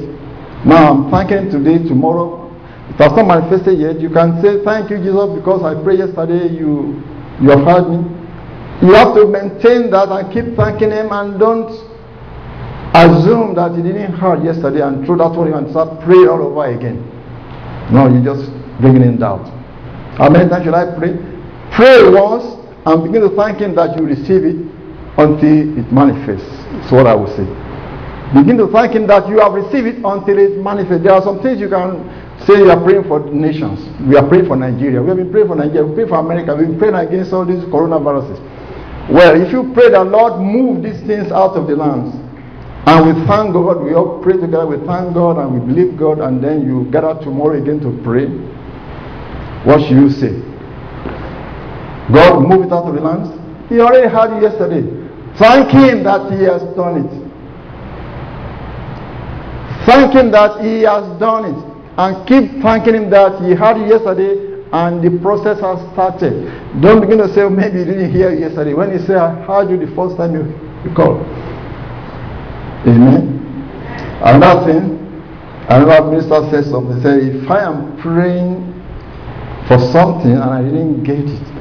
now 0.67 0.91
I'm 0.93 1.11
thanking 1.11 1.51
today, 1.51 1.79
tomorrow, 1.87 2.51
it 2.91 2.97
has 2.99 3.13
not 3.13 3.27
manifested 3.27 3.79
yet. 3.79 4.01
You 4.01 4.11
can 4.11 4.43
say, 4.43 4.63
Thank 4.65 4.91
you, 4.91 4.99
Jesus, 4.99 5.31
because 5.39 5.63
I 5.63 5.81
prayed 5.83 6.01
yesterday, 6.01 6.53
you 6.53 7.01
you 7.41 7.51
have 7.51 7.65
heard 7.65 7.89
me. 7.93 8.26
You 8.83 8.93
have 8.93 9.15
to 9.15 9.27
maintain 9.27 9.91
that 9.91 10.09
and 10.13 10.33
keep 10.33 10.55
thanking 10.57 10.91
Him 10.91 11.09
and 11.11 11.39
don't 11.41 11.73
assume 12.93 13.55
that 13.57 13.73
He 13.75 13.83
didn't 13.83 14.17
hear 14.21 14.37
yesterday 14.45 14.83
and 14.83 15.05
throw 15.07 15.17
that 15.17 15.33
one 15.33 15.53
and 15.53 15.71
start 15.71 16.01
praying 16.05 16.29
all 16.29 16.43
over 16.43 16.67
again. 16.67 17.01
No, 17.91 18.09
you 18.09 18.23
just 18.23 18.51
bringing 18.81 19.03
in 19.03 19.19
doubt. 19.19 19.49
How 20.19 20.29
many 20.29 20.49
times 20.49 20.65
should 20.65 20.75
I 20.75 20.93
pray? 20.99 21.17
Pray 21.73 22.09
once 22.11 22.45
and 22.85 23.03
begin 23.05 23.23
to 23.29 23.35
thank 23.37 23.59
Him 23.61 23.75
that 23.77 23.97
you 23.97 24.05
receive 24.05 24.45
it 24.45 24.57
until 25.17 25.79
it 25.81 25.89
manifests. 25.93 26.49
That's 26.85 26.93
what 26.93 27.07
I 27.07 27.15
would 27.15 27.33
say. 27.33 27.49
Begin 28.37 28.59
to 28.59 28.69
thank 28.69 28.93
Him 28.93 29.07
that 29.07 29.29
you 29.29 29.41
have 29.41 29.53
received 29.55 29.87
it 29.89 29.97
until 30.05 30.37
it 30.37 30.61
manifests. 30.61 31.03
There 31.03 31.13
are 31.13 31.23
some 31.23 31.41
things 31.41 31.61
you 31.61 31.69
can 31.73 32.05
say 32.45 32.59
you 32.61 32.69
are 32.71 32.83
praying 32.83 33.05
for 33.09 33.25
nations. 33.33 33.81
We 34.07 34.17
are 34.17 34.27
praying 34.29 34.47
for 34.47 34.57
Nigeria. 34.57 35.01
We 35.01 35.09
have 35.09 35.17
been 35.17 35.31
praying 35.33 35.49
for 35.49 35.57
Nigeria. 35.57 35.87
We 35.87 35.95
pray 35.95 36.09
for 36.09 36.19
America. 36.21 36.55
We've 36.55 36.69
been 36.69 36.79
praying 36.79 36.95
against 36.97 37.33
all 37.33 37.47
these 37.47 37.65
coronaviruses. 37.73 38.37
Well, 39.11 39.41
if 39.41 39.53
you 39.53 39.71
pray 39.73 39.91
that 39.91 40.03
Lord 40.03 40.41
move 40.43 40.83
these 40.83 40.99
things 41.07 41.31
out 41.31 41.55
of 41.55 41.69
the 41.69 41.77
lands, 41.77 42.17
and 42.87 43.07
we 43.07 43.27
thank 43.27 43.53
God, 43.53 43.83
we 43.83 43.95
all 43.95 44.21
pray 44.23 44.35
together, 44.35 44.67
we 44.67 44.79
thank 44.87 45.15
God 45.15 45.39
and 45.39 45.55
we 45.55 45.61
believe 45.63 45.99
God, 45.99 46.19
and 46.19 46.43
then 46.43 46.67
you 46.67 46.91
gather 46.91 47.15
tomorrow 47.23 47.61
again 47.61 47.79
to 47.81 47.91
pray. 48.03 48.27
What 49.63 49.83
should 49.87 49.99
you 49.99 50.11
say? 50.11 50.43
God 52.13 52.43
move 52.47 52.67
it 52.67 52.73
out 52.73 52.87
of 52.87 52.95
the 52.95 53.01
lands? 53.01 53.31
He 53.69 53.81
already 53.81 54.09
had 54.09 54.35
it 54.39 54.43
yesterday. 54.43 54.83
Thank 55.39 55.71
Him 55.71 56.03
that 56.03 56.31
He 56.33 56.43
has 56.45 56.63
done 56.75 57.07
it. 57.07 57.11
Thank 59.87 60.15
Him 60.15 60.31
that 60.33 60.65
He 60.65 60.83
has 60.83 61.07
done 61.19 61.45
it. 61.47 61.59
And 61.99 62.27
keep 62.27 62.63
thanking 62.63 62.95
Him 62.95 63.11
that 63.11 63.43
He 63.43 63.55
had 63.55 63.79
it 63.79 63.89
yesterday 63.89 64.56
and 64.73 65.03
the 65.03 65.19
process 65.21 65.61
has 65.61 65.79
started. 65.93 66.47
Don't 66.81 67.01
begin 67.01 67.19
to 67.19 67.33
say, 67.33 67.43
oh, 67.43 67.51
maybe 67.51 67.79
you 67.81 67.85
didn't 67.85 68.13
hear 68.13 68.35
yesterday. 68.35 68.75
When 68.75 68.91
you 68.91 68.99
say, 68.99 69.15
I 69.15 69.35
heard 69.45 69.71
you 69.71 69.77
the 69.79 69.93
first 69.95 70.17
time 70.17 70.35
you, 70.35 70.45
you 70.85 70.95
called. 70.95 71.23
Amen. 72.87 73.43
Another 74.23 74.73
thing, 74.73 74.99
another 75.69 76.11
minister 76.11 76.49
said 76.51 76.65
something. 76.71 76.97
He 76.97 77.03
said, 77.03 77.19
if 77.23 77.51
I 77.51 77.63
am 77.63 77.97
praying 77.99 78.73
for 79.69 79.79
something 79.93 80.33
and 80.33 80.43
I 80.43 80.63
didn't 80.63 81.05
get 81.05 81.19
it, 81.19 81.57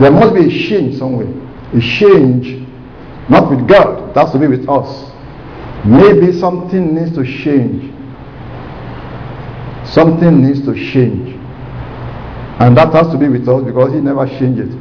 There 0.00 0.10
must 0.10 0.34
be 0.34 0.46
a 0.46 0.48
change 0.48 0.96
somewhere. 0.96 1.28
A 1.74 1.80
change, 1.80 2.66
not 3.28 3.50
with 3.50 3.68
God, 3.68 4.14
that's 4.14 4.32
to 4.32 4.38
be 4.38 4.46
with 4.46 4.66
us. 4.66 5.12
Maybe 5.84 6.32
something 6.32 6.94
needs 6.94 7.14
to 7.16 7.22
change. 7.22 7.92
Something 9.90 10.42
needs 10.42 10.64
to 10.66 10.74
change. 10.74 11.36
And 12.60 12.76
that 12.76 12.92
has 12.92 13.10
to 13.12 13.18
be 13.18 13.28
with 13.28 13.48
us 13.48 13.64
because 13.64 13.92
He 13.92 14.00
never 14.00 14.26
changes. 14.26 14.72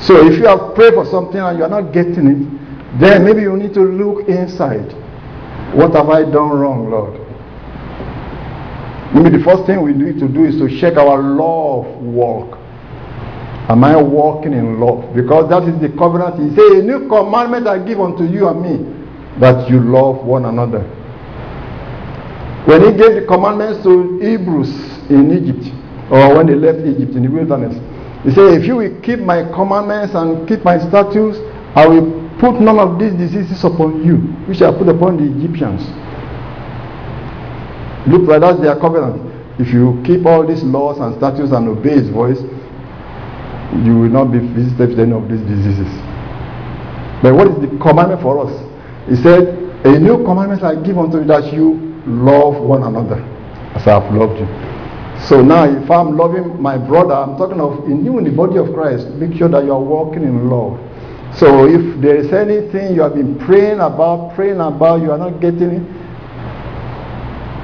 So 0.00 0.26
if 0.26 0.38
you 0.38 0.46
have 0.46 0.74
prayed 0.74 0.94
for 0.94 1.04
something 1.04 1.38
and 1.38 1.58
you 1.58 1.64
are 1.64 1.68
not 1.70 1.92
getting 1.92 2.26
it, 2.26 2.98
then 2.98 3.24
maybe 3.24 3.42
you 3.42 3.56
need 3.56 3.74
to 3.74 3.82
look 3.82 4.28
inside. 4.28 4.90
What 5.74 5.94
have 5.94 6.08
I 6.08 6.22
done 6.22 6.50
wrong, 6.50 6.90
Lord? 6.90 7.20
Maybe 9.14 9.36
the 9.36 9.44
first 9.44 9.66
thing 9.66 9.82
we 9.82 9.92
need 9.92 10.18
to 10.18 10.28
do 10.28 10.44
is 10.44 10.56
to 10.58 10.80
check 10.80 10.96
our 10.96 11.20
love 11.20 11.86
walk. 12.02 12.58
Am 13.68 13.84
I 13.84 13.96
walking 13.96 14.52
in 14.52 14.80
love? 14.80 15.14
Because 15.14 15.48
that 15.50 15.62
is 15.62 15.80
the 15.80 15.96
covenant. 15.96 16.40
He 16.42 16.56
said, 16.56 16.78
A 16.78 16.82
new 16.82 17.06
commandment 17.06 17.68
I 17.68 17.78
give 17.84 18.00
unto 18.00 18.24
you 18.24 18.48
and 18.48 18.62
me, 18.62 19.38
that 19.38 19.70
you 19.70 19.78
love 19.78 20.24
one 20.24 20.46
another. 20.46 20.82
When 22.70 22.82
he 22.82 22.92
gave 22.96 23.18
the 23.18 23.26
commandments 23.26 23.82
to 23.82 24.20
Hebrews 24.22 24.70
in 25.10 25.34
Egypt, 25.34 25.74
or 26.06 26.36
when 26.38 26.46
they 26.46 26.54
left 26.54 26.86
Egypt 26.86 27.18
in 27.18 27.26
the 27.26 27.28
wilderness, 27.28 27.74
he 28.22 28.30
said, 28.30 28.62
If 28.62 28.64
you 28.64 28.76
will 28.76 28.94
keep 29.02 29.18
my 29.18 29.42
commandments 29.50 30.14
and 30.14 30.46
keep 30.46 30.62
my 30.62 30.78
statutes, 30.78 31.42
I 31.74 31.88
will 31.88 32.06
put 32.38 32.62
none 32.62 32.78
of 32.78 32.96
these 33.00 33.10
diseases 33.14 33.64
upon 33.64 34.06
you, 34.06 34.22
which 34.46 34.62
I 34.62 34.70
put 34.70 34.86
upon 34.86 35.18
the 35.18 35.26
Egyptians. 35.26 35.82
Look 38.06 38.30
like 38.30 38.38
that's 38.38 38.62
their 38.62 38.78
covenant. 38.78 39.18
If 39.58 39.74
you 39.74 40.00
keep 40.06 40.24
all 40.24 40.46
these 40.46 40.62
laws 40.62 41.02
and 41.02 41.18
statutes 41.18 41.50
and 41.50 41.66
obey 41.74 41.98
his 41.98 42.08
voice, 42.08 42.38
you 43.82 43.98
will 43.98 44.14
not 44.14 44.30
be 44.30 44.38
visited 44.38 44.94
with 44.94 45.00
any 45.00 45.10
of 45.10 45.26
these 45.26 45.42
diseases. 45.42 45.90
But 47.18 47.34
what 47.34 47.50
is 47.50 47.58
the 47.66 47.74
commandment 47.82 48.22
for 48.22 48.46
us? 48.46 48.54
He 49.10 49.18
said, 49.18 49.58
A 49.82 49.98
new 49.98 50.22
commandment 50.22 50.62
I 50.62 50.78
give 50.78 51.02
unto 51.02 51.18
you 51.18 51.26
that 51.26 51.52
you 51.52 51.89
love 52.06 52.62
one 52.62 52.82
another 52.82 53.22
as 53.74 53.86
I 53.86 54.00
have 54.00 54.12
loved 54.14 54.40
you. 54.40 54.46
So 55.26 55.42
now, 55.42 55.64
if 55.64 55.90
I'm 55.90 56.16
loving 56.16 56.60
my 56.60 56.78
brother, 56.78 57.14
I'm 57.14 57.36
talking 57.36 57.60
of 57.60 57.84
in 57.84 58.04
you 58.04 58.18
in 58.18 58.24
the 58.24 58.30
body 58.30 58.56
of 58.56 58.72
Christ, 58.72 59.06
make 59.20 59.36
sure 59.36 59.48
that 59.48 59.64
you 59.64 59.72
are 59.72 59.82
walking 59.82 60.22
in 60.22 60.48
love. 60.48 60.80
So 61.36 61.66
if 61.66 62.00
there 62.00 62.16
is 62.16 62.32
anything 62.32 62.94
you 62.94 63.02
have 63.02 63.14
been 63.14 63.38
praying 63.38 63.80
about, 63.80 64.34
praying 64.34 64.60
about, 64.60 65.02
you 65.02 65.12
are 65.12 65.18
not 65.18 65.40
getting 65.40 65.70
it, 65.70 66.00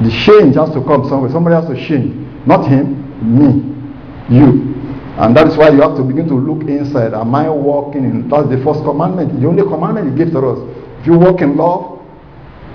the 0.05 0.11
change 0.11 0.55
has 0.57 0.71
to 0.75 0.85
come 0.85 1.09
somewhere. 1.09 1.31
Somebody 1.33 1.57
has 1.57 1.67
to 1.67 1.89
change. 1.89 2.13
Not 2.47 2.69
him, 2.69 3.01
me, 3.25 3.65
you. 4.29 4.77
And 5.17 5.35
that 5.35 5.49
is 5.49 5.57
why 5.57 5.71
you 5.71 5.81
have 5.81 5.97
to 5.97 6.05
begin 6.05 6.29
to 6.29 6.35
look 6.35 6.69
inside. 6.69 7.15
Am 7.15 7.35
I 7.35 7.49
walking 7.49 8.05
in? 8.05 8.29
That's 8.29 8.49
the 8.51 8.63
first 8.63 8.85
commandment. 8.85 9.41
The 9.41 9.49
only 9.49 9.63
commandment 9.63 10.13
he 10.13 10.17
gives 10.17 10.33
to 10.33 10.47
us. 10.47 10.59
If 11.01 11.07
you 11.07 11.17
walk 11.17 11.41
in 11.41 11.57
love, 11.57 11.96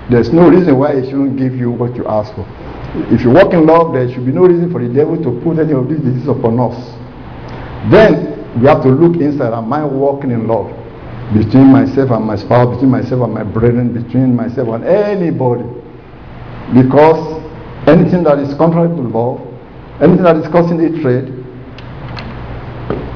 there's 0.09 0.31
no 0.33 0.49
reason 0.49 0.77
why 0.77 0.99
he 0.99 1.05
shouldn't 1.09 1.37
give 1.37 1.55
you 1.55 1.71
what 1.71 1.95
you 1.95 2.05
ask 2.07 2.33
for. 2.35 2.45
If 3.13 3.21
you 3.21 3.29
walk 3.29 3.53
in 3.53 3.65
love, 3.65 3.93
there 3.93 4.11
should 4.11 4.25
be 4.25 4.31
no 4.31 4.41
reason 4.41 4.71
for 4.71 4.81
the 4.81 4.93
devil 4.93 5.15
to 5.15 5.39
put 5.41 5.59
any 5.59 5.73
of 5.73 5.87
these 5.87 5.99
diseases 5.99 6.27
upon 6.27 6.59
us. 6.59 6.75
Then 7.89 8.59
we 8.59 8.67
have 8.67 8.83
to 8.83 8.89
look 8.89 9.15
inside. 9.21 9.53
Am 9.53 9.71
I 9.71 9.85
walking 9.85 10.31
in 10.31 10.47
love? 10.47 10.67
Between 11.33 11.71
myself 11.71 12.11
and 12.11 12.25
my 12.25 12.35
spouse, 12.35 12.75
between 12.75 12.91
myself 12.91 13.21
and 13.23 13.33
my 13.33 13.43
brethren, 13.43 13.93
between 13.93 14.35
myself 14.35 14.67
and 14.75 14.83
anybody. 14.83 15.63
Because 16.75 17.39
anything 17.87 18.23
that 18.23 18.39
is 18.39 18.53
contrary 18.55 18.89
to 18.89 19.01
love, 19.01 19.39
anything 20.01 20.23
that 20.23 20.35
is 20.35 20.47
causing 20.51 20.79
hatred, 20.79 21.31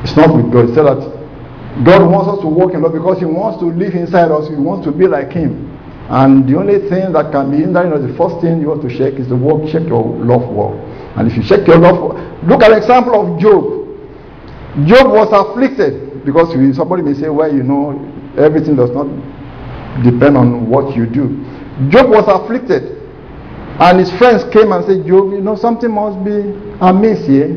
it's 0.08 0.16
not 0.16 0.34
with 0.34 0.48
God. 0.54 0.72
Said 0.72 0.88
that 0.88 1.84
God 1.84 2.10
wants 2.10 2.32
us 2.32 2.40
to 2.40 2.48
walk 2.48 2.74
in 2.74 2.82
love 2.82 2.94
because 2.94 3.20
He 3.20 3.26
wants 3.26 3.60
to 3.60 3.66
live 3.66 3.96
inside 3.96 4.32
us. 4.32 4.48
He 4.48 4.56
wants 4.56 4.86
to 4.88 4.94
be 4.94 5.08
like 5.08 5.32
Him. 5.34 5.75
And 6.10 6.48
the 6.48 6.56
only 6.58 6.88
thing 6.88 7.14
that 7.14 7.32
can 7.32 7.50
be 7.50 7.58
hindering 7.58 7.92
us, 7.94 8.02
the 8.06 8.16
first 8.16 8.40
thing 8.42 8.62
you 8.62 8.70
have 8.70 8.82
to 8.82 8.90
check 8.90 9.20
is 9.20 9.28
the 9.28 9.36
walk, 9.36 9.66
check 9.72 9.88
your 9.88 10.06
love 10.06 10.48
walk. 10.54 10.78
And 11.18 11.30
if 11.32 11.36
you 11.36 11.44
check 11.44 11.66
your 11.66 11.80
love, 11.80 12.14
look 12.46 12.62
at 12.62 12.70
the 12.70 12.78
example 12.78 13.18
of 13.18 13.40
Job. 13.42 13.86
Job 14.86 15.10
was 15.10 15.30
afflicted 15.34 16.24
because 16.26 16.54
somebody 16.76 17.02
may 17.02 17.14
say, 17.14 17.30
well, 17.30 17.52
you 17.52 17.64
know, 17.64 17.98
everything 18.38 18.76
does 18.76 18.92
not 18.92 19.08
depend 20.04 20.38
on 20.38 20.70
what 20.70 20.96
you 20.96 21.08
do. 21.08 21.42
Job 21.90 22.10
was 22.10 22.26
afflicted. 22.28 23.02
And 23.80 24.00
his 24.00 24.12
friends 24.18 24.44
came 24.54 24.72
and 24.72 24.86
said, 24.86 25.08
Job, 25.08 25.32
you 25.32 25.42
know, 25.42 25.56
something 25.56 25.90
must 25.90 26.24
be 26.24 26.54
amiss 26.82 27.26
here. 27.26 27.50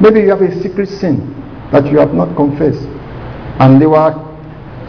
Maybe 0.00 0.20
you 0.20 0.30
have 0.30 0.42
a 0.42 0.60
secret 0.60 0.88
sin 0.88 1.38
that 1.72 1.86
you 1.86 1.98
have 1.98 2.14
not 2.14 2.34
confessed. 2.34 2.82
And 3.60 3.80
they 3.80 3.86
were 3.86 4.29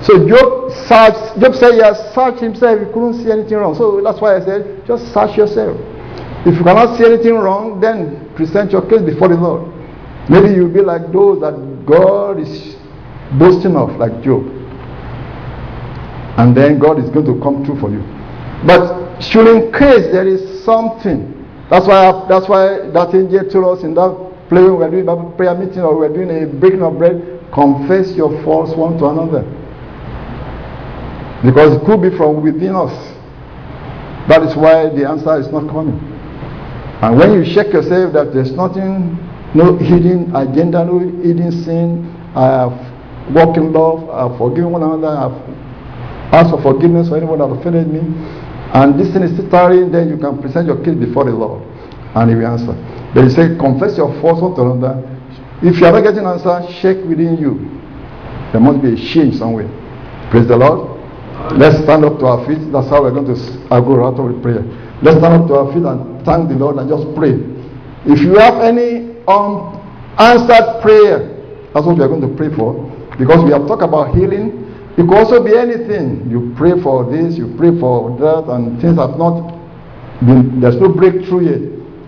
so 0.04 0.28
Job 0.28 0.72
searched, 0.88 1.40
Job 1.40 1.54
said 1.56 1.74
he 1.74 1.82
has 1.82 1.98
searched 2.14 2.42
himself, 2.42 2.80
he 2.80 2.86
couldn't 2.94 3.22
see 3.24 3.32
anything 3.32 3.58
wrong. 3.58 3.76
So 3.76 4.02
that's 4.02 4.20
why 4.20 4.38
I 4.38 4.44
said, 4.44 4.86
just 4.88 5.14
search 5.14 5.38
yourself. 5.38 5.78
If 6.44 6.58
you 6.58 6.64
cannot 6.64 6.98
see 6.98 7.06
anything 7.06 7.36
wrong, 7.36 7.80
then 7.80 8.34
present 8.36 8.72
your 8.72 8.82
case 8.90 9.02
before 9.02 9.28
the 9.28 9.38
Lord. 9.38 9.70
Maybe 10.28 10.56
you'll 10.56 10.74
be 10.74 10.82
like 10.82 11.12
those 11.12 11.40
that 11.42 11.86
God 11.86 12.40
is 12.40 12.76
boasting 13.38 13.76
of, 13.76 13.94
like 13.98 14.24
Job. 14.24 14.42
And 16.42 16.58
then 16.58 16.80
God 16.80 16.98
is 16.98 17.10
going 17.12 17.26
to 17.30 17.38
come 17.44 17.64
true 17.64 17.80
for 17.80 17.92
you. 17.92 18.02
But 18.66 19.22
should 19.22 19.46
in 19.46 19.72
case 19.72 20.10
there 20.12 20.28
is 20.28 20.64
something, 20.66 21.30
that's 21.70 21.86
why 21.86 22.10
I, 22.10 22.28
that's 22.28 22.50
why 22.50 22.90
that 22.90 23.14
angel 23.14 23.48
told 23.50 23.78
us 23.78 23.84
in 23.84 23.94
that 23.94 24.10
we 24.50 24.70
were 24.70 24.90
doing 24.90 25.06
Bible 25.06 25.32
prayer 25.38 25.54
meeting 25.54 25.82
or 25.82 25.94
we 25.94 26.08
were 26.08 26.14
doing 26.14 26.30
a 26.32 26.48
breaking 26.48 26.82
of 26.82 26.98
bread, 26.98 27.46
confess 27.54 28.12
your 28.16 28.32
faults 28.44 28.76
one 28.76 28.98
to 28.98 29.06
another. 29.06 29.61
Because 31.44 31.78
it 31.78 31.86
could 31.86 32.02
be 32.02 32.16
from 32.16 32.44
within 32.44 32.76
us. 32.76 32.94
That 34.30 34.44
is 34.44 34.56
why 34.56 34.90
the 34.90 35.10
answer 35.10 35.40
is 35.40 35.48
not 35.48 35.68
coming. 35.70 35.98
And 37.02 37.18
when 37.18 37.34
you 37.34 37.44
check 37.54 37.74
yourself 37.74 38.14
that 38.14 38.34
there's 38.34 38.52
nothing, 38.52 39.18
no 39.56 39.76
hidden 39.78 40.36
agenda, 40.36 40.86
no 40.86 41.00
hidden 41.00 41.52
sin, 41.64 42.06
I 42.36 42.46
have 42.46 43.34
walked 43.34 43.58
in 43.58 43.74
love, 43.74 44.08
I 44.10 44.30
have 44.30 44.38
forgiven 44.38 44.72
one 44.72 44.84
another, 44.84 45.08
I 45.08 45.22
have 45.30 45.36
asked 46.32 46.52
for 46.52 46.62
forgiveness 46.62 47.10
for 47.10 47.18
anyone 47.18 47.40
that 47.40 47.46
offended 47.46 47.88
me, 47.88 48.00
and 48.74 49.00
this 49.00 49.12
thing 49.12 49.24
is 49.24 49.34
still 49.34 49.50
tarrying, 49.50 49.92
then 49.92 50.10
you 50.10 50.18
can 50.18 50.40
present 50.40 50.68
your 50.68 50.78
case 50.86 50.96
before 50.96 51.26
the 51.26 51.32
Lord, 51.32 51.64
and 52.16 52.30
He 52.30 52.36
will 52.36 52.48
answer. 52.48 52.78
But 53.14 53.24
you 53.24 53.30
say, 53.32 53.58
confess 53.58 53.98
your 53.98 54.14
faults 54.22 54.42
one 54.42 54.56
to 54.56 54.62
another. 54.62 55.02
If 55.64 55.82
you 55.82 55.86
are 55.88 55.92
not 55.92 56.04
getting 56.04 56.20
an 56.20 56.38
answer, 56.38 56.62
check 56.80 57.04
within 57.04 57.38
you. 57.38 57.66
There 58.54 58.62
must 58.62 58.82
be 58.82 58.94
a 58.94 58.96
change 58.96 59.36
somewhere. 59.38 59.68
Praise 60.30 60.48
the 60.48 60.56
Lord. 60.56 61.01
Let's 61.58 61.84
stand 61.84 62.06
up 62.06 62.20
to 62.20 62.26
our 62.26 62.46
feet. 62.48 62.72
That's 62.72 62.88
how 62.88 63.04
we're 63.04 63.12
going 63.12 63.28
to 63.28 63.36
go 63.70 64.06
out 64.06 64.18
with 64.18 64.42
prayer. 64.42 64.64
Let's 65.02 65.18
stand 65.18 65.44
up 65.44 65.48
to 65.48 65.54
our 65.56 65.68
feet 65.74 65.84
and 65.84 66.24
thank 66.26 66.50
the 66.50 66.56
Lord 66.56 66.78
and 66.78 66.88
just 66.88 67.04
pray. 67.16 67.34
If 68.06 68.22
you 68.22 68.38
have 68.38 68.62
any 68.62 69.18
unanswered 69.28 70.82
prayer, 70.82 71.38
that's 71.74 71.86
what 71.86 71.98
we 71.98 72.04
are 72.04 72.08
going 72.08 72.22
to 72.22 72.34
pray 72.36 72.54
for. 72.56 72.78
Because 73.18 73.44
we 73.44 73.52
have 73.52 73.68
talked 73.68 73.84
about 73.84 74.16
healing. 74.16 74.62
It 74.98 75.08
could 75.08 75.14
also 75.18 75.44
be 75.44 75.56
anything. 75.56 76.30
You 76.30 76.54
pray 76.58 76.80
for 76.82 77.10
this, 77.10 77.38
you 77.38 77.54
pray 77.58 77.78
for 77.80 78.12
that, 78.20 78.52
and 78.52 78.80
things 78.82 78.98
have 78.98 79.18
not 79.18 79.56
been, 80.22 80.60
there's 80.60 80.76
no 80.78 80.90
breakthrough 80.90 81.48
yet. 81.48 81.62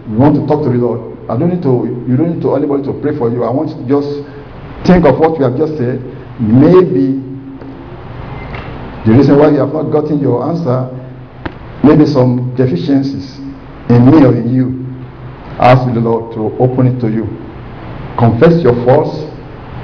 We 0.10 0.18
want 0.18 0.36
to 0.36 0.46
talk 0.48 0.64
to 0.64 0.70
the 0.70 0.78
Lord. 0.78 1.16
I 1.30 1.38
don't 1.40 1.50
need 1.50 1.64
to, 1.64 2.04
you 2.08 2.18
don't 2.18 2.36
need 2.36 2.42
to 2.44 2.56
anybody 2.56 2.84
to 2.84 2.94
pray 3.00 3.16
for 3.18 3.32
you. 3.32 3.44
I 3.44 3.50
want 3.50 3.72
you 3.72 3.80
to 3.82 3.88
just 3.88 4.12
think 4.86 5.06
of 5.08 5.18
what 5.18 5.40
we 5.40 5.44
have 5.48 5.56
just 5.56 5.80
said. 5.80 6.04
Maybe 6.40 7.24
the 9.06 9.12
reason 9.12 9.38
why 9.38 9.49
you 9.51 9.60
have 9.60 9.74
not 9.74 9.91
gotten 9.91 10.20
your 10.20 10.47
answer, 10.47 10.88
maybe 11.84 12.06
some 12.06 12.56
deficiencies 12.56 13.38
in 13.89 14.06
me 14.10 14.24
or 14.26 14.36
in 14.36 14.47
you. 14.54 14.84
Ask 15.60 15.86
the 15.93 15.99
Lord 15.99 16.34
to 16.34 16.56
open 16.58 16.88
it 16.88 16.99
to 17.01 17.12
you. 17.12 17.26
Confess 18.18 18.64
your 18.64 18.74
faults 18.86 19.34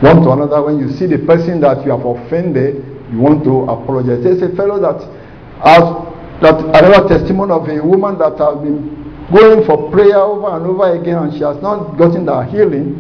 one 0.02 0.24
to 0.24 0.32
another. 0.32 0.64
When 0.64 0.80
you 0.80 0.90
see 0.90 1.06
the 1.08 1.20
person 1.20 1.60
that 1.62 1.84
you 1.84 1.92
have 1.92 2.06
offended, 2.06 2.80
you 3.12 3.20
want 3.20 3.44
to 3.44 3.68
apologize. 3.68 4.24
There's 4.24 4.42
a 4.42 4.56
fellow 4.56 4.80
that 4.80 5.04
has 5.60 5.84
that 6.42 6.56
another 6.72 7.04
testimony 7.10 7.52
of 7.52 7.68
a 7.68 7.84
woman 7.84 8.18
that 8.20 8.40
has 8.40 8.56
been 8.64 8.96
going 9.28 9.66
for 9.68 9.92
prayer 9.92 10.24
over 10.24 10.56
and 10.56 10.66
over 10.66 10.96
again 10.96 11.18
and 11.28 11.34
she 11.34 11.44
has 11.44 11.62
not 11.62 11.98
gotten 11.98 12.26
that 12.28 12.48
healing. 12.50 12.96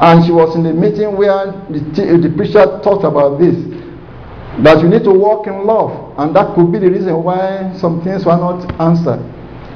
And 0.00 0.24
she 0.24 0.32
was 0.32 0.56
in 0.56 0.62
the 0.64 0.72
meeting 0.72 1.14
where 1.16 1.52
the, 1.68 1.80
the 2.24 2.32
preacher 2.34 2.64
talked 2.80 3.04
about 3.04 3.36
this 3.36 3.52
that 4.64 4.82
you 4.82 4.88
need 4.88 5.04
to 5.04 5.12
walk 5.12 5.46
in 5.46 5.64
love. 5.66 6.14
And 6.18 6.34
that 6.36 6.54
could 6.54 6.72
be 6.72 6.78
the 6.78 6.90
reason 6.90 7.22
why 7.22 7.72
some 7.78 8.02
things 8.02 8.24
were 8.24 8.36
not 8.36 8.64
answered. 8.80 9.20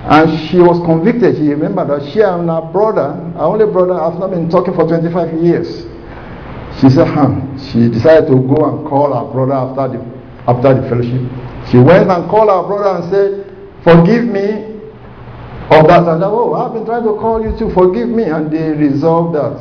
And 0.04 0.28
she 0.50 0.58
was 0.58 0.78
convicted. 0.84 1.36
She 1.36 1.48
remembered 1.48 1.88
that 1.88 2.12
she 2.12 2.20
and 2.20 2.48
her 2.50 2.60
brother, 2.72 3.14
her 3.34 3.48
only 3.48 3.64
brother, 3.64 3.94
have 3.94 4.18
not 4.20 4.30
been 4.30 4.50
talking 4.50 4.74
for 4.74 4.86
25 4.86 5.40
years. 5.42 5.88
She 6.80 6.90
said, 6.90 7.06
huh. 7.08 7.40
She 7.72 7.88
decided 7.88 8.28
to 8.28 8.36
go 8.36 8.60
and 8.68 8.86
call 8.86 9.14
her 9.16 9.24
brother 9.32 9.54
after 9.54 9.96
the, 9.96 10.00
after 10.44 10.74
the 10.76 10.82
fellowship. 10.92 11.22
She 11.70 11.78
went 11.78 12.10
and 12.10 12.28
called 12.28 12.50
her 12.52 12.68
brother 12.68 13.00
and 13.00 13.04
said, 13.08 13.32
Forgive 13.84 14.24
me 14.24 14.74
of 15.70 15.86
that. 15.88 16.04
And 16.08 16.22
Oh, 16.24 16.52
I've 16.54 16.72
been 16.74 16.84
trying 16.84 17.04
to 17.04 17.14
call 17.16 17.40
you 17.40 17.56
to 17.58 17.72
forgive 17.72 18.08
me. 18.08 18.24
And 18.24 18.50
they 18.52 18.70
resolved 18.76 19.34
that. 19.36 19.56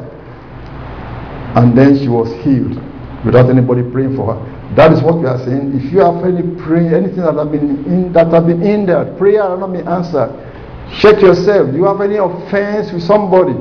And 1.55 1.77
then 1.77 1.97
she 1.97 2.07
was 2.09 2.27
healed 2.43 2.75
without 3.23 3.49
anybody 3.49 3.83
praying 3.83 4.15
for 4.17 4.35
her. 4.35 4.52
That 4.75 4.91
is 4.91 5.01
what 5.03 5.19
we 5.19 5.25
are 5.25 5.37
saying. 5.45 5.75
If 5.75 5.93
you 5.93 5.99
have 5.99 6.23
any 6.25 6.41
prayer, 6.63 6.97
anything 6.97 7.21
that 7.21 7.35
have 7.35 7.51
been 7.51 7.85
in 7.85 8.13
that 8.13 8.33
have 8.33 8.47
been 8.47 8.63
in 8.63 8.85
there, 8.85 9.05
prayer 9.17 9.43
has 9.43 9.59
not 9.59 9.71
been 9.71 9.87
answered. 9.87 10.33
Check 10.99 11.21
yourself. 11.21 11.71
Do 11.71 11.77
you 11.77 11.85
have 11.85 12.01
any 12.01 12.17
offense 12.17 12.91
with 12.91 13.03
somebody? 13.03 13.53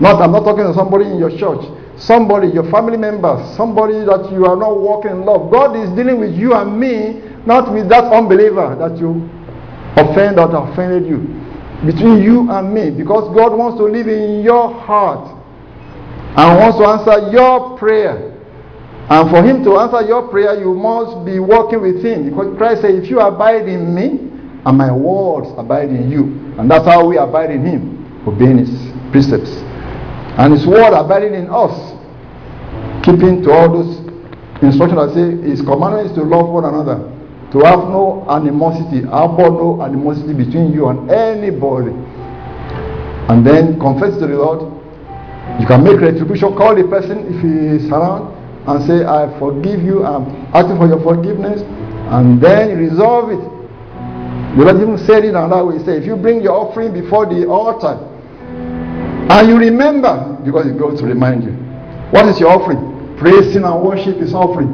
Not 0.00 0.20
I'm 0.20 0.32
not 0.32 0.44
talking 0.44 0.64
to 0.64 0.74
somebody 0.74 1.06
in 1.06 1.18
your 1.18 1.30
church. 1.30 1.64
Somebody, 1.96 2.48
your 2.48 2.70
family 2.70 2.98
member, 2.98 3.40
somebody 3.56 4.04
that 4.04 4.28
you 4.30 4.44
are 4.44 4.56
not 4.56 4.78
walking 4.78 5.12
in 5.12 5.24
love. 5.24 5.50
God 5.50 5.76
is 5.76 5.88
dealing 5.96 6.20
with 6.20 6.36
you 6.36 6.52
and 6.52 6.78
me, 6.78 7.24
not 7.46 7.72
with 7.72 7.88
that 7.88 8.04
unbeliever 8.12 8.76
that 8.78 8.98
you 8.98 9.28
offend 9.96 10.38
or 10.38 10.54
offended 10.54 11.08
you. 11.08 11.24
Between 11.84 12.22
you 12.22 12.50
and 12.50 12.72
me, 12.72 12.90
because 12.90 13.34
God 13.34 13.56
wants 13.56 13.78
to 13.78 13.84
live 13.84 14.08
in 14.08 14.42
your 14.42 14.72
heart 14.72 15.32
and 16.36 16.58
wants 16.60 16.76
to 16.78 16.84
answer 16.84 17.30
your 17.32 17.78
prayer. 17.78 18.35
And 19.08 19.30
for 19.30 19.42
him 19.42 19.62
to 19.62 19.78
answer 19.78 20.02
your 20.02 20.28
prayer, 20.28 20.58
you 20.58 20.74
must 20.74 21.24
be 21.24 21.38
walking 21.38 21.80
with 21.80 22.04
him. 22.04 22.30
Because 22.30 22.56
Christ 22.56 22.82
said, 22.82 22.94
If 22.96 23.08
you 23.08 23.20
abide 23.20 23.68
in 23.68 23.94
me, 23.94 24.26
and 24.66 24.76
my 24.76 24.90
words 24.90 25.48
abide 25.56 25.90
in 25.90 26.10
you. 26.10 26.24
And 26.58 26.68
that's 26.68 26.84
how 26.84 27.06
we 27.06 27.18
abide 27.18 27.52
in 27.52 27.64
him, 27.64 28.26
obeying 28.26 28.58
his 28.58 28.70
precepts. 29.12 29.50
And 30.42 30.52
his 30.52 30.66
word 30.66 30.92
abiding 30.92 31.34
in 31.34 31.46
us, 31.48 31.94
keeping 33.06 33.42
to 33.44 33.52
all 33.52 33.70
those 33.70 34.02
instructions 34.60 34.98
that 34.98 35.14
say 35.14 35.48
his 35.48 35.62
commandment 35.62 36.10
is 36.10 36.14
to 36.18 36.24
love 36.24 36.50
one 36.50 36.64
another, 36.64 36.98
to 37.52 37.58
have 37.62 37.86
no 37.94 38.26
animosity, 38.28 39.06
harbor 39.06 39.54
no 39.54 39.80
animosity 39.82 40.34
between 40.34 40.72
you 40.72 40.88
and 40.88 41.08
anybody. 41.10 41.94
And 43.30 43.46
then 43.46 43.78
confess 43.78 44.18
to 44.18 44.26
the 44.26 44.34
Lord. 44.34 44.66
You 45.60 45.66
can 45.66 45.84
make 45.84 46.00
retribution, 46.00 46.56
call 46.56 46.74
the 46.74 46.88
person 46.90 47.22
if 47.32 47.40
he 47.40 47.84
is 47.84 47.90
around 47.92 48.35
and 48.66 48.84
say, 48.86 49.04
I 49.04 49.30
forgive 49.38 49.82
you, 49.82 50.04
I'm 50.04 50.26
asking 50.54 50.76
for 50.76 50.88
your 50.88 51.02
forgiveness, 51.02 51.62
and 52.10 52.40
then 52.40 52.76
resolve 52.76 53.30
it. 53.30 53.42
The 54.58 54.64
Lord 54.64 54.76
even 54.80 54.98
said 54.98 55.24
it 55.24 55.34
another 55.34 55.66
way. 55.66 55.78
He 55.78 55.84
said, 55.84 56.02
if 56.02 56.06
you 56.06 56.16
bring 56.16 56.42
your 56.42 56.54
offering 56.54 56.92
before 56.92 57.26
the 57.26 57.46
altar, 57.46 57.94
and 59.28 59.48
you 59.48 59.56
remember, 59.58 60.38
because 60.44 60.66
it 60.66 60.78
goes 60.78 60.98
to 61.00 61.06
remind 61.06 61.44
you, 61.44 61.52
what 62.10 62.26
is 62.26 62.40
your 62.40 62.50
offering? 62.50 63.16
Praising 63.18 63.64
and 63.64 63.82
worship 63.82 64.16
is 64.18 64.34
offering. 64.34 64.68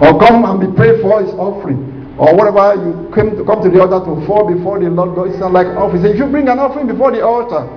Or 0.00 0.18
come 0.18 0.44
and 0.44 0.60
be 0.60 0.66
prayed 0.76 1.00
for 1.00 1.22
is 1.22 1.30
offering. 1.30 2.16
Or 2.18 2.34
whatever 2.36 2.74
you 2.76 3.10
came 3.14 3.36
to 3.36 3.44
come 3.44 3.62
to 3.62 3.70
the 3.70 3.80
altar 3.80 4.04
to 4.04 4.26
fall 4.26 4.52
before 4.52 4.78
the 4.80 4.90
Lord 4.90 5.14
God, 5.16 5.28
it's 5.30 5.38
not 5.38 5.52
like 5.52 5.66
offering. 5.68 6.02
Say, 6.02 6.10
if 6.10 6.18
you 6.18 6.26
bring 6.26 6.48
an 6.48 6.58
offering 6.58 6.86
before 6.86 7.12
the 7.12 7.24
altar, 7.24 7.68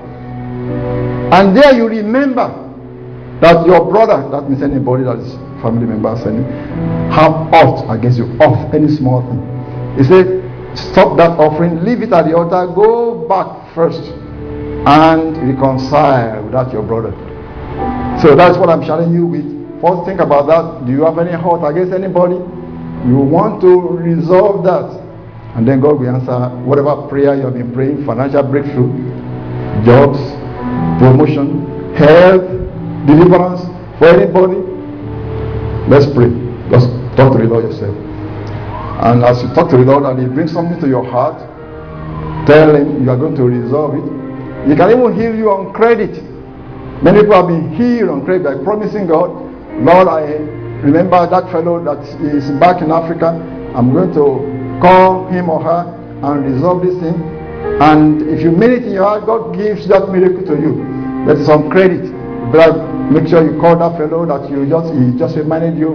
and 1.31 1.55
there 1.55 1.73
you 1.73 1.87
remember 1.87 2.66
that 3.41 3.65
your 3.65 3.85
brother, 3.89 4.29
that 4.31 4.49
means 4.49 4.63
anybody 4.63 5.03
that 5.03 5.17
is 5.19 5.33
family 5.61 5.85
member, 5.85 6.09
any, 6.27 6.43
have 7.13 7.33
ought 7.53 7.85
against 7.93 8.17
you, 8.17 8.25
off 8.41 8.73
any 8.73 8.87
small 8.87 9.21
thing. 9.21 9.41
He 9.97 10.03
said, 10.03 10.43
stop 10.77 11.17
that 11.17 11.37
offering, 11.37 11.83
leave 11.83 12.01
it 12.01 12.13
at 12.13 12.25
the 12.25 12.35
altar, 12.35 12.71
go 12.73 13.27
back 13.27 13.73
first 13.73 14.01
and 14.87 15.37
reconcile 15.37 16.43
with 16.43 16.53
that 16.53 16.71
your 16.71 16.83
brother. 16.83 17.11
So 18.21 18.35
that's 18.35 18.57
what 18.57 18.69
I'm 18.69 18.83
sharing 18.83 19.13
you 19.13 19.25
with. 19.25 19.45
First, 19.81 20.05
think 20.05 20.19
about 20.19 20.47
that. 20.47 20.85
Do 20.85 20.91
you 20.91 21.05
have 21.05 21.17
any 21.19 21.31
hurt 21.31 21.61
against 21.69 21.93
anybody? 21.93 22.35
You 23.05 23.17
want 23.17 23.61
to 23.61 23.69
resolve 23.97 24.63
that. 24.65 25.05
And 25.55 25.67
then 25.67 25.81
God 25.81 25.99
will 25.99 26.09
answer 26.09 26.49
whatever 26.65 27.07
prayer 27.07 27.35
you 27.35 27.45
have 27.45 27.53
been 27.53 27.73
praying 27.73 28.05
financial 28.05 28.43
breakthrough, 28.43 28.89
jobs, 29.85 30.17
promotion, 30.97 31.93
health, 31.95 32.66
deliverance 33.05 33.61
for 33.99 34.07
anybody? 34.07 34.57
Let's 35.87 36.05
pray. 36.07 36.31
Just 36.69 36.89
talk 37.15 37.33
to 37.33 37.39
the 37.39 37.47
Lord 37.47 37.65
yourself. 37.65 37.95
And 39.03 39.23
as 39.23 39.43
you 39.43 39.49
talk 39.53 39.69
to 39.69 39.77
the 39.77 39.85
Lord 39.85 40.03
and 40.03 40.19
He 40.19 40.27
brings 40.27 40.51
something 40.51 40.79
to 40.81 40.87
your 40.87 41.05
heart, 41.05 41.37
tell 42.47 42.75
Him 42.75 43.03
you 43.03 43.09
are 43.09 43.17
going 43.17 43.35
to 43.35 43.43
resolve 43.43 43.95
it. 43.95 44.03
He 44.67 44.75
can 44.75 44.91
even 44.91 45.13
heal 45.13 45.35
you 45.35 45.51
on 45.51 45.71
credit. 45.73 46.11
Many 47.03 47.21
people 47.21 47.35
have 47.35 47.47
been 47.47 47.75
healed 47.75 48.09
on 48.09 48.25
credit 48.25 48.43
by 48.43 48.63
promising 48.63 49.07
God, 49.07 49.29
Lord, 49.85 50.07
I 50.07 50.23
remember 50.81 51.29
that 51.29 51.51
fellow 51.51 51.83
that 51.83 52.01
is 52.19 52.49
back 52.59 52.81
in 52.81 52.91
Africa. 52.91 53.27
I'm 53.75 53.93
going 53.93 54.11
to 54.13 54.79
call 54.81 55.27
him 55.27 55.49
or 55.49 55.61
her 55.61 55.93
and 56.23 56.53
resolve 56.53 56.81
this 56.83 56.97
thing. 56.99 57.15
And 57.79 58.23
if 58.29 58.41
you 58.41 58.51
mean 58.51 58.71
it 58.71 58.83
in 58.83 58.93
your 58.93 59.03
heart, 59.03 59.25
God 59.25 59.55
gives 59.55 59.87
that 59.87 60.09
miracle 60.09 60.43
to 60.45 60.59
you. 60.59 60.83
That's 61.27 61.45
some 61.45 61.69
credit. 61.69 62.16
But 62.51 62.77
make 63.11 63.27
sure 63.27 63.43
you 63.43 63.59
call 63.59 63.77
that 63.79 63.97
fellow 63.97 64.25
that 64.25 64.49
you 64.49 64.67
just 64.67 64.93
he 64.93 65.17
just 65.17 65.35
reminded 65.35 65.77
you 65.77 65.93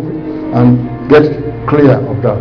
and 0.52 1.08
get 1.08 1.24
clear 1.68 1.96
of 1.96 2.22
that. 2.22 2.38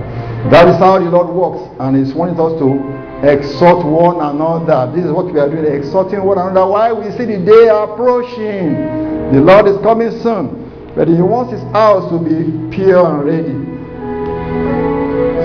That 0.50 0.68
is 0.68 0.78
how 0.78 0.98
the 0.98 1.06
Lord 1.06 1.30
works, 1.30 1.62
and 1.80 1.96
He's 1.96 2.14
wanting 2.14 2.40
us 2.40 2.58
to 2.60 2.82
exhort 3.22 3.86
one 3.86 4.18
another. 4.18 4.92
This 4.96 5.06
is 5.06 5.12
what 5.12 5.32
we 5.32 5.40
are 5.40 5.48
doing, 5.48 5.66
exhorting 5.66 6.24
one 6.24 6.40
another. 6.40 6.66
Why 6.66 6.92
we 6.92 7.12
see 7.12 7.26
the 7.26 7.38
day 7.38 7.70
approaching. 7.70 8.74
The 9.32 9.40
Lord 9.40 9.68
is 9.68 9.78
coming 9.84 10.12
soon, 10.22 10.92
but 10.96 11.08
He 11.08 11.22
wants 11.22 11.54
His 11.54 11.62
house 11.72 12.10
to 12.10 12.18
be 12.18 12.50
pure 12.76 13.06
and 13.06 13.24
ready. 13.24 13.56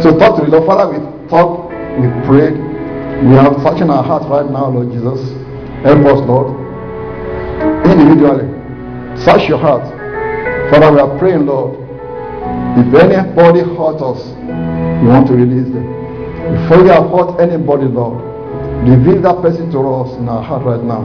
So 0.02 0.16
talk 0.18 0.40
to 0.40 0.44
the 0.44 0.50
Lord, 0.50 0.66
Father. 0.66 0.88
We 0.90 1.28
talk, 1.28 1.68
we 2.00 2.08
pray. 2.24 2.52
We 3.22 3.36
are 3.36 3.52
touching 3.62 3.90
our 3.90 4.02
hearts 4.02 4.26
right 4.26 4.48
now, 4.50 4.68
Lord 4.68 4.90
Jesus. 4.92 5.20
Help 5.84 6.04
us, 6.08 6.20
Lord, 6.24 6.56
individually. 7.84 8.55
Search 9.24 9.48
your 9.48 9.58
heart. 9.58 9.84
Father, 10.70 10.92
we 10.92 11.00
are 11.00 11.18
praying, 11.18 11.46
Lord. 11.46 11.78
If 12.76 12.92
anybody 12.94 13.60
hurt 13.60 14.02
us, 14.02 14.20
you 15.00 15.08
want 15.08 15.26
to 15.28 15.34
release 15.34 15.72
them. 15.72 15.86
Before 16.62 16.84
you 16.84 16.92
have 16.92 17.08
hurt 17.10 17.40
anybody, 17.40 17.86
Lord, 17.86 18.22
reveal 18.84 19.22
that 19.22 19.40
person 19.42 19.70
to 19.72 19.78
us 19.80 20.16
in 20.18 20.28
our 20.28 20.42
heart 20.42 20.64
right 20.64 20.82
now 20.82 21.02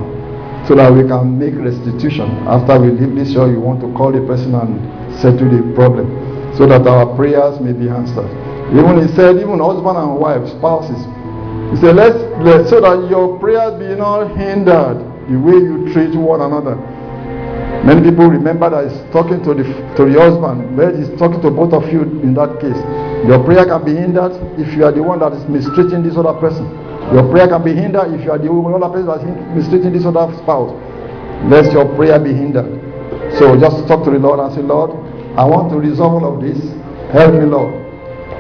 so 0.67 0.75
that 0.75 0.91
we 0.91 1.07
can 1.07 1.39
make 1.39 1.55
restitution. 1.55 2.29
After 2.45 2.79
we 2.79 2.91
leave 2.91 3.15
this 3.15 3.33
show, 3.33 3.49
you 3.49 3.59
want 3.59 3.81
to 3.81 3.91
call 3.93 4.11
the 4.11 4.21
person 4.27 4.53
and 4.53 4.77
settle 5.19 5.49
the 5.49 5.63
problem 5.73 6.11
so 6.57 6.67
that 6.67 6.85
our 6.85 7.15
prayers 7.15 7.59
may 7.59 7.73
be 7.73 7.89
answered. 7.89 8.29
Even 8.75 9.01
he 9.01 9.07
said, 9.15 9.37
even 9.37 9.59
husband 9.59 9.97
and 9.97 10.19
wife, 10.19 10.43
spouses, 10.51 10.99
he 11.71 11.79
said, 11.79 11.95
let's, 11.95 12.19
let 12.43 12.67
so 12.67 12.81
that 12.83 13.09
your 13.09 13.39
prayers 13.39 13.79
be 13.79 13.95
not 13.95 14.35
hindered 14.35 14.99
the 15.31 15.39
way 15.39 15.55
you 15.55 15.87
treat 15.93 16.11
one 16.15 16.41
another. 16.41 16.75
Many 17.81 18.11
people 18.11 18.29
remember 18.29 18.69
that 18.69 18.91
he's 18.93 19.01
talking 19.11 19.41
to 19.41 19.57
the 19.57 19.65
to 19.97 20.05
the 20.05 20.13
husband, 20.13 20.77
but 20.77 20.93
he's 20.93 21.09
talking 21.17 21.41
to 21.41 21.49
both 21.49 21.73
of 21.73 21.89
you 21.89 22.05
in 22.21 22.37
that 22.37 22.61
case. 22.61 22.77
Your 23.25 23.41
prayer 23.41 23.65
can 23.65 23.81
be 23.81 23.97
hindered 23.97 24.37
if 24.61 24.69
you 24.77 24.85
are 24.85 24.93
the 24.93 25.01
one 25.01 25.17
that 25.25 25.33
is 25.33 25.41
mistreating 25.49 26.05
this 26.05 26.13
other 26.13 26.37
person. 26.37 26.69
Your 27.09 27.25
prayer 27.33 27.49
can 27.49 27.65
be 27.65 27.73
hindered 27.73 28.13
if 28.13 28.21
you 28.21 28.29
are 28.29 28.37
the 28.37 28.53
other 28.53 28.85
person 28.85 29.09
that 29.09 29.25
is 29.25 29.33
mistreating 29.57 29.97
this 29.97 30.05
other 30.05 30.29
spouse. 30.45 30.69
Lest 31.49 31.73
your 31.73 31.89
prayer 31.97 32.21
be 32.21 32.29
hindered. 32.29 32.69
So 33.41 33.57
just 33.57 33.81
talk 33.89 34.05
to 34.05 34.11
the 34.13 34.21
Lord 34.21 34.37
and 34.37 34.53
say, 34.53 34.61
Lord, 34.61 34.93
I 35.33 35.41
want 35.49 35.73
to 35.73 35.81
resolve 35.81 36.21
all 36.21 36.37
of 36.37 36.41
this. 36.41 36.61
Help 37.09 37.33
me, 37.33 37.49
Lord. 37.49 37.73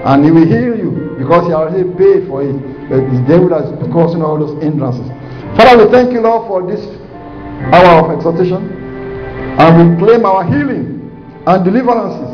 And 0.05 0.21
He 0.21 0.29
will 0.29 0.45
heal 0.45 0.77
you 0.77 1.17
because 1.17 1.49
He 1.49 1.53
already 1.53 1.89
paid 1.97 2.29
for 2.29 2.45
it. 2.45 2.53
But 2.93 3.09
it's 3.09 3.25
devil 3.25 3.49
that 3.49 3.65
is 3.73 3.73
causing 3.89 4.21
all 4.21 4.37
those 4.37 4.53
hindrances. 4.61 5.09
Father, 5.57 5.81
we 5.81 5.89
thank 5.89 6.13
you, 6.13 6.21
Lord, 6.21 6.45
for 6.45 6.61
this 6.61 6.85
hour 7.73 8.05
of 8.05 8.13
exhortation 8.13 8.80
and 9.59 9.99
we 9.99 10.05
claim 10.05 10.25
our 10.25 10.43
healing 10.45 11.01
and 11.47 11.65
deliverances 11.65 12.29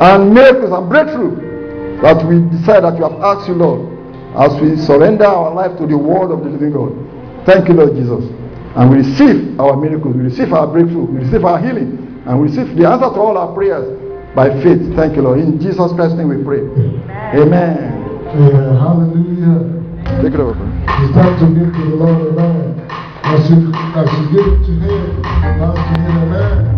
and 0.00 0.34
miracles 0.34 0.72
and 0.72 0.88
breakthrough 0.88 2.00
that 2.02 2.24
we 2.26 2.40
decide 2.50 2.84
that 2.84 2.96
you 2.98 3.04
have 3.04 3.18
asked 3.22 3.48
you, 3.48 3.54
Lord, 3.54 3.88
as 4.36 4.60
we 4.60 4.76
surrender 4.76 5.24
our 5.24 5.54
life 5.54 5.78
to 5.78 5.86
the 5.86 5.96
word 5.96 6.30
of 6.30 6.44
the 6.44 6.50
living 6.50 6.72
God. 6.72 6.92
Thank 7.46 7.68
you, 7.68 7.74
Lord 7.74 7.94
Jesus. 7.94 8.24
And 8.76 8.90
we 8.90 8.98
receive 8.98 9.58
our 9.60 9.76
miracles, 9.76 10.16
we 10.16 10.22
receive 10.22 10.52
our 10.52 10.66
breakthrough, 10.66 11.04
we 11.04 11.24
receive 11.24 11.44
our 11.44 11.60
healing, 11.60 12.22
and 12.26 12.40
we 12.40 12.48
receive 12.48 12.76
the 12.76 12.88
answer 12.88 13.06
to 13.06 13.20
all 13.20 13.38
our 13.38 13.54
prayers 13.54 13.86
by 14.34 14.50
faith. 14.62 14.94
Thank 14.96 15.14
you, 15.16 15.22
Lord. 15.22 15.38
In 15.38 15.60
Jesus 15.60 15.92
Christ's 15.92 16.18
name 16.18 16.28
we 16.28 16.42
pray. 16.42 16.60
Amen. 17.38 18.02
Amen. 18.34 18.76
Hallelujah. 18.76 20.22
Take 20.22 20.34
it 20.34 20.40
over. 20.40 20.58
It's 20.58 21.14
time 21.14 21.38
to 21.38 21.46
give 21.54 21.72
to 21.72 21.90
the 21.90 21.96
Lord 21.96 22.73
amen. 23.24 23.40
As 23.40 23.50
you, 23.50 23.72
as 23.96 24.12
you 24.18 24.24
give 24.32 24.66
to 24.66 24.72
him, 24.72 25.22
now 25.22 25.72
to 25.72 25.80
him 25.80 26.16
amen. 26.18 26.73